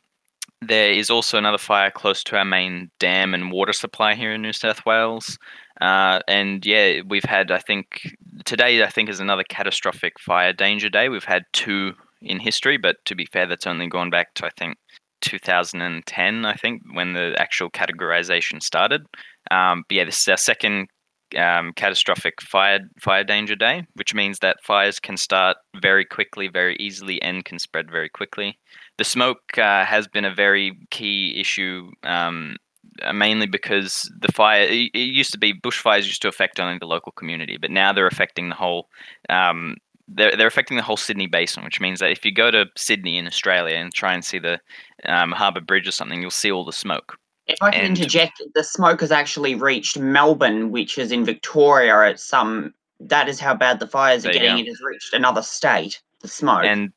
there 0.68 0.92
is 0.92 1.10
also 1.10 1.38
another 1.38 1.58
fire 1.58 1.90
close 1.90 2.22
to 2.24 2.36
our 2.36 2.44
main 2.44 2.90
dam 2.98 3.34
and 3.34 3.50
water 3.50 3.72
supply 3.72 4.14
here 4.14 4.32
in 4.32 4.42
New 4.42 4.52
South 4.52 4.84
Wales. 4.84 5.38
Uh, 5.80 6.20
and 6.28 6.64
yeah, 6.64 7.00
we've 7.06 7.24
had, 7.24 7.50
I 7.50 7.58
think, 7.58 8.14
today, 8.44 8.82
I 8.82 8.90
think, 8.90 9.08
is 9.08 9.20
another 9.20 9.44
catastrophic 9.48 10.20
fire 10.20 10.52
danger 10.52 10.88
day. 10.88 11.08
We've 11.08 11.24
had 11.24 11.44
two 11.52 11.92
in 12.22 12.40
history, 12.40 12.76
but 12.76 12.96
to 13.06 13.14
be 13.14 13.26
fair, 13.26 13.46
that's 13.46 13.66
only 13.66 13.88
gone 13.88 14.10
back 14.10 14.34
to, 14.34 14.46
I 14.46 14.50
think, 14.56 14.76
2010, 15.20 16.44
I 16.44 16.54
think, 16.54 16.82
when 16.92 17.12
the 17.12 17.34
actual 17.38 17.70
categorization 17.70 18.62
started. 18.62 19.02
Um, 19.50 19.84
but 19.88 19.96
yeah, 19.96 20.04
this 20.04 20.20
is 20.20 20.28
our 20.28 20.36
second 20.36 20.88
um, 21.36 21.72
catastrophic 21.74 22.40
fire 22.40 22.80
fire 23.00 23.24
danger 23.24 23.56
day, 23.56 23.86
which 23.94 24.14
means 24.14 24.38
that 24.38 24.62
fires 24.62 25.00
can 25.00 25.16
start 25.16 25.56
very 25.80 26.04
quickly, 26.04 26.48
very 26.48 26.76
easily, 26.78 27.20
and 27.22 27.44
can 27.44 27.58
spread 27.58 27.90
very 27.90 28.08
quickly. 28.08 28.58
The 28.96 29.04
smoke 29.04 29.58
uh, 29.58 29.84
has 29.84 30.06
been 30.06 30.24
a 30.24 30.34
very 30.34 30.78
key 30.90 31.38
issue, 31.40 31.90
um, 32.04 32.56
uh, 33.02 33.12
mainly 33.12 33.46
because 33.46 34.10
the 34.20 34.30
fire. 34.32 34.62
It, 34.62 34.90
it 34.94 34.98
used 34.98 35.32
to 35.32 35.38
be 35.38 35.52
bushfires 35.52 36.06
used 36.06 36.22
to 36.22 36.28
affect 36.28 36.60
only 36.60 36.78
the 36.78 36.86
local 36.86 37.12
community, 37.12 37.56
but 37.56 37.70
now 37.70 37.92
they're 37.92 38.06
affecting 38.06 38.48
the 38.50 38.54
whole. 38.54 38.88
Um, 39.28 39.76
they're, 40.06 40.36
they're 40.36 40.46
affecting 40.46 40.76
the 40.76 40.82
whole 40.82 40.98
Sydney 40.98 41.26
basin, 41.26 41.64
which 41.64 41.80
means 41.80 41.98
that 42.00 42.10
if 42.10 42.24
you 42.24 42.30
go 42.32 42.50
to 42.50 42.66
Sydney 42.76 43.16
in 43.16 43.26
Australia 43.26 43.76
and 43.76 43.92
try 43.92 44.12
and 44.12 44.24
see 44.24 44.38
the 44.38 44.60
um, 45.06 45.32
Harbour 45.32 45.60
Bridge 45.62 45.88
or 45.88 45.92
something, 45.92 46.20
you'll 46.20 46.30
see 46.30 46.52
all 46.52 46.64
the 46.64 46.72
smoke. 46.72 47.16
If 47.46 47.56
I 47.62 47.70
can 47.70 47.80
And- 47.80 47.98
interject, 47.98 48.40
the 48.54 48.64
smoke 48.64 49.00
has 49.00 49.10
actually 49.10 49.54
reached 49.54 49.98
Melbourne, 49.98 50.70
which 50.70 50.98
is 50.98 51.10
in 51.10 51.24
Victoria. 51.24 52.02
At 52.02 52.20
some, 52.20 52.74
that 53.00 53.28
is 53.28 53.40
how 53.40 53.54
bad 53.54 53.80
the 53.80 53.86
fires 53.86 54.24
are 54.24 54.32
getting. 54.32 54.58
It 54.58 54.66
has 54.68 54.80
reached 54.82 55.12
another 55.14 55.42
state. 55.42 56.00
The 56.20 56.28
smoke. 56.28 56.64
and 56.64 56.90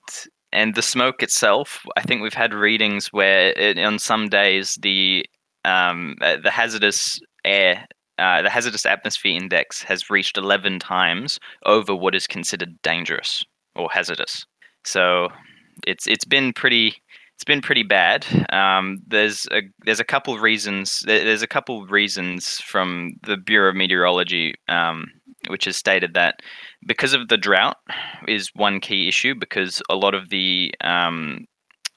and 0.58 0.76
the 0.76 0.82
smoke 0.82 1.22
itself 1.24 1.86
i 1.96 2.02
think 2.02 2.22
we've 2.22 2.42
had 2.44 2.54
readings 2.54 3.08
where 3.14 3.58
it, 3.58 3.78
on 3.80 4.00
some 4.00 4.30
days 4.30 4.78
the 4.82 5.26
um 5.66 6.16
uh, 6.22 6.38
the 6.44 6.52
hazardous 6.52 7.20
air 7.46 7.88
uh, 8.20 8.42
the 8.42 8.50
hazardous 8.50 8.86
atmosphere 8.86 9.36
index 9.36 9.84
has 9.84 10.10
reached 10.10 10.38
11 10.38 10.80
times 10.80 11.40
over 11.66 11.96
what 11.96 12.16
is 12.16 12.26
considered 12.26 12.82
dangerous 12.82 13.44
or 13.76 13.90
hazardous. 13.92 14.46
So 14.84 15.30
it's 15.86 16.08
it's 16.08 16.26
been 16.26 16.54
pretty 16.54 16.96
it's 17.36 17.44
been 17.44 17.62
pretty 17.62 17.84
bad. 17.84 18.26
Um, 18.52 19.00
there's 19.06 19.46
a 19.52 19.62
there's 19.86 20.00
a 20.00 20.06
couple 20.06 20.34
of 20.34 20.42
reasons 20.42 21.04
there's 21.06 21.44
a 21.44 21.48
couple 21.48 21.86
reasons 21.86 22.60
from 22.62 23.14
the 23.24 23.38
bureau 23.38 23.70
of 23.70 23.76
meteorology 23.76 24.56
um, 24.68 25.06
which 25.50 25.66
has 25.66 25.78
stated 25.78 26.14
that 26.14 26.40
because 26.86 27.14
of 27.14 27.28
the 27.28 27.38
drought 27.38 27.78
is 28.28 28.52
one 28.56 28.80
key 28.80 29.08
issue 29.08 29.36
because 29.36 29.82
a 29.90 29.96
lot 29.96 30.14
of 30.14 30.30
the 30.30 30.74
um, 30.82 31.46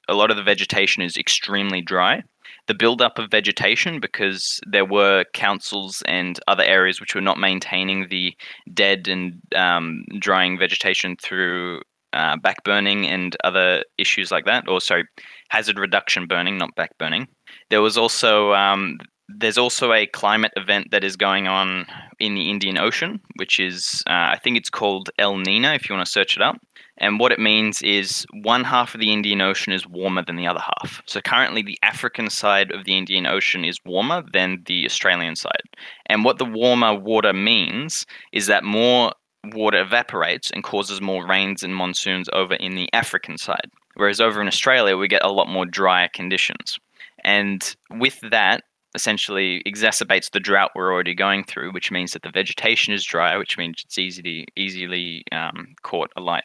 a 0.09 0.15
lot 0.15 0.31
of 0.31 0.37
the 0.37 0.43
vegetation 0.43 1.03
is 1.03 1.17
extremely 1.17 1.81
dry. 1.81 2.23
The 2.67 2.75
buildup 2.75 3.19
of 3.19 3.31
vegetation, 3.31 4.01
because 4.01 4.61
there 4.67 4.85
were 4.85 5.25
councils 5.33 6.03
and 6.07 6.39
other 6.47 6.65
areas 6.65 7.01
which 7.01 7.15
were 7.15 7.21
not 7.21 7.39
maintaining 7.39 8.09
the 8.09 8.35
dead 8.75 9.09
and 9.09 9.41
um, 9.55 10.05
drying 10.19 10.59
vegetation 10.59 11.17
through 11.17 11.81
uh, 12.13 12.37
and 12.45 13.37
other 13.45 13.85
issues 13.99 14.31
like 14.31 14.45
that, 14.45 14.69
or 14.69 14.81
sorry, 14.81 15.05
hazard 15.49 15.79
reduction 15.79 16.27
burning, 16.27 16.59
not 16.59 16.75
back 16.75 16.97
burning. 16.99 17.29
There 17.71 17.83
was 17.83 17.97
also 17.97 18.53
um, 18.53 18.99
there's 19.39 19.59
also 19.59 19.93
a 19.93 20.07
climate 20.07 20.53
event 20.57 20.91
that 20.91 21.05
is 21.05 21.17
going 21.17 21.47
on 21.47 21.87
in 22.19 22.35
the 22.35 22.51
Indian 22.51 22.79
Ocean, 22.79 23.21
which 23.37 23.61
is, 23.61 24.03
uh, 24.07 24.13
I 24.33 24.39
think 24.43 24.57
it's 24.57 24.71
called 24.71 25.11
El 25.19 25.37
Nino, 25.37 25.73
if 25.73 25.89
you 25.89 25.95
want 25.95 26.07
to 26.07 26.13
search 26.13 26.37
it 26.37 26.43
up. 26.43 26.57
And 26.99 27.19
what 27.19 27.33
it 27.33 27.39
means 27.39 27.81
is 27.81 28.27
one 28.43 28.63
half 28.65 28.95
of 28.95 29.01
the 29.01 29.13
Indian 29.13 29.41
Ocean 29.41 29.73
is 29.73 29.87
warmer 29.87 30.23
than 30.23 30.37
the 30.37 30.47
other 30.47 30.61
half. 30.61 31.01
So 31.07 31.21
currently, 31.23 31.63
the 31.63 31.79
African 31.83 32.29
side 32.29 32.73
of 32.73 32.85
the 32.85 32.97
Indian 32.97 33.27
Ocean 33.27 33.65
is 33.65 33.79
warmer 33.87 34.23
than 34.33 34.63
the 34.67 34.85
Australian 34.85 35.37
side. 35.37 35.63
And 36.07 36.25
what 36.25 36.39
the 36.39 36.45
warmer 36.45 36.95
water 36.95 37.33
means 37.33 38.05
is 38.33 38.47
that 38.49 38.65
more 38.65 39.13
water 39.45 39.81
evaporates 39.81 40.51
and 40.51 40.63
causes 40.63 41.01
more 41.01 41.27
rains 41.27 41.63
and 41.63 41.75
monsoons 41.75 42.29
over 42.35 42.55
in 42.55 42.75
the 42.75 42.91
African 42.93 43.39
side. 43.39 43.71
Whereas 43.95 44.21
over 44.21 44.43
in 44.43 44.49
Australia, 44.49 44.97
we 44.99 45.09
get 45.09 45.25
a 45.25 45.33
lot 45.33 45.49
more 45.49 45.65
drier 45.65 46.09
conditions. 46.13 46.79
And 47.25 47.75
with 47.91 48.21
that, 48.31 48.65
essentially 48.95 49.63
exacerbates 49.67 50.31
the 50.31 50.41
drought 50.41 50.73
we're 50.75 50.93
already 50.93 51.15
going 51.15 51.45
through, 51.45 51.73
which 51.73 51.91
means 51.91 52.13
that 52.13 52.23
the 52.23 52.31
vegetation 52.31 52.93
is 52.93 53.05
dry, 53.05 53.37
which 53.37 53.57
means 53.57 53.83
it's 53.85 53.99
easily 53.99 54.47
easily 54.57 55.25
um, 55.33 55.75
caught 55.83 56.11
alight. 56.17 56.45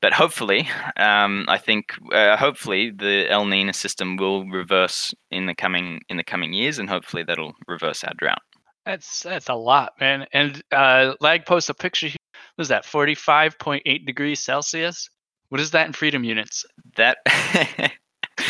But 0.00 0.12
hopefully, 0.12 0.68
um, 0.96 1.44
I 1.48 1.58
think 1.58 1.92
uh, 2.12 2.36
hopefully 2.36 2.90
the 2.90 3.26
El 3.28 3.46
Nino 3.46 3.72
system 3.72 4.16
will 4.16 4.46
reverse 4.46 5.14
in 5.30 5.46
the 5.46 5.54
coming 5.54 6.00
in 6.08 6.16
the 6.16 6.24
coming 6.24 6.52
years, 6.52 6.78
and 6.78 6.88
hopefully 6.88 7.22
that'll 7.22 7.54
reverse 7.66 8.04
our 8.04 8.14
drought. 8.16 8.42
That's 8.84 9.22
that's 9.22 9.48
a 9.48 9.54
lot, 9.54 9.92
man. 10.00 10.26
And 10.32 10.62
uh, 10.72 11.14
Lag 11.20 11.46
posts 11.46 11.70
a 11.70 11.74
picture. 11.74 12.08
Here. 12.08 12.16
What 12.56 12.62
is 12.62 12.68
that? 12.68 12.84
Forty-five 12.84 13.58
point 13.58 13.82
eight 13.86 14.06
degrees 14.06 14.40
Celsius. 14.40 15.08
What 15.50 15.60
is 15.60 15.70
that 15.70 15.86
in 15.86 15.92
freedom 15.92 16.24
units? 16.24 16.64
That 16.96 17.18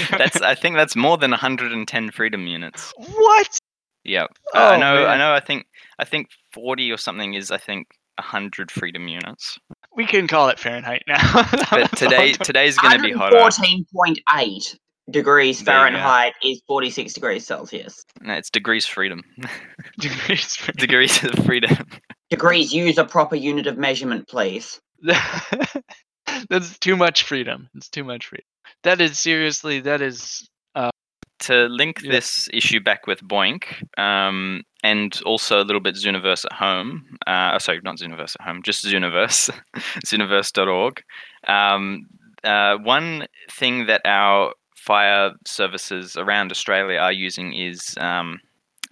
that's 0.10 0.40
I 0.40 0.54
think 0.54 0.76
that's 0.76 0.96
more 0.96 1.16
than 1.18 1.30
110 1.30 2.10
freedom 2.10 2.46
units. 2.46 2.92
What? 2.96 3.58
Yeah, 4.04 4.26
Oh, 4.54 4.68
I 4.68 4.76
know. 4.78 5.06
I 5.06 5.18
know. 5.18 5.32
I 5.32 5.40
think 5.40 5.66
I 5.98 6.04
think 6.04 6.28
40 6.52 6.90
or 6.92 6.96
something 6.96 7.34
is 7.34 7.50
I 7.50 7.58
think 7.58 7.88
100 8.18 8.70
freedom 8.70 9.06
units. 9.08 9.58
We 9.94 10.06
can 10.06 10.26
call 10.26 10.48
it 10.48 10.58
Fahrenheit 10.58 11.02
now. 11.06 11.18
But 11.70 11.96
today 11.96 12.32
today's 12.32 12.78
going 12.78 12.96
to 12.96 13.02
be 13.02 13.12
hotter. 13.12 13.36
114.8 13.36 14.76
degrees 15.10 15.62
There 15.62 15.74
you. 15.74 15.78
Fahrenheit 15.80 16.34
is 16.44 16.62
46 16.66 17.12
degrees 17.14 17.46
Celsius. 17.46 18.04
No, 18.20 18.34
it's 18.34 18.50
degrees 18.50 18.86
freedom. 18.86 19.22
degrees. 20.00 20.56
for- 20.56 20.72
degrees 20.72 21.22
of 21.24 21.32
freedom. 21.44 21.76
Degrees, 22.30 22.72
use 22.74 22.98
a 22.98 23.04
proper 23.04 23.36
unit 23.36 23.66
of 23.66 23.78
measurement, 23.78 24.28
please. 24.28 24.80
That's 26.50 26.78
too 26.78 26.94
much 26.96 27.22
freedom. 27.22 27.68
It's 27.74 27.88
too 27.88 28.04
much 28.04 28.26
freedom. 28.26 28.44
That 28.84 29.00
is 29.00 29.18
seriously. 29.18 29.80
That 29.80 30.00
is. 30.02 30.48
to 31.40 31.66
link 31.68 32.00
Yeah. 32.02 32.10
this 32.10 32.48
issue 32.52 32.80
back 32.80 33.06
with 33.06 33.20
BOINC, 33.22 33.62
um, 33.96 34.62
and 34.82 35.22
also 35.24 35.60
a 35.60 35.62
little 35.62 35.80
bit 35.80 35.94
Zooniverse 35.94 36.44
at 36.44 36.52
home. 36.52 37.16
Uh, 37.28 37.52
oh, 37.54 37.58
sorry, 37.58 37.80
not 37.84 37.98
Zooniverse 37.98 38.34
at 38.40 38.44
home, 38.44 38.60
just 38.64 38.84
Zooniverse, 38.84 39.48
Zooniverse.org. 40.04 41.00
Um, 41.46 42.06
uh, 42.42 42.78
one 42.78 43.28
thing 43.52 43.86
that 43.86 44.00
our 44.04 44.52
fire 44.74 45.30
services 45.46 46.16
around 46.16 46.50
Australia 46.50 46.98
are 46.98 47.12
using 47.12 47.52
is, 47.54 47.94
um, 48.00 48.40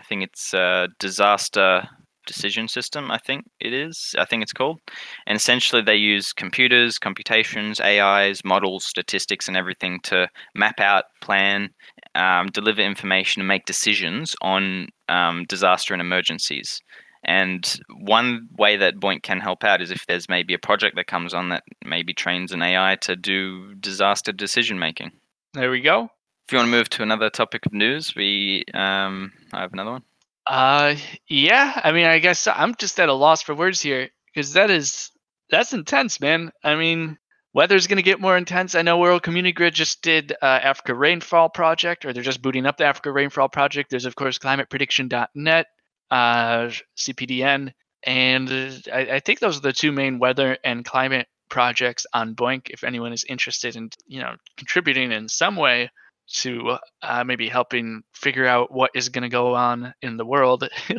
I 0.00 0.04
think 0.04 0.22
it's 0.22 0.54
a 0.54 0.86
disaster 1.00 1.88
decision 2.26 2.68
system. 2.68 3.10
I 3.10 3.18
think 3.18 3.44
it 3.60 3.72
is. 3.72 4.14
I 4.18 4.24
think 4.24 4.42
it's 4.42 4.52
called. 4.52 4.80
And 5.26 5.36
essentially, 5.36 5.82
they 5.82 5.96
use 5.96 6.32
computers, 6.32 6.98
computations, 6.98 7.80
AIs, 7.80 8.44
models, 8.44 8.84
statistics, 8.84 9.48
and 9.48 9.56
everything 9.56 10.00
to 10.04 10.28
map 10.54 10.80
out, 10.80 11.04
plan, 11.20 11.70
um, 12.14 12.48
deliver 12.48 12.82
information 12.82 13.40
and 13.40 13.48
make 13.48 13.64
decisions 13.64 14.34
on 14.42 14.88
um, 15.08 15.44
disaster 15.48 15.94
and 15.94 16.00
emergencies. 16.00 16.80
And 17.24 17.80
one 17.98 18.48
way 18.56 18.76
that 18.76 19.00
BOINC 19.00 19.22
can 19.22 19.40
help 19.40 19.64
out 19.64 19.82
is 19.82 19.90
if 19.90 20.06
there's 20.06 20.28
maybe 20.28 20.54
a 20.54 20.58
project 20.58 20.94
that 20.96 21.08
comes 21.08 21.34
on 21.34 21.48
that 21.48 21.64
maybe 21.84 22.14
trains 22.14 22.52
an 22.52 22.62
AI 22.62 22.96
to 23.02 23.16
do 23.16 23.74
disaster 23.74 24.32
decision 24.32 24.78
making. 24.78 25.10
There 25.52 25.70
we 25.70 25.80
go. 25.80 26.10
If 26.46 26.52
you 26.52 26.58
want 26.58 26.68
to 26.68 26.76
move 26.76 26.88
to 26.90 27.02
another 27.02 27.28
topic 27.28 27.66
of 27.66 27.72
news, 27.72 28.14
we 28.14 28.64
um, 28.72 29.32
I 29.52 29.62
have 29.62 29.72
another 29.72 29.90
one. 29.90 30.02
Uh, 30.46 30.94
yeah. 31.28 31.80
I 31.82 31.92
mean, 31.92 32.06
I 32.06 32.18
guess 32.18 32.46
I'm 32.46 32.74
just 32.76 33.00
at 33.00 33.08
a 33.08 33.14
loss 33.14 33.42
for 33.42 33.54
words 33.54 33.80
here 33.80 34.10
because 34.32 34.52
that 34.52 34.70
is 34.70 35.10
that's 35.50 35.72
intense, 35.72 36.20
man. 36.20 36.52
I 36.62 36.76
mean, 36.76 37.18
weather's 37.52 37.86
gonna 37.86 38.02
get 38.02 38.20
more 38.20 38.36
intense. 38.36 38.74
I 38.74 38.82
know 38.82 38.98
World 38.98 39.22
Community 39.22 39.52
Grid 39.52 39.74
just 39.74 40.02
did 40.02 40.32
uh, 40.32 40.44
Africa 40.44 40.94
Rainfall 40.94 41.48
Project, 41.48 42.04
or 42.04 42.12
they're 42.12 42.22
just 42.22 42.42
booting 42.42 42.66
up 42.66 42.76
the 42.76 42.84
Africa 42.84 43.10
Rainfall 43.10 43.48
Project. 43.48 43.90
There's 43.90 44.04
of 44.04 44.14
course 44.14 44.38
ClimatePrediction.net, 44.38 45.66
uh, 46.10 46.70
CPDN, 46.96 47.72
and 48.04 48.82
I, 48.92 48.98
I 48.98 49.20
think 49.20 49.40
those 49.40 49.58
are 49.58 49.62
the 49.62 49.72
two 49.72 49.90
main 49.90 50.18
weather 50.20 50.58
and 50.62 50.84
climate 50.84 51.26
projects 51.48 52.06
on 52.12 52.34
BOINC. 52.34 52.70
If 52.70 52.84
anyone 52.84 53.12
is 53.12 53.24
interested 53.24 53.76
in, 53.76 53.90
you 54.06 54.20
know, 54.20 54.34
contributing 54.56 55.12
in 55.12 55.28
some 55.28 55.56
way 55.56 55.90
to 56.28 56.76
uh, 57.02 57.24
maybe 57.24 57.48
helping 57.48 58.02
figure 58.12 58.46
out 58.46 58.72
what 58.72 58.90
is 58.94 59.08
going 59.08 59.22
to 59.22 59.28
go 59.28 59.54
on 59.54 59.94
in 60.02 60.16
the 60.16 60.26
world 60.26 60.64
in 60.88 60.98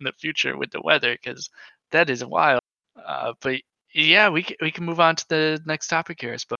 the 0.00 0.12
future 0.18 0.56
with 0.56 0.70
the 0.70 0.80
weather, 0.82 1.12
because 1.12 1.50
that 1.90 2.10
is 2.10 2.24
wild. 2.24 2.60
Uh, 3.04 3.32
but 3.40 3.60
yeah, 3.94 4.28
we 4.28 4.42
can, 4.42 4.56
we 4.60 4.70
can 4.70 4.84
move 4.84 5.00
on 5.00 5.16
to 5.16 5.28
the 5.28 5.60
next 5.66 5.88
topic 5.88 6.20
here, 6.20 6.32
I 6.32 6.36
suppose. 6.36 6.58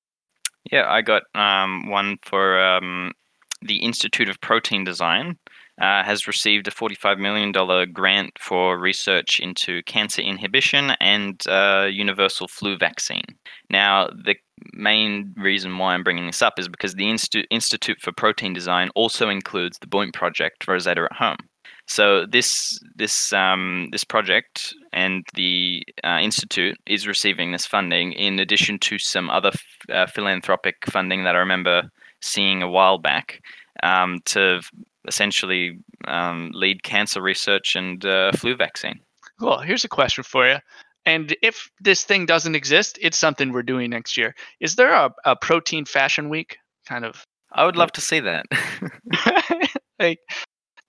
Yeah, 0.70 0.90
I 0.90 1.02
got 1.02 1.22
um, 1.34 1.88
one 1.88 2.18
for 2.22 2.62
um, 2.62 3.12
the 3.62 3.76
Institute 3.78 4.28
of 4.28 4.40
Protein 4.40 4.84
Design. 4.84 5.38
Uh, 5.80 6.04
has 6.04 6.26
received 6.26 6.68
a 6.68 6.70
$45 6.70 7.18
million 7.18 7.50
grant 7.92 8.30
for 8.38 8.78
research 8.78 9.40
into 9.40 9.82
cancer 9.84 10.20
inhibition 10.20 10.92
and 11.00 11.42
uh, 11.48 11.88
universal 11.90 12.46
flu 12.46 12.76
vaccine. 12.76 13.24
Now, 13.70 14.08
the 14.08 14.36
main 14.74 15.32
reason 15.36 15.76
why 15.78 15.94
I'm 15.94 16.04
bringing 16.04 16.26
this 16.26 16.42
up 16.42 16.58
is 16.58 16.68
because 16.68 16.94
the 16.94 17.06
Instu- 17.06 17.46
Institute 17.50 17.98
for 18.02 18.12
Protein 18.12 18.52
Design 18.52 18.90
also 18.94 19.30
includes 19.30 19.78
the 19.78 19.86
BOINC 19.86 20.12
project 20.12 20.68
Rosetta 20.68 21.08
at 21.10 21.16
Home. 21.16 21.38
So 21.88 22.26
this 22.26 22.78
this 22.94 23.32
um, 23.32 23.88
this 23.90 24.04
project 24.04 24.74
and 24.92 25.24
the 25.34 25.82
uh, 26.04 26.18
institute 26.20 26.76
is 26.86 27.06
receiving 27.06 27.52
this 27.52 27.66
funding 27.66 28.12
in 28.12 28.38
addition 28.38 28.78
to 28.80 28.98
some 28.98 29.28
other 29.28 29.50
f- 29.50 29.94
uh, 29.94 30.06
philanthropic 30.06 30.76
funding 30.88 31.24
that 31.24 31.34
I 31.34 31.40
remember 31.40 31.90
seeing 32.20 32.62
a 32.62 32.70
while 32.70 32.98
back 32.98 33.40
um, 33.82 34.20
to 34.26 34.60
essentially 35.06 35.78
um, 36.06 36.50
lead 36.54 36.82
cancer 36.82 37.20
research 37.20 37.76
and 37.76 38.04
uh, 38.04 38.32
flu 38.32 38.56
vaccine. 38.56 39.00
Cool. 39.40 39.58
Here's 39.58 39.84
a 39.84 39.88
question 39.88 40.24
for 40.24 40.48
you. 40.48 40.56
And 41.04 41.36
if 41.42 41.70
this 41.80 42.04
thing 42.04 42.26
doesn't 42.26 42.54
exist, 42.54 42.98
it's 43.02 43.18
something 43.18 43.52
we're 43.52 43.62
doing 43.62 43.90
next 43.90 44.16
year. 44.16 44.34
Is 44.60 44.76
there 44.76 44.92
a, 44.92 45.10
a 45.24 45.34
protein 45.34 45.84
fashion 45.84 46.28
week? 46.28 46.58
Kind 46.86 47.04
of 47.04 47.24
I 47.52 47.64
would 47.64 47.76
love 47.76 47.92
to 47.92 48.00
see 48.00 48.20
that. 48.20 48.46
like 49.98 50.18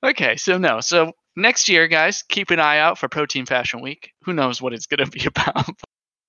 okay 0.03 0.35
so 0.35 0.57
no 0.57 0.79
so 0.81 1.11
next 1.35 1.69
year 1.69 1.87
guys 1.87 2.23
keep 2.29 2.49
an 2.51 2.59
eye 2.59 2.79
out 2.79 2.97
for 2.97 3.07
protein 3.07 3.45
fashion 3.45 3.81
week 3.81 4.11
who 4.23 4.33
knows 4.33 4.61
what 4.61 4.73
it's 4.73 4.87
going 4.87 5.03
to 5.05 5.11
be 5.11 5.25
about 5.25 5.69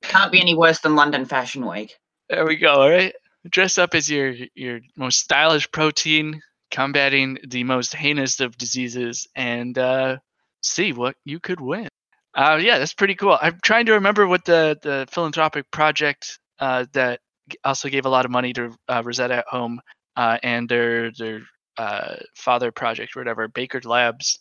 Can't 0.02 0.30
be 0.30 0.40
any 0.40 0.54
worse 0.54 0.80
than 0.80 0.96
London 0.96 1.24
Fashion 1.24 1.66
Week. 1.66 1.96
there 2.28 2.46
we 2.46 2.56
go 2.56 2.72
all 2.72 2.90
right 2.90 3.14
dress 3.48 3.78
up 3.78 3.94
as 3.94 4.10
your 4.10 4.34
your 4.54 4.80
most 4.96 5.18
stylish 5.18 5.70
protein 5.72 6.40
combating 6.74 7.38
the 7.46 7.64
most 7.64 7.94
heinous 7.94 8.40
of 8.40 8.58
diseases 8.58 9.28
and 9.37 9.78
uh 9.78 10.16
see 10.62 10.92
what 10.92 11.14
you 11.24 11.38
could 11.38 11.60
win 11.60 11.88
uh 12.34 12.58
yeah 12.60 12.78
that's 12.78 12.94
pretty 12.94 13.14
cool 13.14 13.38
i'm 13.40 13.58
trying 13.62 13.87
to 13.87 13.92
remember 13.92 14.26
what 14.26 14.44
the 14.44 14.76
the 14.82 15.06
philanthropic 15.10 15.70
project 15.70 16.38
uh 16.58 16.84
that 16.92 17.20
also 17.62 17.88
gave 17.88 18.06
a 18.06 18.08
lot 18.08 18.24
of 18.24 18.30
money 18.30 18.52
to 18.52 18.74
uh, 18.88 19.02
rosetta 19.04 19.37
at 19.37 19.46
home 19.48 19.80
uh 20.16 20.37
and 20.42 20.68
their 20.68 21.12
their 21.12 21.42
uh, 21.76 22.16
father 22.34 22.70
project 22.70 23.16
or 23.16 23.20
whatever, 23.20 23.48
Baker 23.48 23.80
Labs, 23.84 24.38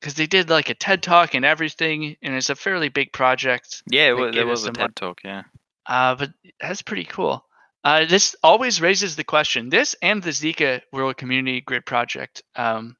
because 0.00 0.14
they 0.14 0.26
did 0.26 0.50
like 0.50 0.68
a 0.70 0.74
TED 0.74 1.02
talk 1.02 1.34
and 1.34 1.44
everything, 1.44 2.16
and 2.22 2.34
it's 2.34 2.50
a 2.50 2.54
fairly 2.54 2.88
big 2.88 3.12
project. 3.12 3.82
yeah, 3.90 4.14
it 4.14 4.32
there 4.32 4.46
was 4.46 4.66
a 4.66 4.72
TED 4.72 4.94
talk. 4.94 5.20
Yeah. 5.24 5.42
Uh, 5.86 6.14
but 6.14 6.30
that's 6.60 6.82
pretty 6.82 7.04
cool. 7.04 7.44
Uh, 7.84 8.06
this 8.06 8.34
always 8.42 8.80
raises 8.80 9.14
the 9.14 9.24
question. 9.24 9.68
This 9.68 9.94
and 10.00 10.22
the 10.22 10.30
Zika 10.30 10.80
World 10.92 11.16
Community 11.16 11.60
Grid 11.60 11.84
project 11.84 12.42
um, 12.56 12.96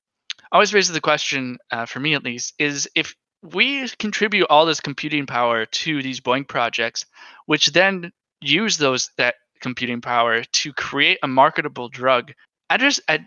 always 0.52 0.74
raises 0.74 0.92
the 0.92 1.00
question, 1.00 1.58
uh, 1.70 1.86
for 1.86 2.00
me 2.00 2.14
at 2.14 2.22
least, 2.22 2.54
is 2.58 2.88
if 2.94 3.14
we 3.42 3.88
contribute 3.98 4.46
all 4.50 4.66
this 4.66 4.80
computing 4.80 5.26
power 5.26 5.66
to 5.66 6.02
these 6.02 6.20
BOINC 6.20 6.48
projects, 6.48 7.06
which 7.46 7.66
then 7.68 8.12
use 8.40 8.76
those 8.76 9.10
that 9.16 9.36
computing 9.60 10.02
power 10.02 10.44
to 10.44 10.72
create 10.74 11.18
a 11.22 11.28
marketable 11.28 11.88
drug. 11.88 12.32
I 12.68 12.76
just 12.76 13.00
I, 13.08 13.26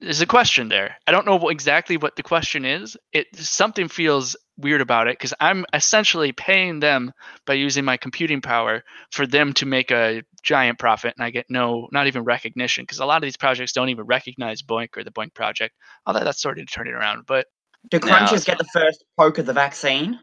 a 0.00 0.26
question 0.26 0.68
there. 0.68 0.96
I 1.06 1.12
don't 1.12 1.26
know 1.26 1.36
what, 1.36 1.50
exactly 1.50 1.96
what 1.96 2.16
the 2.16 2.22
question 2.22 2.64
is. 2.64 2.96
It 3.12 3.26
something 3.34 3.88
feels 3.88 4.36
weird 4.56 4.80
about 4.80 5.08
it 5.08 5.14
because 5.14 5.34
I'm 5.40 5.64
essentially 5.72 6.32
paying 6.32 6.80
them 6.80 7.12
by 7.46 7.54
using 7.54 7.84
my 7.84 7.96
computing 7.96 8.40
power 8.40 8.84
for 9.10 9.26
them 9.26 9.52
to 9.54 9.66
make 9.66 9.90
a 9.90 10.22
giant 10.40 10.78
profit 10.78 11.14
and 11.16 11.24
I 11.24 11.30
get 11.30 11.46
no, 11.48 11.88
not 11.92 12.06
even 12.06 12.24
recognition 12.24 12.82
because 12.82 12.98
a 12.98 13.06
lot 13.06 13.16
of 13.16 13.22
these 13.22 13.36
projects 13.36 13.72
don't 13.72 13.88
even 13.88 14.04
recognize 14.04 14.62
BOINC 14.62 14.96
or 14.96 15.04
the 15.04 15.10
BOINC 15.10 15.34
project. 15.34 15.74
Although 16.06 16.24
that's 16.24 16.40
sort 16.42 16.58
of 16.58 16.70
turning 16.70 16.94
around, 16.94 17.24
but 17.26 17.46
Do 17.90 17.98
Now- 18.00 18.26
crunchers 18.26 18.44
get 18.44 18.58
the 18.58 18.68
first 18.72 19.04
poke 19.16 19.38
of 19.38 19.46
the 19.46 19.52
vaccine? 19.52 20.18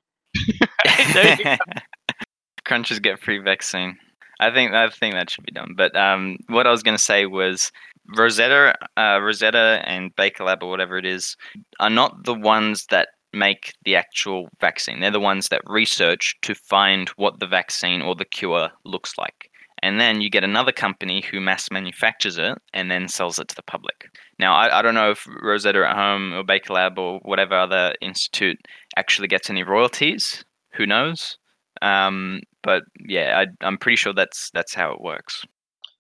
There 1.13 1.37
you 1.43 1.57
Crunchers 2.65 3.01
get 3.01 3.19
free 3.19 3.37
vaccine. 3.37 3.97
I 4.39 4.51
think 4.51 4.73
I 4.73 4.89
think 4.89 5.13
that 5.13 5.29
should 5.29 5.45
be 5.45 5.51
done. 5.51 5.75
But 5.77 5.95
um, 5.95 6.37
what 6.47 6.67
I 6.67 6.71
was 6.71 6.83
going 6.83 6.97
to 6.97 7.03
say 7.03 7.25
was 7.25 7.71
Rosetta, 8.17 8.75
uh, 8.97 9.19
Rosetta, 9.21 9.81
and 9.85 10.15
Baker 10.15 10.43
Lab 10.43 10.63
or 10.63 10.69
whatever 10.69 10.97
it 10.97 11.05
is, 11.05 11.37
are 11.79 11.89
not 11.89 12.25
the 12.25 12.33
ones 12.33 12.85
that 12.87 13.09
make 13.33 13.73
the 13.83 13.95
actual 13.95 14.49
vaccine. 14.59 14.99
They're 14.99 15.11
the 15.11 15.19
ones 15.19 15.49
that 15.49 15.61
research 15.65 16.35
to 16.41 16.55
find 16.55 17.09
what 17.09 17.39
the 17.39 17.47
vaccine 17.47 18.01
or 18.01 18.15
the 18.15 18.25
cure 18.25 18.69
looks 18.83 19.17
like. 19.17 19.49
And 19.85 20.01
then 20.01 20.19
you 20.19 20.31
get 20.31 20.43
another 20.43 20.71
company 20.71 21.21
who 21.21 21.39
mass 21.39 21.69
manufactures 21.69 22.39
it 22.39 22.57
and 22.73 22.89
then 22.89 23.07
sells 23.07 23.37
it 23.37 23.49
to 23.49 23.55
the 23.55 23.61
public. 23.61 24.09
Now, 24.39 24.55
I, 24.55 24.79
I 24.79 24.81
don't 24.81 24.95
know 24.95 25.11
if 25.11 25.27
Rosetta 25.43 25.87
at 25.87 25.95
Home 25.95 26.33
or 26.33 26.43
Baker 26.43 26.73
Lab 26.73 26.97
or 26.97 27.19
whatever 27.19 27.53
other 27.53 27.93
institute 28.01 28.57
actually 28.97 29.27
gets 29.27 29.47
any 29.47 29.61
royalties. 29.61 30.43
Who 30.73 30.87
knows? 30.87 31.37
Um, 31.83 32.41
but 32.63 32.81
yeah, 32.99 33.43
I, 33.43 33.45
I'm 33.63 33.77
pretty 33.77 33.97
sure 33.97 34.11
that's 34.11 34.49
that's 34.55 34.73
how 34.73 34.91
it 34.91 35.01
works. 35.01 35.45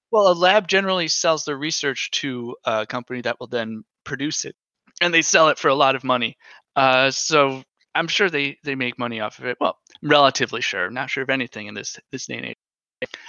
Well, 0.09 0.31
a 0.31 0.33
lab 0.33 0.67
generally 0.67 1.07
sells 1.07 1.45
their 1.45 1.57
research 1.57 2.09
to 2.13 2.55
a 2.65 2.87
company 2.87 3.21
that 3.21 3.39
will 3.39 3.45
then 3.45 3.83
produce 4.03 4.45
it, 4.45 4.55
and 4.99 5.13
they 5.13 5.21
sell 5.21 5.49
it 5.49 5.59
for 5.59 5.67
a 5.67 5.75
lot 5.75 5.95
of 5.95 6.03
money. 6.03 6.37
Uh, 6.75 7.11
so 7.11 7.61
I'm 7.93 8.07
sure 8.07 8.31
they 8.31 8.57
they 8.63 8.73
make 8.73 8.97
money 8.97 9.19
off 9.19 9.37
of 9.37 9.45
it. 9.45 9.57
Well, 9.61 9.77
relatively 10.01 10.61
sure. 10.61 10.87
I'm 10.87 10.95
Not 10.95 11.11
sure 11.11 11.21
of 11.21 11.29
anything 11.29 11.67
in 11.67 11.75
this 11.75 11.99
this 12.11 12.25
day 12.25 12.37
and 12.37 12.47
age. 12.47 12.57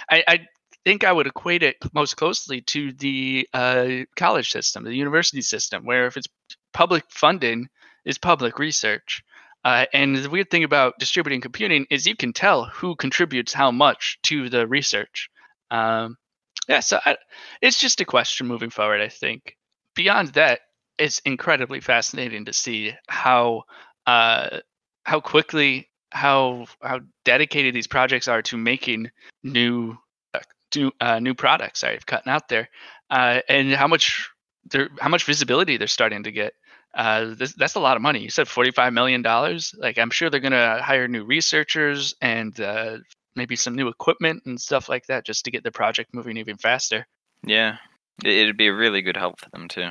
I, 0.09 0.23
I 0.27 0.47
think 0.85 1.03
I 1.03 1.11
would 1.11 1.27
equate 1.27 1.63
it 1.63 1.75
most 1.93 2.15
closely 2.15 2.61
to 2.61 2.93
the 2.93 3.47
uh, 3.53 3.87
college 4.15 4.51
system, 4.51 4.83
the 4.83 4.95
university 4.95 5.41
system, 5.41 5.85
where 5.85 6.07
if 6.07 6.17
it's 6.17 6.27
public 6.73 7.03
funding, 7.09 7.67
is 8.05 8.17
public 8.17 8.57
research. 8.57 9.21
Uh, 9.65 9.85
and 9.93 10.15
the 10.15 10.29
weird 10.29 10.49
thing 10.49 10.63
about 10.63 10.97
distributing 10.97 11.41
computing 11.41 11.85
is 11.89 12.07
you 12.07 12.15
can 12.15 12.31
tell 12.31 12.65
who 12.65 12.95
contributes 12.95 13.51
how 13.51 13.69
much 13.69 14.17
to 14.23 14.49
the 14.49 14.65
research. 14.65 15.29
Um, 15.71 16.15
yeah, 16.69 16.79
so 16.79 16.99
I, 17.05 17.17
it's 17.61 17.79
just 17.79 17.99
a 17.99 18.05
question 18.05 18.47
moving 18.47 18.69
forward. 18.69 19.01
I 19.01 19.09
think 19.09 19.57
beyond 19.93 20.29
that, 20.29 20.61
it's 20.97 21.19
incredibly 21.25 21.81
fascinating 21.81 22.45
to 22.45 22.53
see 22.53 22.93
how 23.07 23.63
uh, 24.05 24.59
how 25.03 25.19
quickly 25.19 25.89
how 26.11 26.65
how 26.81 26.99
dedicated 27.25 27.73
these 27.73 27.87
projects 27.87 28.27
are 28.27 28.41
to 28.43 28.57
making 28.57 29.11
new 29.43 29.97
uh, 30.33 30.39
to, 30.71 30.91
uh, 31.01 31.19
new 31.19 31.33
products. 31.33 31.81
Sorry, 31.81 31.95
I've 31.95 32.05
cutting 32.05 32.31
out 32.31 32.49
there, 32.49 32.69
uh, 33.09 33.41
and 33.49 33.71
how 33.73 33.87
much 33.87 34.29
they're 34.69 34.89
how 34.99 35.09
much 35.09 35.25
visibility 35.25 35.77
they're 35.77 35.87
starting 35.87 36.23
to 36.23 36.31
get. 36.31 36.53
Uh, 36.95 37.35
this, 37.37 37.53
that's 37.53 37.75
a 37.75 37.79
lot 37.79 37.95
of 37.95 38.01
money. 38.01 38.19
You 38.19 38.29
said 38.29 38.47
forty-five 38.47 38.93
million 38.93 39.21
dollars. 39.21 39.73
Like 39.77 39.97
I'm 39.97 40.09
sure 40.09 40.29
they're 40.29 40.39
gonna 40.39 40.81
hire 40.81 41.07
new 41.07 41.25
researchers 41.25 42.15
and 42.21 42.59
uh, 42.59 42.97
maybe 43.35 43.55
some 43.55 43.75
new 43.75 43.87
equipment 43.87 44.43
and 44.45 44.59
stuff 44.59 44.89
like 44.89 45.05
that 45.07 45.25
just 45.25 45.45
to 45.45 45.51
get 45.51 45.63
the 45.63 45.71
project 45.71 46.13
moving 46.13 46.37
even 46.37 46.57
faster. 46.57 47.05
Yeah, 47.45 47.77
it'd 48.23 48.57
be 48.57 48.67
a 48.67 48.73
really 48.73 49.01
good 49.01 49.17
help 49.17 49.39
for 49.39 49.49
them 49.51 49.67
too. 49.67 49.89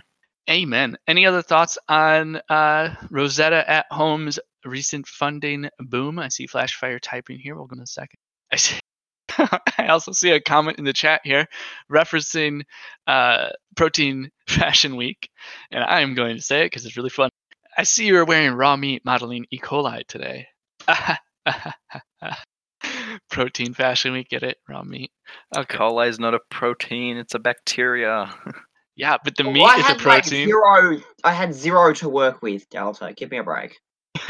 Amen. 0.48 0.96
Any 1.08 1.26
other 1.26 1.42
thoughts 1.42 1.76
on 1.88 2.40
uh, 2.48 2.94
Rosetta 3.10 3.68
at 3.68 3.86
Home's 3.90 4.38
recent 4.64 5.06
funding 5.06 5.68
boom? 5.80 6.20
I 6.20 6.28
see 6.28 6.46
Flashfire 6.46 7.00
typing 7.00 7.38
here. 7.38 7.56
We'll 7.56 7.66
go 7.66 7.74
in 7.74 7.82
a 7.82 7.86
second. 7.86 8.18
I 8.52 8.56
see. 8.56 8.78
I 9.38 9.88
also 9.88 10.12
see 10.12 10.30
a 10.30 10.40
comment 10.40 10.78
in 10.78 10.84
the 10.84 10.92
chat 10.92 11.20
here 11.24 11.46
referencing 11.90 12.62
uh, 13.08 13.48
Protein 13.76 14.30
Fashion 14.48 14.96
Week, 14.96 15.28
and 15.70 15.82
I 15.82 16.00
am 16.00 16.14
going 16.14 16.36
to 16.36 16.42
say 16.42 16.62
it 16.62 16.66
because 16.66 16.86
it's 16.86 16.96
really 16.96 17.10
fun. 17.10 17.30
I 17.76 17.82
see 17.82 18.06
you're 18.06 18.24
wearing 18.24 18.52
raw 18.52 18.76
meat 18.76 19.04
modeling 19.04 19.46
E. 19.50 19.58
coli 19.58 20.06
today. 20.06 20.46
Protein 23.30 23.74
Fashion 23.74 24.12
Week, 24.12 24.28
get 24.28 24.44
it? 24.44 24.58
Raw 24.68 24.82
meat. 24.82 25.10
Okay. 25.54 25.76
Coli 25.76 26.08
is 26.08 26.20
not 26.20 26.34
a 26.34 26.40
protein; 26.50 27.16
it's 27.16 27.34
a 27.34 27.38
bacteria. 27.40 28.32
Yeah, 28.96 29.16
but 29.22 29.36
the 29.36 29.44
Well, 29.44 29.52
meat 29.52 29.62
I 29.64 29.74
is 29.76 29.80
a 29.80 29.82
had 29.88 29.96
like 30.04 30.22
protein. 30.24 30.46
zero. 30.46 31.00
I 31.22 31.32
had 31.32 31.54
zero 31.54 31.92
to 31.94 32.08
work 32.08 32.40
with, 32.42 32.68
Delta. 32.70 33.12
Give 33.14 33.30
me 33.30 33.38
a 33.38 33.44
break. 33.44 33.78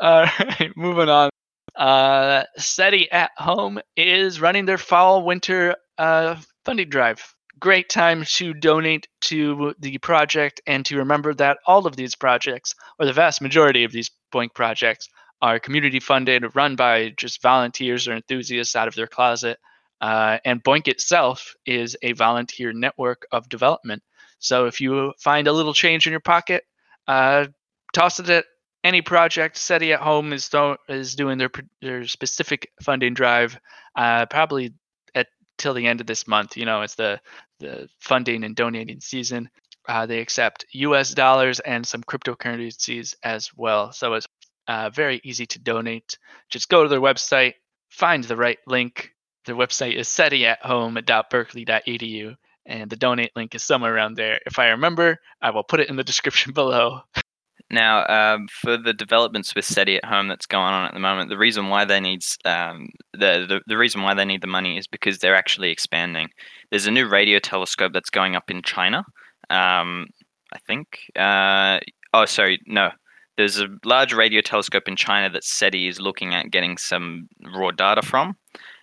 All 0.00 0.22
right, 0.22 0.70
moving 0.76 1.08
on. 1.08 1.30
Uh, 1.74 2.44
SETI 2.58 3.10
at 3.10 3.30
Home 3.38 3.80
is 3.96 4.40
running 4.40 4.66
their 4.66 4.78
fall 4.78 5.24
winter 5.24 5.74
uh, 5.98 6.36
funding 6.64 6.90
drive. 6.90 7.34
Great 7.60 7.88
time 7.88 8.24
to 8.26 8.52
donate 8.52 9.06
to 9.22 9.74
the 9.78 9.96
project 9.98 10.60
and 10.66 10.84
to 10.86 10.98
remember 10.98 11.32
that 11.34 11.58
all 11.66 11.86
of 11.86 11.96
these 11.96 12.14
projects, 12.14 12.74
or 12.98 13.06
the 13.06 13.12
vast 13.12 13.40
majority 13.40 13.84
of 13.84 13.92
these 13.92 14.10
BOINC 14.34 14.54
projects, 14.54 15.08
are 15.40 15.58
community 15.58 16.00
funded, 16.00 16.44
or 16.44 16.48
run 16.54 16.76
by 16.76 17.12
just 17.16 17.40
volunteers 17.40 18.06
or 18.06 18.14
enthusiasts 18.14 18.76
out 18.76 18.88
of 18.88 18.94
their 18.94 19.06
closet. 19.06 19.58
Uh, 20.02 20.38
and 20.44 20.62
BOINC 20.62 20.88
itself 20.88 21.54
is 21.64 21.96
a 22.02 22.12
volunteer 22.12 22.72
network 22.72 23.24
of 23.30 23.48
development. 23.48 24.02
So 24.40 24.66
if 24.66 24.80
you 24.80 25.14
find 25.20 25.46
a 25.46 25.52
little 25.52 25.72
change 25.72 26.06
in 26.06 26.10
your 26.10 26.20
pocket, 26.20 26.64
uh, 27.06 27.46
toss 27.94 28.18
it 28.18 28.28
at 28.28 28.44
any 28.84 29.00
project 29.00 29.56
SETI 29.56 29.92
at 29.92 30.00
home 30.00 30.32
is 30.32 30.50
is 30.88 31.14
doing 31.14 31.38
their 31.38 31.50
their 31.80 32.04
specific 32.06 32.72
funding 32.82 33.14
drive 33.14 33.56
uh, 33.94 34.26
probably 34.26 34.74
at 35.14 35.28
till 35.56 35.74
the 35.74 35.86
end 35.86 36.00
of 36.00 36.08
this 36.08 36.26
month. 36.26 36.56
You 36.56 36.64
know, 36.64 36.82
it's 36.82 36.96
the 36.96 37.20
the 37.60 37.88
funding 38.00 38.42
and 38.42 38.56
donating 38.56 39.00
season. 39.00 39.48
Uh, 39.88 40.06
they 40.06 40.18
accept 40.18 40.66
U.S. 40.72 41.12
dollars 41.12 41.60
and 41.60 41.86
some 41.86 42.02
cryptocurrencies 42.02 43.14
as 43.22 43.50
well. 43.56 43.92
So 43.92 44.14
it's 44.14 44.26
uh, 44.66 44.90
very 44.90 45.20
easy 45.24 45.46
to 45.46 45.58
donate. 45.60 46.18
Just 46.50 46.68
go 46.68 46.82
to 46.82 46.88
their 46.88 47.00
website, 47.00 47.54
find 47.88 48.24
the 48.24 48.36
right 48.36 48.58
link. 48.66 49.12
Their 49.44 49.56
website 49.56 49.96
is 49.96 50.08
SETI 50.08 50.46
at 50.46 50.60
seti@home.berkeley.edu, 50.62 52.36
and 52.66 52.90
the 52.90 52.96
donate 52.96 53.34
link 53.34 53.54
is 53.54 53.62
somewhere 53.62 53.94
around 53.94 54.14
there. 54.14 54.40
If 54.46 54.58
I 54.58 54.68
remember, 54.68 55.18
I 55.40 55.50
will 55.50 55.64
put 55.64 55.80
it 55.80 55.88
in 55.88 55.96
the 55.96 56.04
description 56.12 56.52
below. 56.52 57.00
Now, 57.70 58.06
um, 58.06 58.48
for 58.48 58.76
the 58.76 58.92
developments 58.92 59.54
with 59.54 59.64
SETI 59.64 59.96
at 59.96 60.04
home 60.04 60.28
that's 60.28 60.46
going 60.46 60.74
on 60.74 60.86
at 60.86 60.92
the 60.92 61.00
moment, 61.00 61.30
the 61.30 61.38
reason 61.38 61.70
why 61.70 61.86
they 61.86 62.00
need 62.00 62.20
um, 62.44 62.90
the, 63.14 63.46
the 63.48 63.60
the 63.66 63.78
reason 63.78 64.02
why 64.02 64.14
they 64.14 64.26
need 64.26 64.42
the 64.42 64.46
money 64.46 64.76
is 64.76 64.86
because 64.86 65.18
they're 65.18 65.34
actually 65.34 65.70
expanding. 65.70 66.28
There's 66.70 66.86
a 66.86 66.90
new 66.90 67.08
radio 67.08 67.38
telescope 67.38 67.92
that's 67.94 68.10
going 68.10 68.36
up 68.36 68.50
in 68.50 68.62
China. 68.62 69.04
Um, 69.48 70.08
I 70.52 70.58
think. 70.66 70.98
Uh, 71.16 71.80
oh, 72.12 72.26
sorry, 72.26 72.60
no. 72.66 72.90
There's 73.38 73.58
a 73.58 73.68
large 73.84 74.12
radio 74.12 74.42
telescope 74.42 74.86
in 74.86 74.94
China 74.94 75.30
that 75.30 75.42
SETI 75.42 75.88
is 75.88 75.98
looking 75.98 76.34
at 76.34 76.50
getting 76.50 76.76
some 76.76 77.28
raw 77.56 77.70
data 77.70 78.02
from 78.02 78.36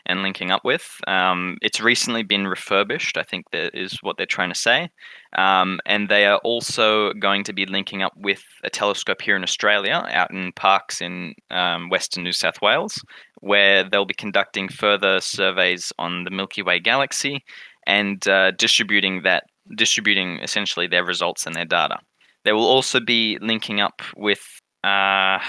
and 0.09 0.23
linking 0.23 0.51
up 0.51 0.65
with. 0.65 0.99
Um, 1.07 1.57
it's 1.61 1.79
recently 1.79 2.23
been 2.23 2.47
refurbished. 2.47 3.15
I 3.15 3.23
think 3.23 3.45
that 3.51 3.73
is 3.75 3.99
what 4.01 4.17
they're 4.17 4.25
trying 4.25 4.49
to 4.49 4.59
say. 4.59 4.89
Um, 5.37 5.79
and 5.85 6.09
they 6.09 6.25
are 6.25 6.39
also 6.39 7.13
going 7.13 7.43
to 7.43 7.53
be 7.53 7.67
linking 7.67 8.01
up 8.01 8.13
with 8.17 8.43
a 8.63 8.69
telescope 8.69 9.21
here 9.21 9.35
in 9.35 9.43
Australia, 9.43 10.03
out 10.09 10.31
in 10.31 10.51
Parkes 10.53 10.99
in 10.99 11.35
um, 11.51 11.89
Western 11.89 12.23
New 12.23 12.33
South 12.33 12.59
Wales, 12.61 13.01
where 13.41 13.83
they'll 13.83 14.03
be 14.03 14.15
conducting 14.15 14.67
further 14.67 15.21
surveys 15.21 15.93
on 15.99 16.23
the 16.23 16.31
Milky 16.31 16.63
Way 16.63 16.79
galaxy 16.79 17.45
and 17.85 18.27
uh, 18.27 18.51
distributing 18.51 19.21
that, 19.23 19.43
distributing 19.75 20.39
essentially 20.39 20.87
their 20.87 21.05
results 21.05 21.45
and 21.45 21.55
their 21.55 21.65
data. 21.65 21.99
They 22.45 22.53
will 22.53 22.67
also 22.67 22.99
be 22.99 23.37
linking 23.41 23.79
up 23.79 24.01
with 24.17 24.41
uh, 24.83 25.39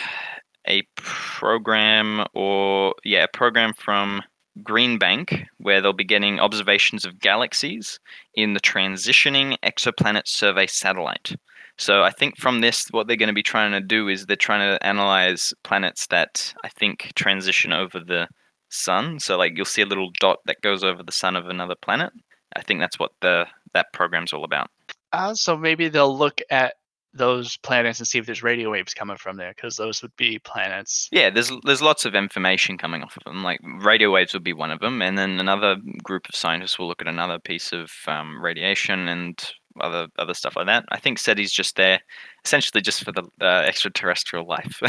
a 0.67 0.83
program, 0.97 2.27
or 2.35 2.95
yeah, 3.05 3.25
a 3.25 3.29
program 3.29 3.73
from 3.73 4.23
Green 4.63 4.99
Bank, 4.99 5.45
where 5.59 5.81
they'll 5.81 5.93
be 5.93 6.05
getting 6.05 6.41
observations 6.41 7.05
of 7.05 7.21
galaxies 7.21 7.99
in 8.35 8.55
the 8.55 8.61
transitioning 8.61 9.57
exoplanet 9.65 10.27
survey 10.27 10.67
satellite. 10.67 11.35
So 11.79 12.03
I 12.03 12.11
think 12.11 12.37
from 12.37 12.61
this, 12.61 12.89
what 12.91 13.07
they're 13.07 13.17
going 13.17 13.29
to 13.29 13.33
be 13.33 13.43
trying 13.43 13.73
to 13.73 13.81
do 13.81 14.09
is 14.09 14.27
they're 14.27 14.37
trying 14.37 14.71
to 14.71 14.87
analyze 14.87 15.55
planets 15.63 16.09
that 16.09 16.53
I 16.63 16.69
think 16.69 17.13
transition 17.15 17.73
over 17.73 18.01
the 18.01 18.29
sun. 18.69 19.19
So 19.19 19.39
like 19.39 19.53
you'll 19.57 19.65
see 19.65 19.83
a 19.83 19.87
little 19.87 20.11
dot 20.21 20.41
that 20.47 20.61
goes 20.63 20.85
over 20.85 21.03
the 21.03 21.13
sun 21.13 21.37
of 21.37 21.49
another 21.49 21.75
planet. 21.75 22.13
I 22.55 22.63
think 22.63 22.81
that's 22.81 22.99
what 22.99 23.13
the 23.21 23.47
that 23.73 23.93
program's 23.93 24.33
all 24.33 24.45
about. 24.45 24.71
Uh, 25.13 25.35
so 25.35 25.57
maybe 25.57 25.89
they'll 25.89 26.17
look 26.17 26.41
at 26.51 26.75
those 27.13 27.57
planets 27.59 27.99
and 27.99 28.07
see 28.07 28.19
if 28.19 28.27
there's 28.27 28.43
radio 28.43 28.71
waves 28.71 28.95
coming 28.95 29.17
from 29.17 29.37
there, 29.37 29.53
because 29.55 29.77
those 29.77 30.03
would 30.03 30.15
be 30.17 30.39
planets. 30.41 31.09
Yeah, 31.13 31.31
there's 31.31 31.51
there's 31.65 31.83
lots 31.83 32.05
of 32.05 32.15
information 32.15 32.79
coming 32.79 33.03
off 33.03 33.17
of 33.17 33.25
them. 33.25 33.43
Like 33.43 33.61
radio 33.63 34.11
waves 34.11 34.33
would 34.33 34.45
be 34.45 34.53
one 34.53 34.71
of 34.71 34.81
them, 34.81 35.03
and 35.03 35.19
then 35.19 35.39
another 35.41 35.77
group 36.03 36.29
of 36.29 36.35
scientists 36.35 36.79
will 36.79 36.89
look 36.89 37.01
at 37.01 37.09
another 37.09 37.39
piece 37.39 37.73
of 37.73 37.91
um, 38.07 38.43
radiation 38.43 39.09
and 39.09 39.53
other 39.81 40.09
other 40.19 40.35
stuff 40.35 40.57
like 40.57 40.67
that. 40.67 40.85
I 40.91 40.99
think 40.99 41.19
SETI's 41.19 41.53
just 41.53 41.77
there, 41.77 42.01
essentially 42.45 42.81
just 42.81 43.05
for 43.05 43.13
the 43.13 43.25
uh, 43.41 43.63
extraterrestrial 43.67 44.47
life, 44.47 44.81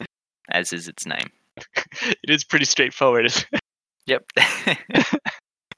as 0.50 0.72
is 0.72 0.88
its 0.88 1.06
name. 1.06 1.30
it 2.02 2.30
is 2.30 2.44
pretty 2.44 2.66
straightforward. 2.66 3.32
Yep. 4.08 4.24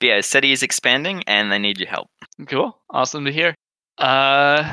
Yeah, 0.00 0.20
SETI 0.20 0.52
is 0.52 0.62
expanding 0.62 1.24
and 1.26 1.50
they 1.50 1.58
need 1.58 1.78
your 1.78 1.88
help. 1.88 2.08
Cool. 2.46 2.78
Awesome 2.90 3.24
to 3.24 3.32
hear. 3.32 3.54
Uh, 3.98 4.72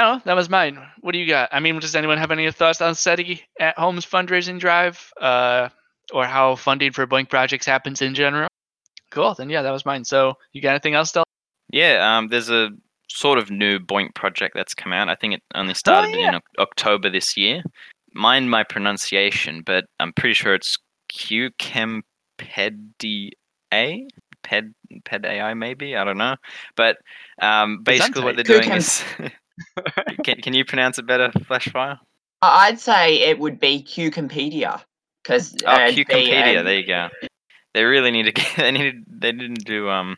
Don't 0.00 0.18
know. 0.18 0.22
That 0.24 0.34
was 0.34 0.48
mine. 0.50 0.78
What 1.00 1.12
do 1.12 1.18
you 1.18 1.26
got? 1.26 1.48
I 1.52 1.60
mean, 1.60 1.78
does 1.78 1.94
anyone 1.94 2.18
have 2.18 2.30
any 2.30 2.50
thoughts 2.50 2.80
on 2.80 2.94
SETI 2.94 3.42
at 3.58 3.78
Home's 3.78 4.04
fundraising 4.04 4.58
drive, 4.58 5.12
uh, 5.20 5.68
or 6.12 6.26
how 6.26 6.56
funding 6.56 6.92
for 6.92 7.06
BOINC 7.06 7.30
projects 7.30 7.66
happens 7.66 8.02
in 8.02 8.14
general? 8.14 8.48
Cool. 9.10 9.34
Then 9.34 9.50
yeah, 9.50 9.62
that 9.62 9.70
was 9.70 9.86
mine. 9.86 10.04
So 10.04 10.34
you 10.52 10.60
got 10.60 10.70
anything 10.70 10.94
else, 10.94 11.12
Del? 11.12 11.24
Yeah, 11.72 12.16
um, 12.16 12.28
there's 12.28 12.50
a 12.50 12.70
sort 13.08 13.38
of 13.38 13.50
new 13.50 13.78
BOINC 13.78 14.14
project 14.14 14.54
that's 14.54 14.74
come 14.74 14.92
out. 14.92 15.08
I 15.08 15.14
think 15.14 15.34
it 15.34 15.42
only 15.54 15.74
started 15.74 16.14
yeah. 16.14 16.28
in 16.28 16.34
Oc- 16.34 16.44
October 16.58 17.08
this 17.08 17.36
year. 17.36 17.62
Mind 18.12 18.50
my 18.50 18.64
pronunciation, 18.64 19.62
but 19.64 19.84
I'm 20.00 20.12
pretty 20.12 20.34
sure 20.34 20.54
it's 20.54 20.76
Qcampedia. 21.12 22.02
Ped 24.42 24.74
Ped 25.04 25.24
AI 25.24 25.54
maybe 25.54 25.96
I 25.96 26.04
don't 26.04 26.18
know, 26.18 26.36
but 26.76 26.98
um, 27.42 27.82
basically 27.82 28.22
what 28.22 28.36
they're 28.36 28.44
doing 28.44 28.70
is. 28.70 29.02
can 30.24 30.36
can 30.36 30.54
you 30.54 30.64
pronounce 30.64 30.98
it 30.98 31.06
better, 31.06 31.30
Flashfire? 31.30 31.98
I'd 32.42 32.78
say 32.78 33.20
it 33.20 33.38
would 33.38 33.58
be 33.58 33.82
Qcompedia 33.82 34.82
because 35.22 35.54
Oh, 35.64 35.70
Qcompedia. 35.70 36.64
There 36.64 36.78
you 36.78 36.86
go. 36.86 37.08
They 37.74 37.84
really 37.84 38.10
need 38.10 38.24
to 38.24 38.32
get. 38.32 38.46
They 38.56 38.70
need. 38.70 39.04
They 39.08 39.32
didn't 39.32 39.64
do 39.64 39.88
um. 39.90 40.16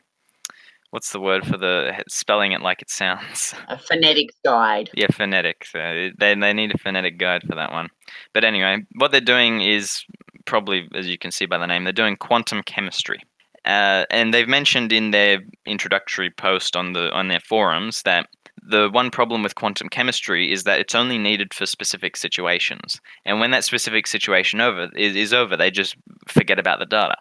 What's 0.91 1.13
the 1.13 1.21
word 1.21 1.47
for 1.47 1.59
the 1.59 2.03
spelling 2.09 2.53
it 2.53 2.63
like 2.63 2.81
it 2.81 2.89
sounds? 2.91 3.55
a 3.69 3.79
phonetics 3.79 4.37
guide. 4.43 4.91
Yeah, 4.95 5.09
phonetic. 5.13 5.67
So 5.67 6.11
they 6.19 6.35
they 6.35 6.53
need 6.53 6.75
a 6.75 6.79
phonetic 6.79 7.19
guide 7.19 7.43
for 7.47 7.55
that 7.57 7.73
one. 7.73 7.89
But 8.33 8.45
anyway, 8.45 8.79
what 8.95 9.13
they're 9.13 9.21
doing 9.21 9.61
is 9.61 10.05
probably, 10.47 10.89
as 10.95 11.07
you 11.07 11.19
can 11.19 11.31
see 11.31 11.47
by 11.47 11.59
the 11.59 11.67
name, 11.67 11.85
they're 11.85 11.93
doing 11.93 12.17
quantum 12.17 12.63
chemistry. 12.63 13.21
Uh, 13.65 14.07
and 14.11 14.33
they've 14.33 14.49
mentioned 14.49 14.93
in 14.93 15.11
their 15.11 15.41
introductory 15.67 16.31
post 16.31 16.75
on 16.75 16.95
the 16.95 17.11
on 17.13 17.29
their 17.29 17.41
forums 17.41 18.03
that 18.03 18.27
the 18.69 18.89
one 18.91 19.11
problem 19.11 19.43
with 19.43 19.55
quantum 19.55 19.89
chemistry 19.89 20.53
is 20.53 20.65
that 20.65 20.79
it's 20.79 20.95
only 20.95 21.19
needed 21.19 21.55
for 21.55 21.67
specific 21.67 22.17
situations. 22.17 23.01
And 23.25 23.41
when 23.41 23.51
that 23.53 23.65
specific 23.65 24.07
situation 24.07 24.61
over 24.61 24.89
is, 24.95 25.17
is 25.17 25.33
over, 25.33 25.57
they 25.57 25.71
just 25.71 25.97
forget 26.27 26.59
about 26.59 26.79
the 26.79 26.87
data. 26.87 27.17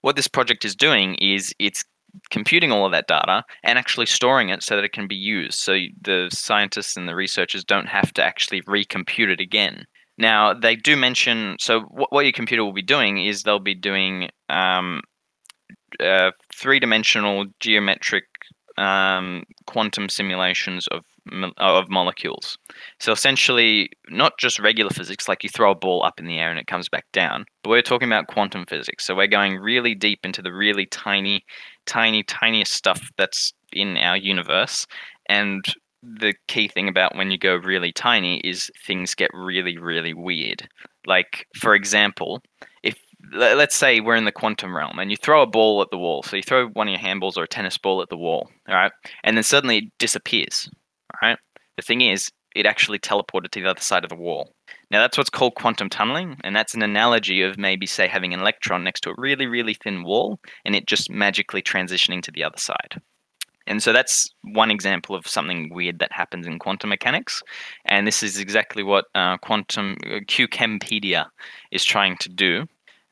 What 0.00 0.16
this 0.16 0.28
project 0.28 0.64
is 0.64 0.74
doing 0.74 1.16
is 1.16 1.54
it's 1.58 1.84
computing 2.30 2.72
all 2.72 2.86
of 2.86 2.92
that 2.92 3.08
data 3.08 3.44
and 3.62 3.78
actually 3.78 4.06
storing 4.06 4.48
it 4.48 4.62
so 4.62 4.76
that 4.76 4.84
it 4.84 4.92
can 4.92 5.06
be 5.06 5.16
used. 5.16 5.58
So 5.58 5.76
the 6.00 6.28
scientists 6.32 6.96
and 6.96 7.08
the 7.08 7.14
researchers 7.14 7.64
don't 7.64 7.88
have 7.88 8.12
to 8.14 8.24
actually 8.24 8.62
recompute 8.62 9.30
it 9.30 9.40
again. 9.40 9.86
Now 10.16 10.54
they 10.54 10.76
do 10.76 10.96
mention 10.96 11.56
so 11.58 11.80
what, 11.90 12.12
what 12.12 12.24
your 12.24 12.32
computer 12.32 12.64
will 12.64 12.72
be 12.72 12.82
doing 12.82 13.24
is 13.24 13.42
they'll 13.42 13.58
be 13.58 13.74
doing 13.74 14.30
um, 14.48 15.02
uh, 16.00 16.30
three-dimensional 16.54 17.46
geometric 17.60 18.24
um, 18.76 19.44
quantum 19.66 20.08
simulations 20.08 20.86
of 20.88 21.04
of 21.56 21.88
molecules. 21.88 22.58
So 23.00 23.12
essentially, 23.12 23.88
not 24.10 24.38
just 24.38 24.58
regular 24.58 24.90
physics, 24.90 25.28
like 25.28 25.42
you 25.42 25.48
throw 25.48 25.70
a 25.70 25.74
ball 25.74 26.04
up 26.04 26.20
in 26.20 26.26
the 26.26 26.38
air 26.38 26.50
and 26.50 26.58
it 26.58 26.66
comes 26.66 26.88
back 26.88 27.06
down, 27.12 27.46
but 27.62 27.70
we're 27.70 27.82
talking 27.82 28.08
about 28.08 28.26
quantum 28.26 28.66
physics. 28.66 29.06
So 29.06 29.14
we're 29.14 29.26
going 29.26 29.56
really 29.56 29.94
deep 29.94 30.20
into 30.24 30.42
the 30.42 30.52
really 30.52 30.86
tiny, 30.86 31.44
tiny, 31.86 32.22
tiniest 32.24 32.72
stuff 32.72 33.10
that's 33.16 33.54
in 33.72 33.96
our 33.96 34.16
universe. 34.16 34.86
And 35.26 35.64
the 36.02 36.34
key 36.48 36.68
thing 36.68 36.88
about 36.88 37.16
when 37.16 37.30
you 37.30 37.38
go 37.38 37.56
really 37.56 37.92
tiny 37.92 38.38
is 38.40 38.70
things 38.86 39.14
get 39.14 39.30
really, 39.32 39.78
really 39.78 40.12
weird. 40.12 40.68
Like, 41.06 41.46
for 41.56 41.74
example, 41.74 42.42
if 42.82 42.98
let's 43.34 43.76
say 43.76 44.00
we're 44.00 44.14
in 44.14 44.24
the 44.24 44.32
quantum 44.32 44.76
realm 44.76 44.98
and 44.98 45.10
you 45.10 45.16
throw 45.16 45.42
a 45.42 45.46
ball 45.46 45.82
at 45.82 45.90
the 45.90 45.98
wall. 45.98 46.22
So 46.22 46.36
you 46.36 46.42
throw 46.42 46.68
one 46.68 46.88
of 46.88 46.92
your 46.92 47.00
handballs 47.00 47.36
or 47.36 47.44
a 47.44 47.48
tennis 47.48 47.76
ball 47.76 48.02
at 48.02 48.08
the 48.08 48.16
wall, 48.16 48.50
all 48.68 48.74
right? 48.74 48.92
And 49.22 49.36
then 49.36 49.44
suddenly 49.44 49.78
it 49.78 49.84
disappears, 49.98 50.68
all 51.12 51.28
right? 51.28 51.38
The 51.76 51.82
thing 51.82 52.00
is, 52.00 52.30
it 52.54 52.66
actually 52.66 53.00
teleported 53.00 53.50
to 53.50 53.60
the 53.60 53.68
other 53.68 53.80
side 53.80 54.04
of 54.04 54.10
the 54.10 54.16
wall. 54.16 54.52
Now 54.90 55.00
that's 55.00 55.18
what's 55.18 55.30
called 55.30 55.56
quantum 55.56 55.88
tunneling, 55.88 56.38
and 56.44 56.54
that's 56.54 56.74
an 56.74 56.82
analogy 56.82 57.42
of 57.42 57.58
maybe 57.58 57.84
say 57.84 58.06
having 58.06 58.32
an 58.32 58.40
electron 58.40 58.84
next 58.84 59.00
to 59.00 59.10
a 59.10 59.14
really, 59.18 59.46
really 59.46 59.74
thin 59.74 60.04
wall 60.04 60.38
and 60.64 60.76
it 60.76 60.86
just 60.86 61.10
magically 61.10 61.62
transitioning 61.62 62.22
to 62.22 62.30
the 62.30 62.44
other 62.44 62.58
side. 62.58 63.00
And 63.66 63.82
so 63.82 63.92
that's 63.92 64.28
one 64.42 64.70
example 64.70 65.16
of 65.16 65.26
something 65.26 65.72
weird 65.72 65.98
that 65.98 66.12
happens 66.12 66.46
in 66.46 66.58
quantum 66.58 66.90
mechanics. 66.90 67.42
And 67.86 68.06
this 68.06 68.22
is 68.22 68.38
exactly 68.38 68.82
what 68.82 69.06
uh, 69.14 69.38
quantum 69.38 69.96
uh, 70.04 70.20
QuChemPedIA 70.28 71.26
is 71.70 71.82
trying 71.82 72.16
to 72.18 72.28
do 72.28 72.66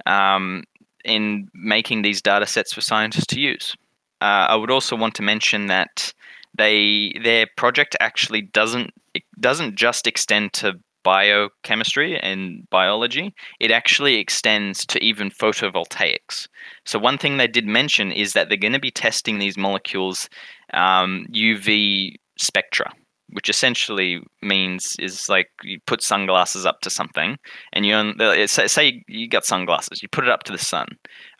um, 0.07 0.65
in 1.05 1.49
making 1.55 2.03
these 2.03 2.23
data 2.23 2.47
sets 2.47 2.73
for 2.73 2.81
scientists 2.81 3.27
to 3.27 3.41
use. 3.41 3.77
Uh, 4.21 4.47
I 4.51 4.57
would 4.57 4.71
also 4.71 4.97
want 4.97 5.15
to 5.17 5.23
mention 5.23 5.67
that 5.67 6.13
they 6.55 7.13
their 7.23 7.47
project 7.57 7.97
actually 7.99 8.43
doesn't 8.43 8.93
it 9.15 9.23
doesn't 9.41 9.75
just 9.75 10.07
extend 10.07 10.53
to 10.55 10.79
biochemistry 11.03 12.19
and 12.21 12.69
biology. 12.71 13.35
It 13.61 13.71
actually 13.71 14.17
extends 14.17 14.87
to 14.87 15.03
even 15.03 15.31
photovoltaics. 15.31 16.49
So 16.85 16.99
one 16.99 17.19
thing 17.19 17.37
they 17.37 17.49
did 17.49 17.67
mention 17.67 18.13
is 18.13 18.33
that 18.33 18.49
they're 18.49 18.57
going 18.57 18.73
to 18.73 18.79
be 18.79 18.91
testing 18.91 19.39
these 19.39 19.57
molecules 19.57 20.29
um, 20.73 21.27
UV 21.33 22.17
spectra, 22.39 22.93
which 23.33 23.49
essentially 23.49 24.21
means 24.43 24.97
is 24.99 25.29
like 25.29 25.51
you 25.63 25.81
put 25.87 26.03
sunglasses 26.03 26.65
up 26.65 26.81
to 26.83 26.91
something, 26.91 27.39
and 27.73 27.85
you 27.87 27.95
uh, 27.95 28.47
say 28.47 28.67
say 28.67 29.05
you 29.09 29.29
got 29.29 29.45
sunglasses, 29.45 30.03
you 30.03 30.09
put 30.09 30.25
it 30.25 30.31
up 30.31 30.45
to 30.45 30.53
the 30.53 30.59
sun. 30.59 30.87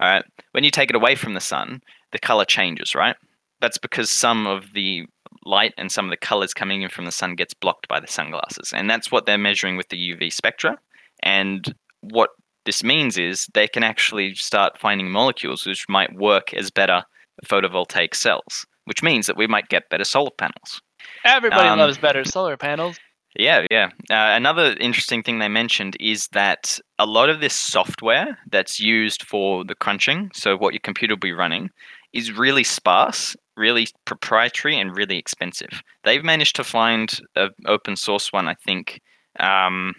All 0.01 0.09
right, 0.09 0.25
when 0.53 0.65
you 0.65 0.71
take 0.71 0.91
it 0.91 0.97
away 0.97 1.15
from 1.15 1.35
the 1.35 1.41
sun, 1.41 1.83
the 2.13 2.19
color 2.19 2.45
changes, 2.45 2.95
right? 2.95 3.17
That's 3.61 3.79
because 3.79 4.11
some 4.11 4.47
of 4.47 4.73
the 4.73 5.07
light 5.45 5.75
and 5.77 5.91
some 5.91 6.07
of 6.07 6.11
the 6.11 6.17
colors 6.17 6.55
coming 6.55 6.83
in 6.83 6.89
from 6.89 7.05
the 7.05 7.13
sun 7.13 7.35
gets 7.35 7.55
blocked 7.55 7.89
by 7.89 8.01
the 8.01 8.09
sunglasses, 8.09 8.73
and 8.75 8.91
that's 8.91 9.13
what 9.13 9.27
they're 9.27 9.39
measuring 9.39 9.77
with 9.77 9.89
the 9.89 10.15
UV 10.15 10.33
spectra. 10.33 10.79
And 11.23 11.75
what 12.01 12.31
this 12.65 12.85
means 12.85 13.19
is 13.19 13.49
they 13.55 13.69
can 13.69 13.83
actually 13.83 14.35
start 14.35 14.79
finding 14.79 15.11
molecules 15.11 15.67
which 15.67 15.89
might 15.89 16.15
work 16.15 16.55
as 16.55 16.71
better 16.71 17.05
photovoltaic 17.45 18.15
cells, 18.15 18.67
which 18.85 19.03
means 19.03 19.27
that 19.27 19.37
we 19.37 19.47
might 19.47 19.69
get 19.69 19.89
better 19.91 20.05
solar 20.05 20.31
panels. 20.31 20.81
Everybody 21.25 21.69
Um, 21.69 21.79
loves 21.79 21.99
better 21.99 22.25
solar 22.25 22.57
panels. 22.57 22.99
Yeah, 23.39 23.65
yeah. 23.71 23.87
Uh, 24.11 24.37
another 24.37 24.77
interesting 24.79 25.23
thing 25.23 25.39
they 25.39 25.49
mentioned 25.49 25.97
is 25.99 26.29
that 26.33 26.79
a 26.99 27.07
lot 27.07 27.31
of 27.31 27.41
this 27.41 27.55
software 27.55 28.39
that's 28.51 28.79
used 28.79 29.23
for 29.23 29.65
the 29.65 29.75
crunching, 29.75 30.31
so 30.35 30.57
what 30.57 30.75
your 30.75 30.81
computer 30.81 31.15
will 31.15 31.19
be 31.21 31.33
running, 31.33 31.71
is 32.13 32.31
really 32.33 32.63
sparse, 32.63 33.35
really 33.57 33.87
proprietary, 34.05 34.79
and 34.79 34.95
really 34.95 35.17
expensive. 35.17 35.83
They've 36.05 36.23
managed 36.23 36.57
to 36.57 36.65
find 36.65 37.19
an 37.35 37.51
open 37.67 37.97
source 37.97 38.33
one, 38.33 38.49
I 38.49 38.55
think, 38.55 39.01
um, 39.41 39.95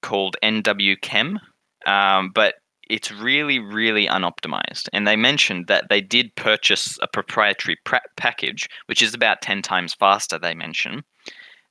called 0.00 0.36
NWChem, 0.42 1.36
um, 1.84 2.30
but 2.34 2.54
it's 2.90 3.12
really, 3.12 3.58
really 3.58 4.06
unoptimized. 4.06 4.88
And 4.92 5.06
they 5.06 5.16
mentioned 5.16 5.68
that 5.68 5.88
they 5.88 6.00
did 6.00 6.34
purchase 6.34 6.98
a 7.00 7.06
proprietary 7.06 7.78
package, 8.16 8.68
which 8.86 9.00
is 9.00 9.14
about 9.14 9.42
10 9.42 9.62
times 9.62 9.94
faster, 9.94 10.38
they 10.38 10.54
mention, 10.54 11.04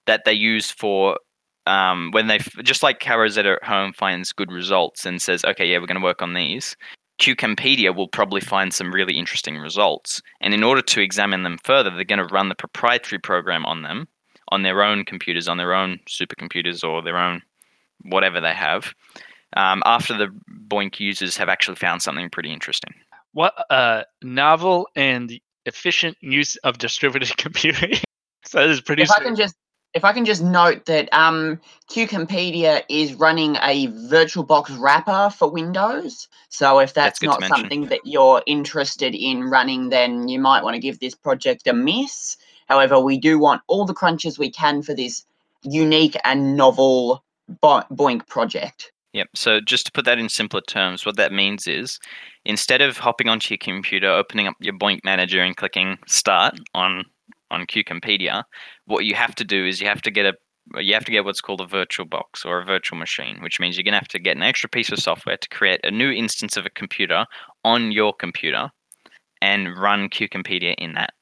that 0.05 0.23
they 0.25 0.33
use 0.33 0.71
for 0.71 1.17
um, 1.67 2.11
when 2.11 2.27
they, 2.27 2.39
just 2.63 2.81
like 2.81 3.03
how 3.03 3.19
Rosetta 3.19 3.59
at 3.61 3.67
home 3.67 3.93
finds 3.93 4.31
good 4.31 4.51
results 4.51 5.05
and 5.05 5.21
says, 5.21 5.43
okay, 5.45 5.65
yeah, 5.65 5.77
we're 5.77 5.85
going 5.85 5.99
to 5.99 6.03
work 6.03 6.21
on 6.21 6.33
these. 6.33 6.75
QuChemPedIA 7.19 7.93
will 7.93 8.07
probably 8.07 8.41
find 8.41 8.73
some 8.73 8.93
really 8.93 9.17
interesting 9.17 9.57
results. 9.57 10.21
And 10.39 10.53
in 10.53 10.63
order 10.63 10.81
to 10.81 11.01
examine 11.01 11.43
them 11.43 11.57
further, 11.65 11.89
they're 11.89 12.05
going 12.05 12.25
to 12.25 12.33
run 12.33 12.47
the 12.47 12.55
proprietary 12.55 13.19
program 13.19 13.65
on 13.65 13.81
them, 13.81 14.07
on 14.53 14.63
their 14.63 14.81
own 14.81 15.03
computers, 15.03 15.49
on 15.49 15.57
their 15.57 15.73
own 15.73 15.99
supercomputers, 16.07 16.81
or 16.81 17.03
their 17.03 17.17
own 17.17 17.41
whatever 18.03 18.39
they 18.39 18.53
have, 18.53 18.93
um, 19.55 19.81
after 19.85 20.17
the 20.17 20.27
BOINC 20.67 20.99
users 20.99 21.37
have 21.37 21.49
actually 21.49 21.75
found 21.75 22.01
something 22.01 22.29
pretty 22.29 22.51
interesting. 22.51 22.93
What 23.33 23.53
a 23.69 24.05
novel 24.21 24.87
and 24.95 25.39
efficient 25.65 26.17
use 26.21 26.55
of 26.57 26.77
distributed 26.77 27.35
computing. 27.37 27.95
so 28.45 28.59
that 28.59 28.69
is 28.69 28.81
pretty. 28.81 29.03
If 29.03 29.11
I 29.11 29.23
can 29.23 29.35
just 29.35 29.55
if 29.93 30.05
I 30.05 30.13
can 30.13 30.25
just 30.25 30.43
note 30.43 30.85
that 30.85 31.09
um, 31.11 31.59
QuChemPedIA 31.89 32.83
is 32.89 33.15
running 33.15 33.55
a 33.57 33.87
VirtualBox 33.87 34.79
wrapper 34.79 35.31
for 35.35 35.49
Windows. 35.49 36.27
So 36.49 36.79
if 36.79 36.93
That's 36.93 37.19
that's, 37.19 37.41
not 37.41 37.43
something 37.47 37.87
that 37.87 38.01
you're 38.05 38.43
interested 38.45 39.15
in 39.15 39.45
running, 39.45 39.89
then 39.89 40.27
you 40.27 40.39
might 40.39 40.63
want 40.63 40.75
to 40.75 40.79
give 40.79 40.99
this 40.99 41.15
project 41.15 41.65
a 41.67 41.73
miss. 41.73 42.37
However, 42.67 42.99
we 42.99 43.17
do 43.17 43.39
want 43.39 43.63
all 43.67 43.85
the 43.85 43.95
crunches 43.95 44.37
we 44.37 44.51
can 44.51 44.83
for 44.83 44.93
this 44.93 45.25
unique 45.63 46.15
and 46.23 46.55
novel 46.55 47.23
Bo- 47.61 47.83
BOINC 47.91 48.27
project. 48.27 48.91
Yep. 49.13 49.29
So 49.35 49.59
just 49.59 49.87
to 49.87 49.91
put 49.91 50.05
that 50.05 50.19
in 50.19 50.29
simpler 50.29 50.61
terms, 50.61 51.05
what 51.05 51.17
that 51.17 51.31
means 51.31 51.67
is 51.67 51.99
instead 52.45 52.81
of 52.81 52.97
hopping 52.97 53.27
onto 53.27 53.53
your 53.53 53.57
computer, 53.57 54.09
opening 54.09 54.47
up 54.47 54.55
your 54.59 54.77
BOINC 54.77 54.99
manager 55.03 55.41
and 55.41 55.55
clicking 55.55 55.97
start 56.07 56.59
on 56.73 57.05
on 57.51 57.65
QuChemPedIA, 57.65 58.43
what 58.85 59.05
you 59.05 59.15
have 59.15 59.33
to 59.35 59.43
do 59.43 59.65
is 59.65 59.81
you 59.81 59.87
have 59.87 60.03
to 60.03 60.11
get 60.11 60.27
a 60.27 60.33
you 60.79 60.93
have 60.93 61.05
to 61.05 61.11
get 61.11 61.25
what's 61.25 61.41
called 61.41 61.61
a 61.61 61.65
virtual 61.65 62.05
box 62.05 62.45
or 62.45 62.59
a 62.59 62.65
virtual 62.65 62.99
machine, 62.99 63.41
which 63.41 63.59
means 63.59 63.75
you're 63.75 63.83
going 63.83 63.93
to 63.93 63.99
have 63.99 64.07
to 64.09 64.19
get 64.19 64.37
an 64.37 64.43
extra 64.43 64.69
piece 64.69 64.91
of 64.91 64.99
software 64.99 65.37
to 65.37 65.49
create 65.49 65.79
a 65.83 65.89
new 65.89 66.11
instance 66.11 66.57
of 66.57 66.65
a 66.65 66.69
computer 66.69 67.25
on 67.63 67.91
your 67.91 68.13
computer 68.13 68.69
and 69.41 69.75
run 69.77 70.09
QuChemPedIA 70.09 70.75
in 70.77 70.93
that. 70.93 71.13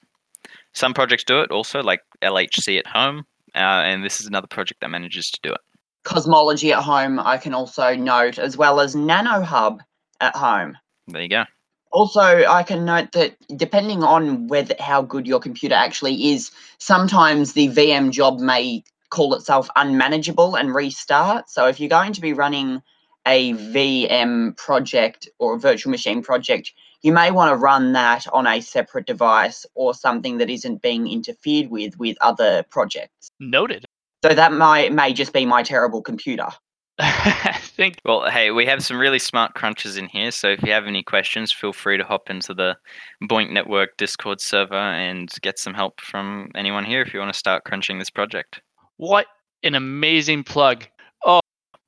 Some 0.74 0.94
projects 0.94 1.24
do 1.24 1.40
it 1.40 1.52
also, 1.52 1.82
like 1.82 2.02
LHC 2.22 2.78
at 2.78 2.88
home, 2.88 3.26
uh, 3.56 3.84
and 3.88 4.04
this 4.04 4.20
is 4.20 4.28
another 4.28 4.48
project 4.48 4.82
that 4.82 4.90
manages 4.90 5.32
to 5.32 5.40
do 5.42 5.54
it. 5.54 5.62
Cosmology 6.08 6.72
at 6.72 6.82
home, 6.82 7.20
I 7.20 7.38
can 7.38 7.54
also 7.54 7.94
note, 7.94 8.40
as 8.40 8.56
well 8.56 8.80
as 8.80 8.96
NanoHub 8.96 9.80
at 10.22 10.36
home. 10.38 10.78
There 11.08 11.22
you 11.22 11.28
go. 11.28 11.44
Also, 11.92 12.22
I 12.22 12.64
can 12.64 12.86
note 12.86 13.12
that 13.12 13.36
depending 13.58 14.04
on 14.04 14.48
whether 14.48 14.74
how 14.80 15.02
good 15.02 15.28
your 15.28 15.42
computer 15.42 15.76
actually 15.76 16.32
is, 16.32 16.50
sometimes 16.78 17.54
the 17.54 17.68
VM 17.68 18.12
job 18.12 18.40
may 18.40 18.86
call 19.10 19.34
itself 19.34 19.70
unmanageable 19.76 20.56
and 20.56 20.74
restart. 20.74 21.50
So 21.50 21.68
if 21.68 21.78
you're 21.78 21.90
going 21.90 22.14
to 22.14 22.22
be 22.22 22.32
running 22.32 22.82
a 23.26 23.54
VM 23.54 24.56
project 24.56 25.28
or 25.40 25.56
a 25.56 25.60
virtual 25.60 25.92
machine 25.92 26.24
project, 26.24 26.72
you 27.02 27.12
may 27.12 27.32
want 27.32 27.52
to 27.52 27.58
run 27.58 27.92
that 27.94 28.26
on 28.32 28.48
a 28.48 28.62
separate 28.62 29.08
device 29.08 29.66
or 29.76 29.94
something 29.94 30.38
that 30.38 30.50
isn't 30.50 30.82
being 30.82 31.12
interfered 31.12 31.70
with 31.70 32.00
with 32.00 32.16
other 32.22 32.64
projects. 32.70 33.30
Noted. 33.42 33.87
So 34.24 34.34
that 34.34 34.52
might 34.54 34.92
may 34.94 35.14
just 35.14 35.34
be 35.34 35.46
my 35.46 35.64
terrible 35.64 36.02
computer. 36.02 36.48
I 37.00 37.56
think 37.62 38.00
Well, 38.06 38.28
hey, 38.30 38.50
we 38.50 38.66
have 38.66 38.84
some 38.84 38.98
really 38.98 39.20
smart 39.20 39.54
crunchers 39.54 39.98
in 40.00 40.08
here, 40.08 40.32
so 40.32 40.48
if 40.50 40.64
you 40.64 40.72
have 40.72 40.88
any 40.88 41.04
questions, 41.04 41.52
feel 41.52 41.72
free 41.72 41.98
to 41.98 42.04
hop 42.04 42.30
into 42.32 42.56
the 42.56 42.76
BOINC 43.24 43.52
Network 43.52 43.96
Discord 43.98 44.42
server 44.42 44.74
and 44.76 45.30
get 45.42 45.60
some 45.60 45.76
help 45.76 46.02
from 46.02 46.50
anyone 46.56 46.84
here 46.86 47.02
if 47.04 47.14
you 47.14 47.20
want 47.20 47.32
to 47.32 47.38
start 47.38 47.64
crunching 47.66 48.00
this 48.00 48.10
project. 48.10 48.62
what 48.98 49.28
an 49.64 49.76
amazing 49.76 50.44
plug. 50.44 50.86
Oh, 51.26 51.40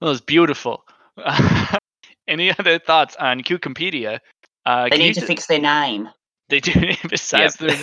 that 0.01 0.07
was 0.07 0.21
beautiful. 0.21 0.83
Any 2.27 2.51
other 2.57 2.77
thoughts 2.79 3.15
on 3.15 3.41
QuChemPedIA? 3.41 4.19
Uh, 4.65 4.87
They 4.89 4.97
need 4.97 5.13
to 5.15 5.21
t- 5.21 5.25
fix 5.25 5.47
their 5.47 5.59
name. 5.59 6.09
They 6.49 6.59
do. 6.59 6.73
Besides 7.09 7.55
their, 7.55 7.75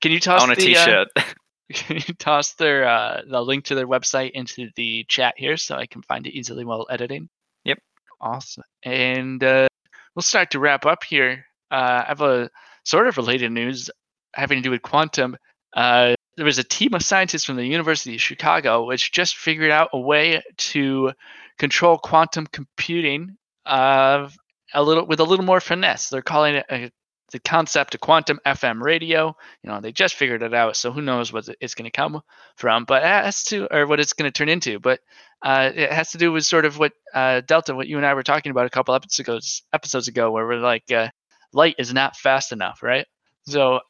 can 0.00 0.10
you 0.12 0.18
toss 0.20 0.42
On 0.42 0.50
a 0.50 0.54
the, 0.56 0.76
uh, 0.76 0.84
t-shirt. 0.84 1.08
Can 1.16 1.24
you 1.26 1.34
toss 2.18 2.54
their 2.54 2.86
uh, 2.86 3.22
the 3.28 3.40
link 3.40 3.64
to 3.64 3.74
their 3.74 3.86
website 3.86 4.32
into 4.32 4.68
the 4.76 5.04
chat 5.08 5.34
here 5.36 5.56
so 5.56 5.76
I 5.76 5.86
can 5.86 6.02
find 6.02 6.26
it 6.26 6.36
easily 6.36 6.64
while 6.64 6.86
editing? 6.90 7.28
Yep. 7.64 7.78
Awesome. 8.20 8.64
And 8.82 9.42
uh, 9.42 9.68
we'll 10.14 10.22
start 10.22 10.50
to 10.52 10.60
wrap 10.60 10.86
up 10.86 11.04
here. 11.04 11.46
Uh, 11.70 12.02
I 12.04 12.08
have 12.08 12.20
a 12.20 12.50
sort 12.84 13.08
of 13.08 13.16
related 13.16 13.50
news 13.52 13.90
having 14.34 14.58
to 14.58 14.62
do 14.62 14.70
with 14.70 14.82
quantum. 14.82 15.36
Uh, 15.74 16.14
there 16.36 16.46
was 16.46 16.58
a 16.58 16.64
team 16.64 16.94
of 16.94 17.02
scientists 17.02 17.44
from 17.44 17.56
the 17.56 17.66
University 17.66 18.14
of 18.16 18.20
Chicago 18.20 18.84
which 18.84 19.12
just 19.12 19.36
figured 19.36 19.70
out 19.70 19.90
a 19.92 19.98
way 19.98 20.42
to 20.56 21.12
control 21.58 21.98
quantum 21.98 22.46
computing 22.46 23.36
uh, 23.66 24.28
a 24.74 24.82
little 24.82 25.06
with 25.06 25.20
a 25.20 25.24
little 25.24 25.44
more 25.44 25.60
finesse. 25.60 26.08
They're 26.08 26.22
calling 26.22 26.56
it 26.56 26.66
a, 26.70 26.90
the 27.32 27.38
concept 27.40 27.94
of 27.94 28.00
quantum 28.00 28.38
FM 28.46 28.80
radio. 28.80 29.36
You 29.62 29.70
know 29.70 29.80
they 29.80 29.92
just 29.92 30.14
figured 30.14 30.42
it 30.42 30.54
out 30.54 30.76
so 30.76 30.92
who 30.92 31.02
knows 31.02 31.32
what 31.32 31.48
it's 31.60 31.74
going 31.74 31.90
to 31.90 31.96
come 31.96 32.20
from 32.56 32.84
but 32.84 33.02
it 33.02 33.06
has 33.06 33.44
to 33.44 33.66
or 33.74 33.86
what 33.86 34.00
it's 34.00 34.12
going 34.12 34.30
to 34.30 34.36
turn 34.36 34.48
into 34.48 34.78
but 34.78 35.00
uh, 35.42 35.70
it 35.74 35.92
has 35.92 36.12
to 36.12 36.18
do 36.18 36.32
with 36.32 36.44
sort 36.44 36.64
of 36.64 36.78
what 36.78 36.92
uh, 37.12 37.40
delta 37.46 37.74
what 37.74 37.88
you 37.88 37.96
and 37.96 38.06
i 38.06 38.14
were 38.14 38.22
talking 38.22 38.50
about 38.50 38.66
a 38.66 38.70
couple 38.70 38.94
episodes 38.94 39.62
episodes 39.72 40.08
ago 40.08 40.30
where 40.30 40.46
we're 40.46 40.56
like 40.56 40.90
uh, 40.92 41.08
light 41.52 41.76
is 41.78 41.92
not 41.92 42.16
fast 42.16 42.52
enough 42.52 42.82
right? 42.82 43.06
So 43.46 43.80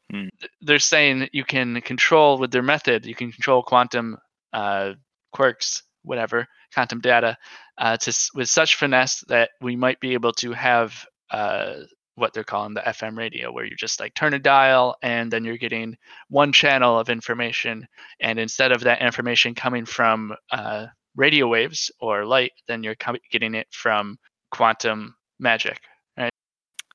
th- 0.40 0.50
they're 0.62 0.78
saying 0.80 1.28
you 1.32 1.44
can 1.44 1.80
control 1.80 2.38
with 2.38 2.50
their 2.50 2.62
method 2.62 3.06
you 3.06 3.14
can 3.14 3.32
control 3.32 3.62
quantum 3.62 4.16
uh, 4.52 4.92
quirks 5.32 5.82
whatever 6.02 6.46
quantum 6.72 7.00
data 7.00 7.36
uh, 7.78 7.96
to 7.96 8.12
with 8.34 8.48
such 8.48 8.76
finesse 8.76 9.20
that 9.28 9.50
we 9.60 9.76
might 9.76 10.00
be 10.00 10.14
able 10.14 10.32
to 10.32 10.52
have 10.52 11.06
uh, 11.30 11.74
what 12.16 12.32
they're 12.32 12.44
calling 12.44 12.74
the 12.74 12.80
FM 12.80 13.16
radio, 13.16 13.52
where 13.52 13.64
you 13.64 13.74
just 13.76 14.00
like 14.00 14.14
turn 14.14 14.34
a 14.34 14.38
dial 14.38 14.96
and 15.02 15.32
then 15.32 15.44
you're 15.44 15.56
getting 15.56 15.96
one 16.28 16.52
channel 16.52 16.98
of 16.98 17.08
information. 17.08 17.86
And 18.20 18.38
instead 18.38 18.72
of 18.72 18.82
that 18.82 19.02
information 19.02 19.54
coming 19.54 19.84
from 19.84 20.34
uh, 20.50 20.86
radio 21.16 21.48
waves 21.48 21.90
or 22.00 22.24
light, 22.24 22.52
then 22.68 22.82
you're 22.82 22.94
com- 22.94 23.16
getting 23.30 23.54
it 23.54 23.68
from 23.70 24.18
quantum 24.50 25.14
magic. 25.38 25.80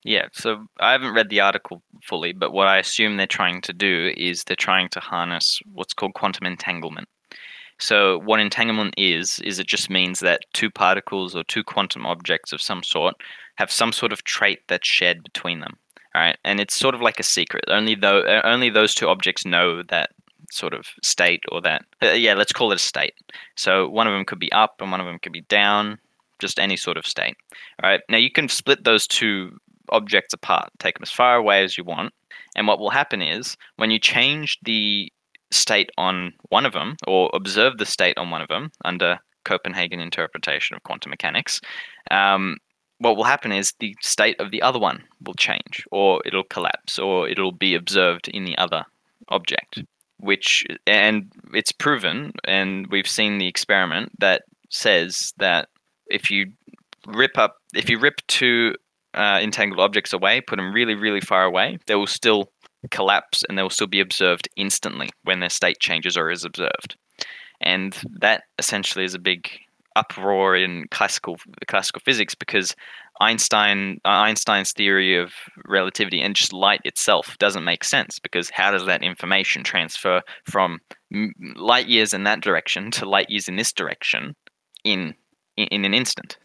Yeah, 0.05 0.27
so 0.31 0.65
I 0.79 0.93
haven't 0.93 1.13
read 1.13 1.29
the 1.29 1.41
article 1.41 1.83
fully, 2.03 2.31
but 2.31 2.53
what 2.53 2.67
I 2.67 2.77
assume 2.77 3.17
they're 3.17 3.27
trying 3.27 3.61
to 3.61 3.73
do 3.73 4.13
is 4.15 4.43
they're 4.43 4.55
trying 4.55 4.87
to 4.89 5.01
harness 5.01 5.59
what's 5.73 5.93
called 5.93 6.13
quantum 6.13 6.47
entanglement. 6.47 7.09
So, 7.79 8.19
what 8.19 8.39
entanglement 8.39 8.93
is, 8.97 9.39
is 9.39 9.57
it 9.57 9.67
just 9.67 9.89
means 9.89 10.19
that 10.19 10.41
two 10.53 10.69
particles 10.69 11.35
or 11.35 11.43
two 11.43 11.63
quantum 11.63 12.05
objects 12.05 12.51
of 12.51 12.61
some 12.61 12.83
sort 12.83 13.15
have 13.55 13.71
some 13.71 13.91
sort 13.91 14.13
of 14.13 14.23
trait 14.23 14.59
that's 14.67 14.87
shared 14.87 15.23
between 15.23 15.59
them. 15.59 15.77
All 16.15 16.21
right, 16.21 16.37
and 16.43 16.59
it's 16.59 16.75
sort 16.75 16.95
of 16.95 17.01
like 17.01 17.19
a 17.19 17.23
secret. 17.23 17.65
Only 17.67 17.95
though, 17.95 18.23
only 18.43 18.69
those 18.69 18.95
two 18.95 19.07
objects 19.07 19.45
know 19.45 19.83
that 19.83 20.09
sort 20.51 20.73
of 20.73 20.87
state 21.03 21.41
or 21.51 21.61
that. 21.61 21.83
Uh, 22.01 22.11
yeah, 22.11 22.33
let's 22.33 22.53
call 22.53 22.71
it 22.71 22.75
a 22.75 22.79
state. 22.79 23.13
So 23.55 23.87
one 23.87 24.07
of 24.07 24.13
them 24.13 24.25
could 24.25 24.39
be 24.39 24.51
up 24.51 24.75
and 24.79 24.91
one 24.91 24.99
of 24.99 25.05
them 25.05 25.19
could 25.19 25.33
be 25.33 25.41
down, 25.41 25.99
just 26.39 26.59
any 26.59 26.77
sort 26.77 26.97
of 26.97 27.05
state. 27.05 27.37
All 27.83 27.89
right. 27.89 28.01
Now 28.09 28.17
you 28.17 28.31
can 28.31 28.49
split 28.49 28.83
those 28.83 29.05
two 29.07 29.57
objects 29.89 30.33
apart, 30.33 30.69
take 30.79 30.95
them 30.95 31.03
as 31.03 31.11
far 31.11 31.35
away 31.35 31.63
as 31.63 31.77
you 31.77 31.83
want, 31.83 32.13
and 32.55 32.67
what 32.67 32.79
will 32.79 32.89
happen 32.89 33.21
is 33.21 33.57
when 33.77 33.91
you 33.91 33.99
change 33.99 34.57
the 34.63 35.11
state 35.51 35.89
on 35.97 36.33
one 36.49 36.65
of 36.65 36.73
them 36.73 36.95
or 37.07 37.29
observe 37.33 37.77
the 37.77 37.85
state 37.85 38.17
on 38.17 38.29
one 38.29 38.41
of 38.41 38.47
them 38.47 38.71
under 38.85 39.19
Copenhagen 39.45 39.99
interpretation 39.99 40.75
of 40.75 40.83
quantum 40.83 41.09
mechanics, 41.09 41.61
um, 42.11 42.57
what 42.99 43.15
will 43.15 43.23
happen 43.23 43.51
is 43.51 43.73
the 43.79 43.95
state 44.01 44.39
of 44.39 44.51
the 44.51 44.61
other 44.61 44.79
one 44.79 45.03
will 45.25 45.33
change, 45.33 45.85
or 45.91 46.21
it'll 46.25 46.43
collapse, 46.43 46.99
or 46.99 47.27
it'll 47.27 47.53
be 47.53 47.73
observed 47.73 48.27
in 48.27 48.43
the 48.43 48.57
other 48.57 48.85
object. 49.29 49.83
Which 50.17 50.65
and 50.85 51.31
it's 51.53 51.71
proven, 51.71 52.33
and 52.43 52.87
we've 52.87 53.07
seen 53.07 53.37
the 53.37 53.47
experiment 53.47 54.11
that 54.19 54.43
says 54.69 55.33
that 55.37 55.69
if 56.07 56.29
you 56.29 56.51
rip 57.07 57.37
up, 57.37 57.55
if 57.73 57.89
you 57.89 57.97
rip 57.99 58.19
two 58.27 58.75
uh, 59.13 59.39
entangled 59.41 59.79
objects 59.79 60.11
away, 60.11 60.41
put 60.41 60.57
them 60.57 60.73
really, 60.73 60.95
really 60.95 61.21
far 61.21 61.45
away, 61.45 61.77
they 61.87 61.95
will 61.95 62.05
still 62.05 62.51
collapse 62.87 63.43
and 63.47 63.57
they 63.57 63.61
will 63.61 63.69
still 63.69 63.87
be 63.87 63.99
observed 63.99 64.47
instantly 64.55 65.09
when 65.23 65.39
their 65.39 65.49
state 65.49 65.79
changes 65.79 66.17
or 66.17 66.31
is 66.31 66.45
observed. 66.45 66.95
And 67.61 67.97
that 68.19 68.43
essentially 68.57 69.05
is 69.05 69.13
a 69.13 69.19
big 69.19 69.49
uproar 69.95 70.55
in 70.55 70.85
classical 70.91 71.37
classical 71.67 72.01
physics 72.05 72.35
because 72.35 72.75
Einstein 73.19 73.99
uh, 74.05 74.09
Einstein's 74.09 74.71
theory 74.71 75.17
of 75.17 75.33
relativity 75.65 76.21
and 76.21 76.35
just 76.35 76.53
light 76.53 76.81
itself 76.85 77.37
doesn't 77.37 77.65
make 77.65 77.83
sense 77.83 78.17
because 78.19 78.49
how 78.49 78.71
does 78.71 78.85
that 78.85 79.03
information 79.03 79.63
transfer 79.63 80.21
from 80.45 80.79
light 81.55 81.87
years 81.87 82.13
in 82.13 82.23
that 82.23 82.41
direction 82.41 82.91
to 82.91 83.09
light 83.09 83.29
years 83.29 83.49
in 83.49 83.57
this 83.57 83.73
direction 83.73 84.35
in 84.85 85.13
in, 85.57 85.67
in 85.67 85.85
an 85.85 85.93
instant? 85.93 86.37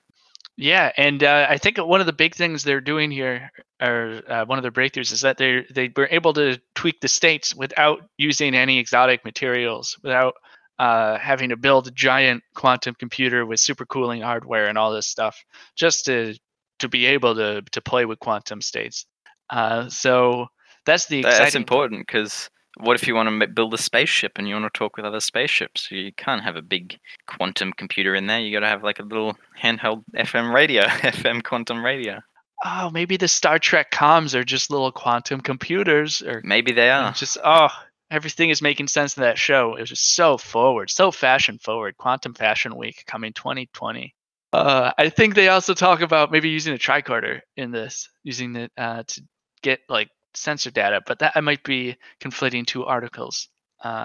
Yeah, 0.57 0.93
and 0.97 1.23
uh, 1.25 1.47
I 1.51 1.59
think 1.59 1.79
one 1.79 2.01
of 2.01 2.07
the 2.07 2.13
big 2.13 2.35
things 2.35 2.63
they're 2.63 2.81
doing 2.81 3.11
here, 3.11 3.51
or 3.83 4.23
uh, 4.29 4.45
one 4.45 4.57
of 4.57 4.63
their 4.63 4.71
breakthroughs, 4.71 5.13
is 5.13 5.23
that 5.23 5.37
they 5.37 5.67
they 5.75 5.91
were 5.97 6.09
able 6.11 6.33
to 6.35 6.61
tweak 6.77 7.01
the 7.01 7.09
states 7.09 7.55
without 7.55 8.03
using 8.19 8.55
any 8.55 8.79
exotic 8.79 9.25
materials, 9.25 9.99
without 10.03 10.35
uh, 10.79 11.19
having 11.19 11.49
to 11.49 11.57
build 11.57 11.89
a 11.89 11.91
giant 11.91 12.45
quantum 12.55 12.95
computer 12.95 13.45
with 13.45 13.59
supercooling 13.59 14.23
hardware 14.23 14.67
and 14.67 14.79
all 14.79 14.93
this 14.93 15.09
stuff, 15.09 15.37
just 15.75 16.05
to 16.05 16.39
to 16.79 16.89
be 16.89 17.07
able 17.07 17.35
to 17.35 17.63
to 17.73 17.81
play 17.81 18.05
with 18.05 18.21
quantum 18.21 18.61
states. 18.61 19.07
Uh, 19.51 19.89
so 19.89 20.47
that's 20.87 21.07
the. 21.07 21.23
That's 21.23 21.57
important 21.57 22.07
because 22.07 22.49
what 22.79 23.01
if 23.01 23.07
you 23.07 23.15
want 23.15 23.29
to 23.41 23.47
build 23.47 23.75
a 23.75 23.79
spaceship 23.79 24.33
and 24.37 24.49
you 24.49 24.55
want 24.55 24.73
to 24.73 24.79
talk 24.79 24.97
with 24.97 25.07
other 25.07 25.21
spaceships? 25.21 25.91
You 25.91 26.13
can't 26.13 26.43
have 26.43 26.57
a 26.57 26.63
big 26.63 26.99
quantum 27.27 27.73
computer 27.73 28.15
in 28.15 28.27
there. 28.27 28.41
You 28.41 28.53
got 28.53 28.61
to 28.61 28.69
have 28.69 28.83
like 28.83 28.99
a 28.99 29.05
little 29.05 29.37
handheld 29.61 30.03
FM 30.17 30.53
radio, 30.53 30.83
FM 30.87 31.43
quantum 31.43 31.85
radio. 31.85 32.21
Oh, 32.65 32.91
maybe 32.91 33.17
the 33.17 33.29
Star 33.29 33.59
Trek 33.59 33.91
comms 33.91 34.35
are 34.35 34.45
just 34.45 34.71
little 34.71 34.91
quantum 34.91 35.41
computers, 35.41 36.23
or 36.23 36.41
Maybe 36.45 36.73
they 36.73 36.91
are. 36.91 37.13
just 37.13 37.37
oh, 37.45 37.69
everything 38.11 38.51
is 38.51 38.63
making 38.63 38.89
sense 38.89 39.17
in 39.17 39.23
that 39.23 39.39
show. 39.39 39.75
It 39.77 39.81
was 39.81 39.91
just 39.91 40.15
so 40.15 40.39
forward, 40.39 40.91
so 40.91 41.11
fashion 41.11 41.59
forward. 41.59 41.97
Quantum 41.99 42.33
Fashion 42.35 42.77
Week 42.77 43.05
coming 43.07 43.33
2020. 43.35 44.15
Uh, 44.53 44.93
I 44.97 45.09
think 45.09 45.35
they 45.35 45.49
also 45.49 45.75
talk 45.75 46.01
about 46.01 46.31
maybe 46.31 46.49
using 46.49 46.75
a 46.75 46.79
tricorder 46.79 47.41
in 47.57 47.73
this, 47.73 48.09
using 48.23 48.55
it 48.57 48.73
uh, 48.79 49.03
to 49.07 49.23
get 49.63 49.81
like 49.89 50.09
sensor 50.37 50.71
data, 50.71 51.01
but 51.07 51.19
that 51.21 51.33
I 51.35 51.41
might 51.41 51.63
be 51.63 51.97
conflating 52.21 52.67
two 52.67 52.85
articles. 52.85 53.49
Uh, 53.83 54.05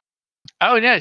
oh 0.62 0.76
yeah, 0.76 1.00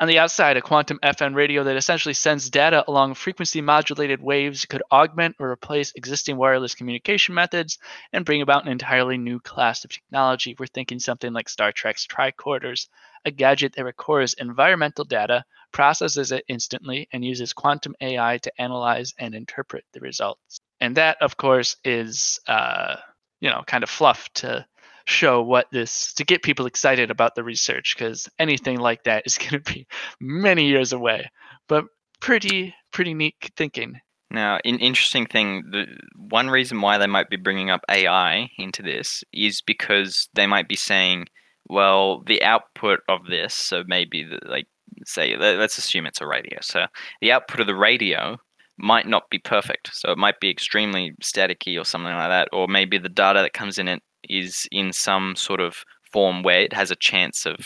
On 0.00 0.06
the 0.06 0.20
outside, 0.20 0.56
a 0.56 0.62
quantum 0.62 1.00
FM 1.02 1.34
radio 1.34 1.64
that 1.64 1.76
essentially 1.76 2.14
sends 2.14 2.50
data 2.50 2.84
along 2.86 3.14
frequency 3.14 3.60
modulated 3.60 4.22
waves 4.22 4.64
could 4.64 4.82
augment 4.92 5.34
or 5.40 5.50
replace 5.50 5.92
existing 5.96 6.36
wireless 6.36 6.76
communication 6.76 7.34
methods 7.34 7.78
and 8.12 8.24
bring 8.24 8.40
about 8.40 8.64
an 8.64 8.70
entirely 8.70 9.18
new 9.18 9.40
class 9.40 9.84
of 9.84 9.90
technology. 9.90 10.54
We're 10.56 10.66
thinking 10.66 11.00
something 11.00 11.32
like 11.32 11.48
Star 11.48 11.72
Trek's 11.72 12.06
tricorders, 12.06 12.86
a 13.24 13.32
gadget 13.32 13.74
that 13.74 13.84
records 13.84 14.34
environmental 14.34 15.04
data, 15.04 15.44
processes 15.72 16.30
it 16.30 16.44
instantly, 16.46 17.08
and 17.12 17.24
uses 17.24 17.52
quantum 17.52 17.96
AI 18.00 18.38
to 18.38 18.52
analyze 18.60 19.14
and 19.18 19.34
interpret 19.34 19.84
the 19.92 20.00
results. 20.00 20.60
And 20.80 20.96
that, 20.96 21.16
of 21.20 21.36
course, 21.36 21.76
is 21.82 22.38
uh, 22.46 22.96
you 23.40 23.48
know 23.50 23.62
kind 23.66 23.84
of 23.84 23.90
fluff 23.90 24.28
to 24.34 24.64
show 25.06 25.42
what 25.42 25.66
this 25.72 26.12
to 26.14 26.24
get 26.24 26.42
people 26.42 26.66
excited 26.66 27.10
about 27.10 27.34
the 27.34 27.42
research 27.42 27.94
because 27.96 28.28
anything 28.38 28.78
like 28.78 29.04
that 29.04 29.22
is 29.26 29.38
going 29.38 29.62
to 29.62 29.72
be 29.72 29.86
many 30.20 30.66
years 30.68 30.92
away 30.92 31.30
but 31.68 31.84
pretty 32.20 32.74
pretty 32.92 33.14
neat 33.14 33.34
thinking 33.56 34.00
Now, 34.30 34.58
an 34.64 34.78
interesting 34.78 35.26
thing, 35.26 35.64
the 35.70 35.86
one 36.16 36.50
reason 36.50 36.80
why 36.82 36.98
they 36.98 37.06
might 37.06 37.30
be 37.30 37.36
bringing 37.36 37.70
up 37.70 37.80
AI 37.88 38.50
into 38.58 38.82
this 38.82 39.24
is 39.32 39.62
because 39.62 40.28
they 40.34 40.46
might 40.46 40.68
be 40.68 40.76
saying, 40.76 41.26
well, 41.68 42.22
the 42.26 42.42
output 42.42 43.00
of 43.08 43.20
this, 43.26 43.54
so 43.54 43.84
maybe 43.86 44.24
the, 44.24 44.38
like 44.46 44.66
say 45.06 45.36
let- 45.36 45.58
let's 45.58 45.78
assume 45.78 46.06
it's 46.06 46.20
a 46.20 46.26
radio. 46.26 46.58
So 46.60 46.86
the 47.22 47.32
output 47.32 47.60
of 47.60 47.66
the 47.66 47.74
radio 47.74 48.38
might 48.78 49.06
not 49.06 49.30
be 49.30 49.38
perfect. 49.38 49.90
So 49.92 50.10
it 50.12 50.18
might 50.18 50.40
be 50.40 50.50
extremely 50.50 51.12
staticky 51.22 51.80
or 51.80 51.84
something 51.84 52.12
like 52.12 52.28
that, 52.28 52.48
or 52.52 52.68
maybe 52.68 52.98
the 52.98 53.08
data 53.08 53.40
that 53.42 53.52
comes 53.52 53.78
in 53.78 53.88
it 53.88 54.02
is 54.28 54.68
in 54.72 54.92
some 54.92 55.36
sort 55.36 55.60
of 55.60 55.84
form 56.12 56.42
where 56.42 56.60
it 56.60 56.72
has 56.72 56.90
a 56.90 56.96
chance 56.96 57.46
of 57.46 57.56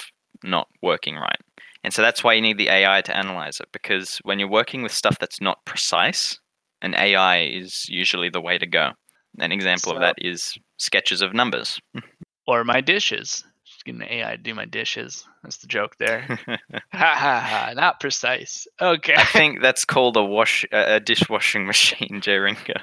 not 0.43 0.69
working 0.83 1.17
right. 1.17 1.39
And 1.85 1.93
so 1.93 2.03
that's 2.03 2.23
why 2.23 2.35
you 2.35 2.41
need 2.41 2.59
the 2.59 2.69
AI 2.69 3.03
to 3.03 3.17
analyze 3.17 3.59
it 3.61 3.69
because 3.73 4.19
when 4.23 4.39
you're 4.39 4.49
working 4.51 4.83
with 4.83 4.93
stuff 4.93 5.19
that's 5.19 5.41
not 5.41 5.65
precise, 5.65 6.39
an 6.81 6.95
AI 6.95 7.43
is 7.43 7.87
usually 7.89 8.29
the 8.29 8.41
way 8.41 8.59
to 8.59 8.67
go. 8.67 8.91
An 9.39 9.53
example 9.53 9.93
of 9.93 10.01
that 10.01 10.17
is 10.19 10.55
sketches 10.79 11.23
of 11.23 11.35
numbers. 11.35 11.81
or 12.47 12.65
my 12.65 12.81
dishes 12.81 13.45
just 13.83 13.99
getting 13.99 14.01
the 14.01 14.15
ai 14.23 14.37
to 14.37 14.43
do 14.43 14.55
my 14.55 14.65
dishes. 14.65 15.27
That's 15.43 15.59
the 15.59 15.67
joke 15.67 15.97
there. 15.99 16.39
Ha 16.93 17.15
ha 17.17 17.41
ha. 17.41 17.73
Not 17.75 18.01
precise. 18.01 18.67
Okay. 18.81 19.15
I 19.17 19.25
think 19.25 19.61
that's 19.61 19.85
called 19.85 20.17
a 20.17 20.23
wash 20.25 20.65
a 20.71 21.01
dishwashing 21.01 21.67
machine, 21.67 22.21
J 22.21 22.37
Ringo. 22.37 22.75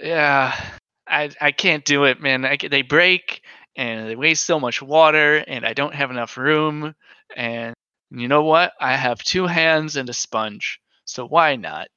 yeah. 0.00 0.54
I 1.06 1.30
i 1.40 1.50
can't 1.52 1.84
do 1.84 2.04
it 2.04 2.20
man. 2.20 2.44
I, 2.44 2.56
they 2.56 2.82
break 2.82 3.42
and 3.76 4.08
they 4.08 4.16
waste 4.16 4.46
so 4.46 4.60
much 4.60 4.80
water 4.80 5.38
and 5.48 5.64
i 5.66 5.72
don't 5.72 5.94
have 5.94 6.10
enough 6.10 6.36
room. 6.36 6.94
And 7.36 7.74
you 8.10 8.28
know 8.28 8.44
what? 8.44 8.72
I 8.80 8.96
have 8.96 9.18
two 9.22 9.46
hands 9.46 9.96
and 9.96 10.08
a 10.08 10.12
sponge. 10.14 10.78
So 11.04 11.26
why 11.26 11.56
not 11.56 11.88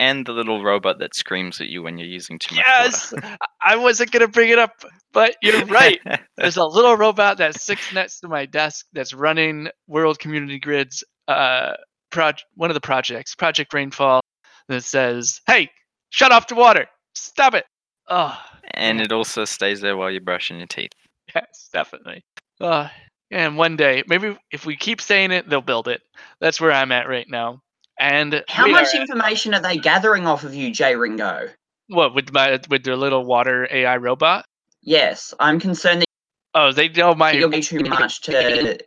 And 0.00 0.24
the 0.24 0.32
little 0.32 0.62
robot 0.62 0.98
that 1.00 1.14
screams 1.14 1.60
at 1.60 1.68
you 1.68 1.82
when 1.82 1.98
you're 1.98 2.06
using 2.08 2.38
too 2.38 2.54
much 2.54 2.64
yes 2.66 3.12
water. 3.12 3.36
i 3.62 3.74
wasn't 3.76 4.10
gonna 4.12 4.28
bring 4.28 4.50
it 4.50 4.58
up 4.58 4.72
but 5.12 5.36
you're 5.42 5.64
right. 5.66 5.98
There's 6.36 6.56
a 6.58 6.64
little 6.64 6.96
robot 6.96 7.38
that 7.38 7.58
sits 7.60 7.92
next 7.92 8.20
to 8.20 8.28
my 8.28 8.46
desk 8.46 8.86
that's 8.92 9.12
running 9.14 9.68
world 9.88 10.18
community 10.18 10.58
grids 10.60 11.02
uh 11.26 11.72
proj- 12.10 12.44
one 12.54 12.70
of 12.70 12.74
the 12.74 12.80
projects 12.80 13.34
project 13.34 13.72
rainfall 13.74 14.20
that 14.68 14.84
says 14.84 15.40
hey 15.46 15.70
shut 16.10 16.30
off 16.32 16.46
the 16.46 16.54
water. 16.54 16.86
Stop 17.14 17.54
it. 17.54 17.64
Oh 18.08 18.38
and 18.74 19.00
it 19.00 19.10
also 19.12 19.44
stays 19.44 19.80
there 19.80 19.96
while 19.96 20.10
you're 20.10 20.20
brushing 20.20 20.58
your 20.58 20.66
teeth. 20.68 20.92
yes 21.34 21.68
definitely. 21.72 22.22
Uh 22.60 22.88
and 23.30 23.56
one 23.56 23.76
day 23.76 24.02
maybe 24.06 24.36
if 24.52 24.64
we 24.64 24.76
keep 24.76 25.00
saying 25.00 25.30
it 25.32 25.48
they'll 25.48 25.60
build 25.60 25.88
it. 25.88 26.02
That's 26.40 26.60
where 26.60 26.72
i'm 26.72 26.92
at 26.92 27.08
right 27.08 27.26
now 27.28 27.60
and 27.98 28.44
How 28.48 28.66
much 28.66 28.94
information 28.94 29.54
are 29.54 29.60
they 29.60 29.76
gathering 29.76 30.26
off 30.26 30.44
of 30.44 30.54
you, 30.54 30.72
J 30.72 30.96
Ringo? 30.96 31.48
what 31.88 32.14
with 32.14 32.32
my 32.32 32.60
with 32.68 32.84
their 32.84 32.96
little 32.96 33.24
water 33.24 33.66
ai 33.70 33.96
robot 33.96 34.44
Yes, 34.82 35.34
I'm 35.40 35.58
concerned 35.58 36.02
that 36.02 36.08
oh 36.54 36.72
they 36.72 36.88
know 36.88 37.14
my 37.14 37.32
you'll 37.32 37.48
be 37.48 37.60
too 37.60 37.80
much 37.80 38.20
to 38.22 38.78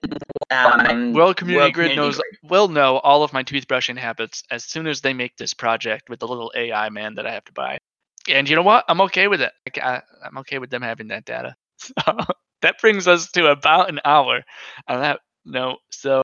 um, 0.49 1.13
World 1.13 1.37
Community 1.37 1.63
World 1.63 1.73
Grid 1.73 1.91
Community 1.91 1.95
knows 1.95 2.15
Grid. 2.17 2.51
will 2.51 2.67
know 2.67 2.97
all 2.99 3.23
of 3.23 3.33
my 3.33 3.43
toothbrushing 3.43 3.97
habits 3.97 4.43
as 4.51 4.63
soon 4.63 4.87
as 4.87 5.01
they 5.01 5.13
make 5.13 5.35
this 5.37 5.53
project 5.53 6.09
with 6.09 6.19
the 6.19 6.27
little 6.27 6.51
AI 6.55 6.89
man 6.89 7.15
that 7.15 7.25
I 7.25 7.31
have 7.31 7.45
to 7.45 7.53
buy. 7.53 7.77
And 8.29 8.47
you 8.49 8.55
know 8.55 8.61
what? 8.61 8.85
I'm 8.87 9.01
okay 9.01 9.27
with 9.27 9.41
it. 9.41 9.51
I, 9.81 10.01
I'm 10.23 10.37
okay 10.39 10.59
with 10.59 10.69
them 10.69 10.81
having 10.81 11.07
that 11.09 11.25
data. 11.25 11.55
So 11.77 11.93
that 12.61 12.79
brings 12.79 13.07
us 13.07 13.31
to 13.31 13.49
about 13.49 13.89
an 13.89 13.99
hour 14.05 14.43
on 14.87 14.99
that 15.01 15.21
note. 15.45 15.79
So, 15.91 16.21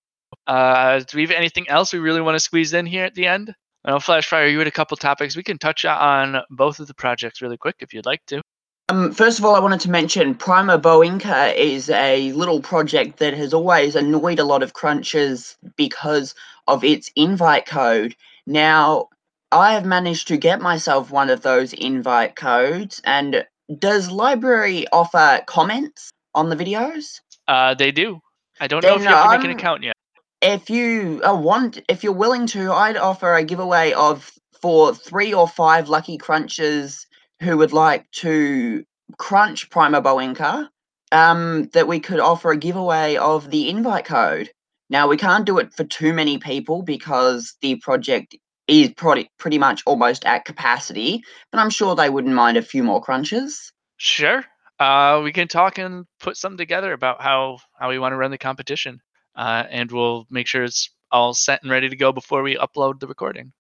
uh, 0.48 1.00
do 1.00 1.18
we 1.18 1.22
have 1.24 1.32
anything 1.32 1.68
else 1.70 1.94
we 1.94 2.00
really 2.00 2.22
want 2.22 2.36
to 2.36 2.40
squeeze 2.40 2.74
in 2.74 2.86
here 2.86 3.06
at 3.06 3.14
the 3.14 3.28
end? 3.28 3.54
I 3.86 3.92
know 3.92 3.98
Flashfire, 3.98 4.52
you 4.52 4.58
had 4.58 4.68
a 4.68 4.72
couple 4.72 4.98
topics. 4.98 5.36
We 5.36 5.44
can 5.44 5.58
touch 5.58 5.86
on 5.86 6.42
both 6.50 6.80
of 6.80 6.88
the 6.88 6.94
projects 6.94 7.42
really 7.42 7.58
quick 7.58 7.76
if 7.80 7.94
you'd 7.94 8.06
like 8.06 8.26
to. 8.28 8.42
Um, 8.90 9.12
first 9.12 9.38
of 9.38 9.46
all, 9.46 9.56
I 9.56 9.60
wanted 9.60 9.82
to 9.82 9.92
mention 9.92 10.34
Primaboinca 10.34 11.56
is 11.56 11.90
a 11.90 12.32
little 12.32 12.62
project 12.62 13.20
that 13.20 13.34
has 13.34 13.54
always 13.54 13.96
annoyed 13.96 14.40
a 14.40 14.46
lot 14.46 14.64
of 14.64 14.74
crunchers 14.74 15.56
because 15.76 16.34
of 16.68 16.84
its 16.86 17.12
invite 17.16 17.66
code. 17.66 18.16
Now, 18.46 19.10
I 19.52 19.74
have 19.74 19.86
managed 19.86 20.30
to 20.30 20.38
get 20.38 20.62
myself 20.62 21.12
one 21.12 21.30
of 21.30 21.42
those 21.42 21.74
invite 21.74 22.38
codes. 22.38 23.02
And 23.04 23.46
does 23.78 24.10
Library 24.10 24.86
offer 24.94 25.42
comments 25.48 26.10
on 26.34 26.50
the 26.50 26.56
videos? 26.56 27.20
Uh, 27.48 27.74
they 27.74 27.92
do. 27.92 28.22
I 28.60 28.68
don't 28.68 28.84
know 28.84 28.96
if 28.96 29.02
Then, 29.02 29.10
you 29.10 29.16
have 29.16 29.32
to 29.32 29.38
make 29.38 29.46
an 29.46 29.52
um, 29.52 29.58
account 29.58 29.84
yet. 29.84 29.96
If 30.42 30.70
you 30.70 31.22
uh, 31.24 31.36
want, 31.36 31.82
if 31.90 32.04
you're 32.04 32.14
willing 32.14 32.48
to, 32.48 32.72
I'd 32.72 32.98
offer 32.98 33.34
a 33.34 33.44
giveaway 33.44 33.94
of 33.94 34.32
for 34.62 34.94
three 34.94 35.34
or 35.34 35.48
five 35.48 35.90
lucky 35.90 36.18
crunchers 36.18 37.06
who 37.42 37.58
would 37.58 37.74
like 37.74 38.10
to 38.12 38.84
crunch 39.18 39.70
Primaboinca, 39.70 40.68
um, 41.12 41.70
that 41.74 41.88
we 41.88 42.00
could 42.00 42.20
offer 42.20 42.52
a 42.52 42.58
giveaway 42.58 43.16
of 43.16 43.50
the 43.50 43.70
invite 43.70 44.06
code. 44.06 44.50
Now 44.90 45.08
we 45.08 45.18
can't 45.18 45.46
do 45.46 45.58
it 45.58 45.74
for 45.74 45.84
too 45.84 46.14
many 46.14 46.38
people 46.38 46.82
because 46.82 47.56
the 47.62 47.76
project 47.78 48.36
is 48.68 48.90
pretty 48.94 49.30
pretty 49.38 49.58
much 49.58 49.82
almost 49.86 50.26
at 50.26 50.46
capacity, 50.46 51.24
but 51.52 51.60
I'm 51.60 51.70
sure 51.70 51.96
they 51.96 52.10
wouldn't 52.10 52.34
mind 52.34 52.58
a 52.58 52.62
few 52.62 52.84
more 52.84 53.02
crunches. 53.02 53.72
Sure. 53.98 54.44
Uh, 54.80 55.22
we 55.24 55.32
can 55.32 55.48
talk 55.48 55.78
and 55.78 56.06
put 56.20 56.38
something 56.38 56.58
together 56.58 56.94
about 56.94 57.22
how 57.22 57.58
how 57.80 57.90
we 57.90 58.00
want 58.00 58.14
to 58.14 58.18
run 58.18 58.32
the 58.32 58.38
competition, 58.38 59.02
uh, 59.38 59.64
and 59.70 59.92
we'll 59.92 60.26
make 60.30 60.48
sure 60.48 60.64
it's 60.64 60.90
all 61.12 61.34
set 61.34 61.62
and 61.64 61.72
ready 61.72 61.88
to 61.90 61.96
go 61.96 62.12
before 62.12 62.44
we 62.44 62.58
upload 62.58 63.00
the 63.00 63.08
recording. 63.08 63.54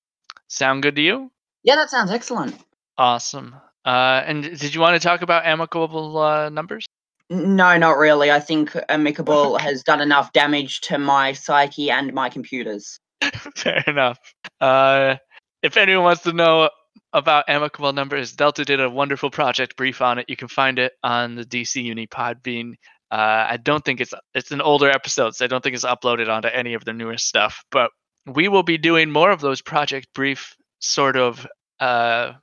Sound 0.47 0.83
good 0.83 0.95
to 0.95 1.01
you? 1.01 1.31
Yeah, 1.63 1.75
that 1.75 1.89
sounds 1.89 2.11
excellent. 2.11 2.55
Awesome. 2.97 3.55
Uh, 3.85 4.23
and 4.25 4.43
did 4.43 4.73
you 4.73 4.81
want 4.81 4.99
to 5.01 5.07
talk 5.07 5.21
about 5.21 5.45
amicable 5.45 6.17
uh, 6.17 6.49
numbers? 6.49 6.85
No, 7.29 7.77
not 7.77 7.97
really. 7.97 8.31
I 8.31 8.39
think 8.39 8.75
Amicable 8.87 9.57
has 9.57 9.83
done 9.83 9.99
enough 10.01 10.31
damage 10.31 10.81
to 10.81 10.97
my 10.97 11.33
psyche 11.33 11.91
and 11.91 12.13
my 12.13 12.29
computers. 12.29 12.99
Fair 13.55 13.83
enough. 13.85 14.17
Uh, 14.61 15.15
if 15.61 15.75
anyone 15.75 16.05
wants 16.05 16.23
to 16.23 16.31
know 16.31 16.69
about 17.11 17.45
amicable 17.49 17.91
numbers, 17.91 18.33
Delta 18.33 18.63
did 18.63 18.79
a 18.79 18.89
wonderful 18.89 19.29
project 19.29 19.75
brief 19.75 20.01
on 20.01 20.19
it. 20.19 20.25
You 20.29 20.37
can 20.37 20.47
find 20.47 20.79
it 20.79 20.93
on 21.03 21.35
the 21.35 21.43
DC 21.43 21.83
Uni 21.83 22.07
Podbean. 22.07 22.75
Uh, 23.11 23.47
I 23.51 23.57
don't 23.57 23.83
think 23.85 24.01
it's 24.01 24.13
it's 24.33 24.51
an 24.51 24.61
older 24.61 24.89
episode, 24.89 25.35
so 25.35 25.45
I 25.45 25.47
don't 25.47 25.63
think 25.63 25.75
it's 25.75 25.85
uploaded 25.85 26.29
onto 26.29 26.49
any 26.49 26.73
of 26.73 26.83
the 26.85 26.93
newest 26.93 27.27
stuff. 27.27 27.63
But 27.71 27.91
we 28.25 28.47
will 28.49 28.63
be 28.63 28.77
doing 28.77 29.09
more 29.11 29.31
of 29.31 29.39
those 29.41 29.61
project 29.61 30.07
brief 30.13 30.55
sort 30.79 31.15
of 31.15 31.47
uh, 31.79 32.33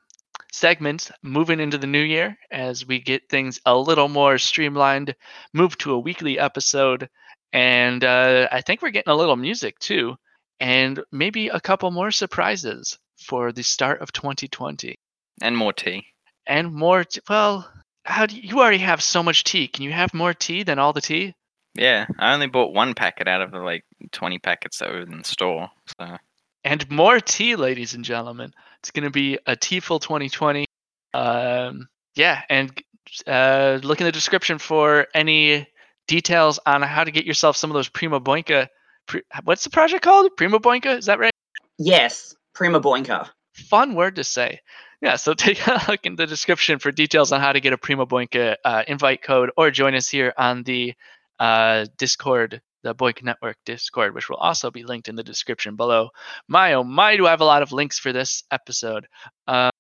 segments 0.53 1.11
moving 1.23 1.61
into 1.61 1.79
the 1.79 1.87
new 1.87 2.01
year 2.03 2.37
as 2.51 2.87
we 2.87 3.01
get 3.01 3.29
things 3.29 3.61
a 3.67 3.77
little 3.77 4.09
more 4.09 4.39
streamlined, 4.39 5.15
move 5.53 5.77
to 5.79 5.93
a 5.93 5.99
weekly 5.99 6.39
episode, 6.39 7.09
and 7.53 8.03
uh, 8.05 8.49
I 8.51 8.61
think 8.63 8.81
we're 8.83 8.91
getting 8.91 9.13
a 9.13 9.17
little 9.17 9.37
music 9.37 9.79
too 9.79 10.17
and 10.61 11.03
maybe 11.11 11.49
a 11.49 11.61
couple 11.61 11.91
more 11.91 12.13
surprises 12.13 12.97
for 13.19 13.51
the 13.53 13.63
start 13.63 14.01
of 14.01 14.13
2020 14.13 14.95
And 15.43 15.57
more 15.57 15.73
tea. 15.73 16.07
and 16.47 16.73
more 16.73 17.03
t- 17.05 17.21
well 17.29 17.69
how 18.05 18.27
do 18.27 18.37
you, 18.37 18.43
you 18.43 18.61
already 18.61 18.79
have 18.79 19.03
so 19.03 19.23
much 19.23 19.45
tea. 19.45 19.69
Can 19.69 19.85
you 19.85 19.93
have 19.93 20.15
more 20.15 20.35
tea 20.35 20.63
than 20.63 20.79
all 20.79 20.93
the 20.93 21.01
tea? 21.01 21.35
Yeah, 21.75 22.07
I 22.19 22.35
only 22.35 22.47
bought 22.47 22.73
one 22.73 22.95
packet 22.95 23.27
out 23.27 23.41
of 23.43 23.51
the 23.51 23.59
like 23.59 23.85
20 24.13 24.39
packets 24.39 24.79
that 24.79 24.91
were 24.91 25.01
in 25.01 25.19
the 25.19 25.25
store. 25.25 25.71
So. 25.99 26.17
And 26.63 26.89
more 26.91 27.21
tea 27.21 27.57
ladies 27.57 27.95
and 27.95 28.05
gentlemen. 28.05 28.53
It's 28.79 28.91
going 28.91 29.05
to 29.05 29.11
be 29.11 29.39
a 29.47 29.57
teaful 29.57 30.01
2020 30.01 30.67
um 31.15 31.89
yeah 32.17 32.43
and 32.51 32.83
uh 33.27 33.79
look 33.83 34.01
in 34.01 34.05
the 34.05 34.13
description 34.13 34.59
for 34.59 35.07
any 35.15 35.67
details 36.09 36.59
on 36.67 36.83
how 36.83 37.05
to 37.05 37.13
get 37.13 37.25
yourself 37.25 37.57
some 37.57 37.71
of 37.71 37.75
those 37.75 37.89
Primaboinca 37.89 38.69
pre, 39.07 39.23
what's 39.45 39.65
the 39.65 39.71
project 39.71 40.03
called? 40.03 40.33
Primaboinca 40.37 40.99
is 40.99 41.07
that 41.07 41.19
right? 41.19 41.33
Yes, 41.79 42.35
Primaboinca. 42.57 43.29
fun 43.53 43.95
word 43.95 44.17
to 44.17 44.25
say. 44.25 44.61
Yeah, 45.05 45.17
so 45.17 45.35
take 45.35 45.65
a 45.67 45.85
look 45.87 46.07
in 46.07 46.17
the 46.17 46.27
description 46.27 46.79
for 46.79 46.91
details 46.91 47.31
on 47.31 47.41
how 47.41 47.53
to 47.53 47.61
get 47.61 47.75
a 47.75 47.79
Primaboinca 47.79 48.57
uh, 48.65 48.85
invite 48.89 49.23
code 49.23 49.51
or 49.57 49.71
join 49.71 49.95
us 49.95 50.09
here 50.09 50.33
on 50.39 50.63
the 50.63 50.95
uh, 51.39 51.87
Discord 51.99 52.63
the 52.85 52.95
BOINC 52.95 53.23
Network 53.23 53.57
Discord, 53.65 54.15
which 54.15 54.29
will 54.29 54.37
also 54.37 54.71
be 54.71 54.83
linked 54.83 55.09
in 55.09 55.17
the 55.17 55.25
description 55.25 55.75
below. 55.75 56.11
My 56.49 56.75
oh 56.75 56.85
my, 56.85 57.17
do 57.17 57.27
I 57.27 57.31
have 57.31 57.41
a 57.41 57.47
lot 57.47 57.63
of 57.63 57.73
links 57.73 57.99
for 57.99 58.13
this 58.13 58.45
episode. 58.51 59.07
Uh, 59.49 59.71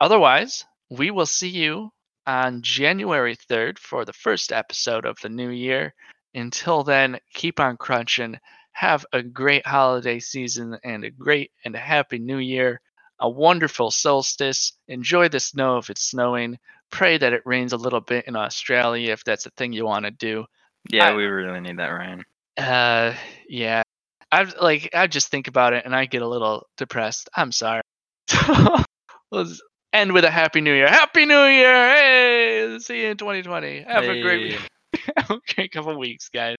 otherwise, 0.00 0.64
we 0.88 1.10
will 1.10 1.26
see 1.26 1.48
you 1.48 1.90
on 2.26 2.62
January 2.62 3.36
3rd 3.36 3.78
for 3.78 4.04
the 4.04 4.12
first 4.12 4.52
episode 4.52 5.06
of 5.06 5.18
the 5.22 5.28
new 5.28 5.50
year. 5.50 5.92
Until 6.34 6.84
then, 6.84 7.18
keep 7.34 7.58
on 7.58 7.76
crunching. 7.76 8.38
Have 8.72 9.04
a 9.12 9.22
great 9.22 9.66
holiday 9.66 10.20
season 10.20 10.78
and 10.84 11.04
a 11.04 11.10
great 11.10 11.50
and 11.64 11.74
a 11.74 11.80
happy 11.80 12.20
new 12.20 12.38
year. 12.38 12.80
A 13.20 13.28
wonderful 13.28 13.90
solstice. 13.90 14.72
Enjoy 14.88 15.28
the 15.28 15.40
snow 15.40 15.78
if 15.78 15.90
it's 15.90 16.02
snowing. 16.02 16.58
Pray 16.90 17.18
that 17.18 17.32
it 17.32 17.42
rains 17.44 17.72
a 17.72 17.76
little 17.76 18.00
bit 18.00 18.26
in 18.26 18.36
Australia 18.36 19.12
if 19.12 19.24
that's 19.24 19.46
a 19.46 19.50
thing 19.50 19.72
you 19.72 19.84
want 19.84 20.04
to 20.04 20.10
do. 20.10 20.44
Yeah, 20.90 21.08
I- 21.10 21.14
we 21.14 21.24
really 21.24 21.60
need 21.60 21.78
that 21.78 21.88
rain. 21.88 22.22
Uh, 22.56 23.14
yeah. 23.48 23.82
I 24.32 24.42
like 24.60 24.90
I 24.94 25.06
just 25.06 25.28
think 25.28 25.46
about 25.48 25.72
it 25.72 25.84
and 25.84 25.94
I 25.94 26.06
get 26.06 26.22
a 26.22 26.28
little 26.28 26.66
depressed. 26.76 27.28
I'm 27.34 27.52
sorry. 27.52 27.82
Let's 29.30 29.60
end 29.92 30.12
with 30.12 30.24
a 30.24 30.30
happy 30.30 30.60
new 30.60 30.72
year. 30.74 30.88
Happy 30.88 31.26
new 31.26 31.44
year! 31.44 31.72
Hey, 31.94 32.78
see 32.80 33.02
you 33.02 33.10
in 33.10 33.16
2020. 33.16 33.82
Have 33.82 34.04
a 34.04 34.20
great, 34.22 34.52
Hey. 34.52 34.58
have 35.16 35.30
a 35.30 35.40
great 35.54 35.72
couple 35.72 35.96
weeks, 35.98 36.28
guys. 36.28 36.56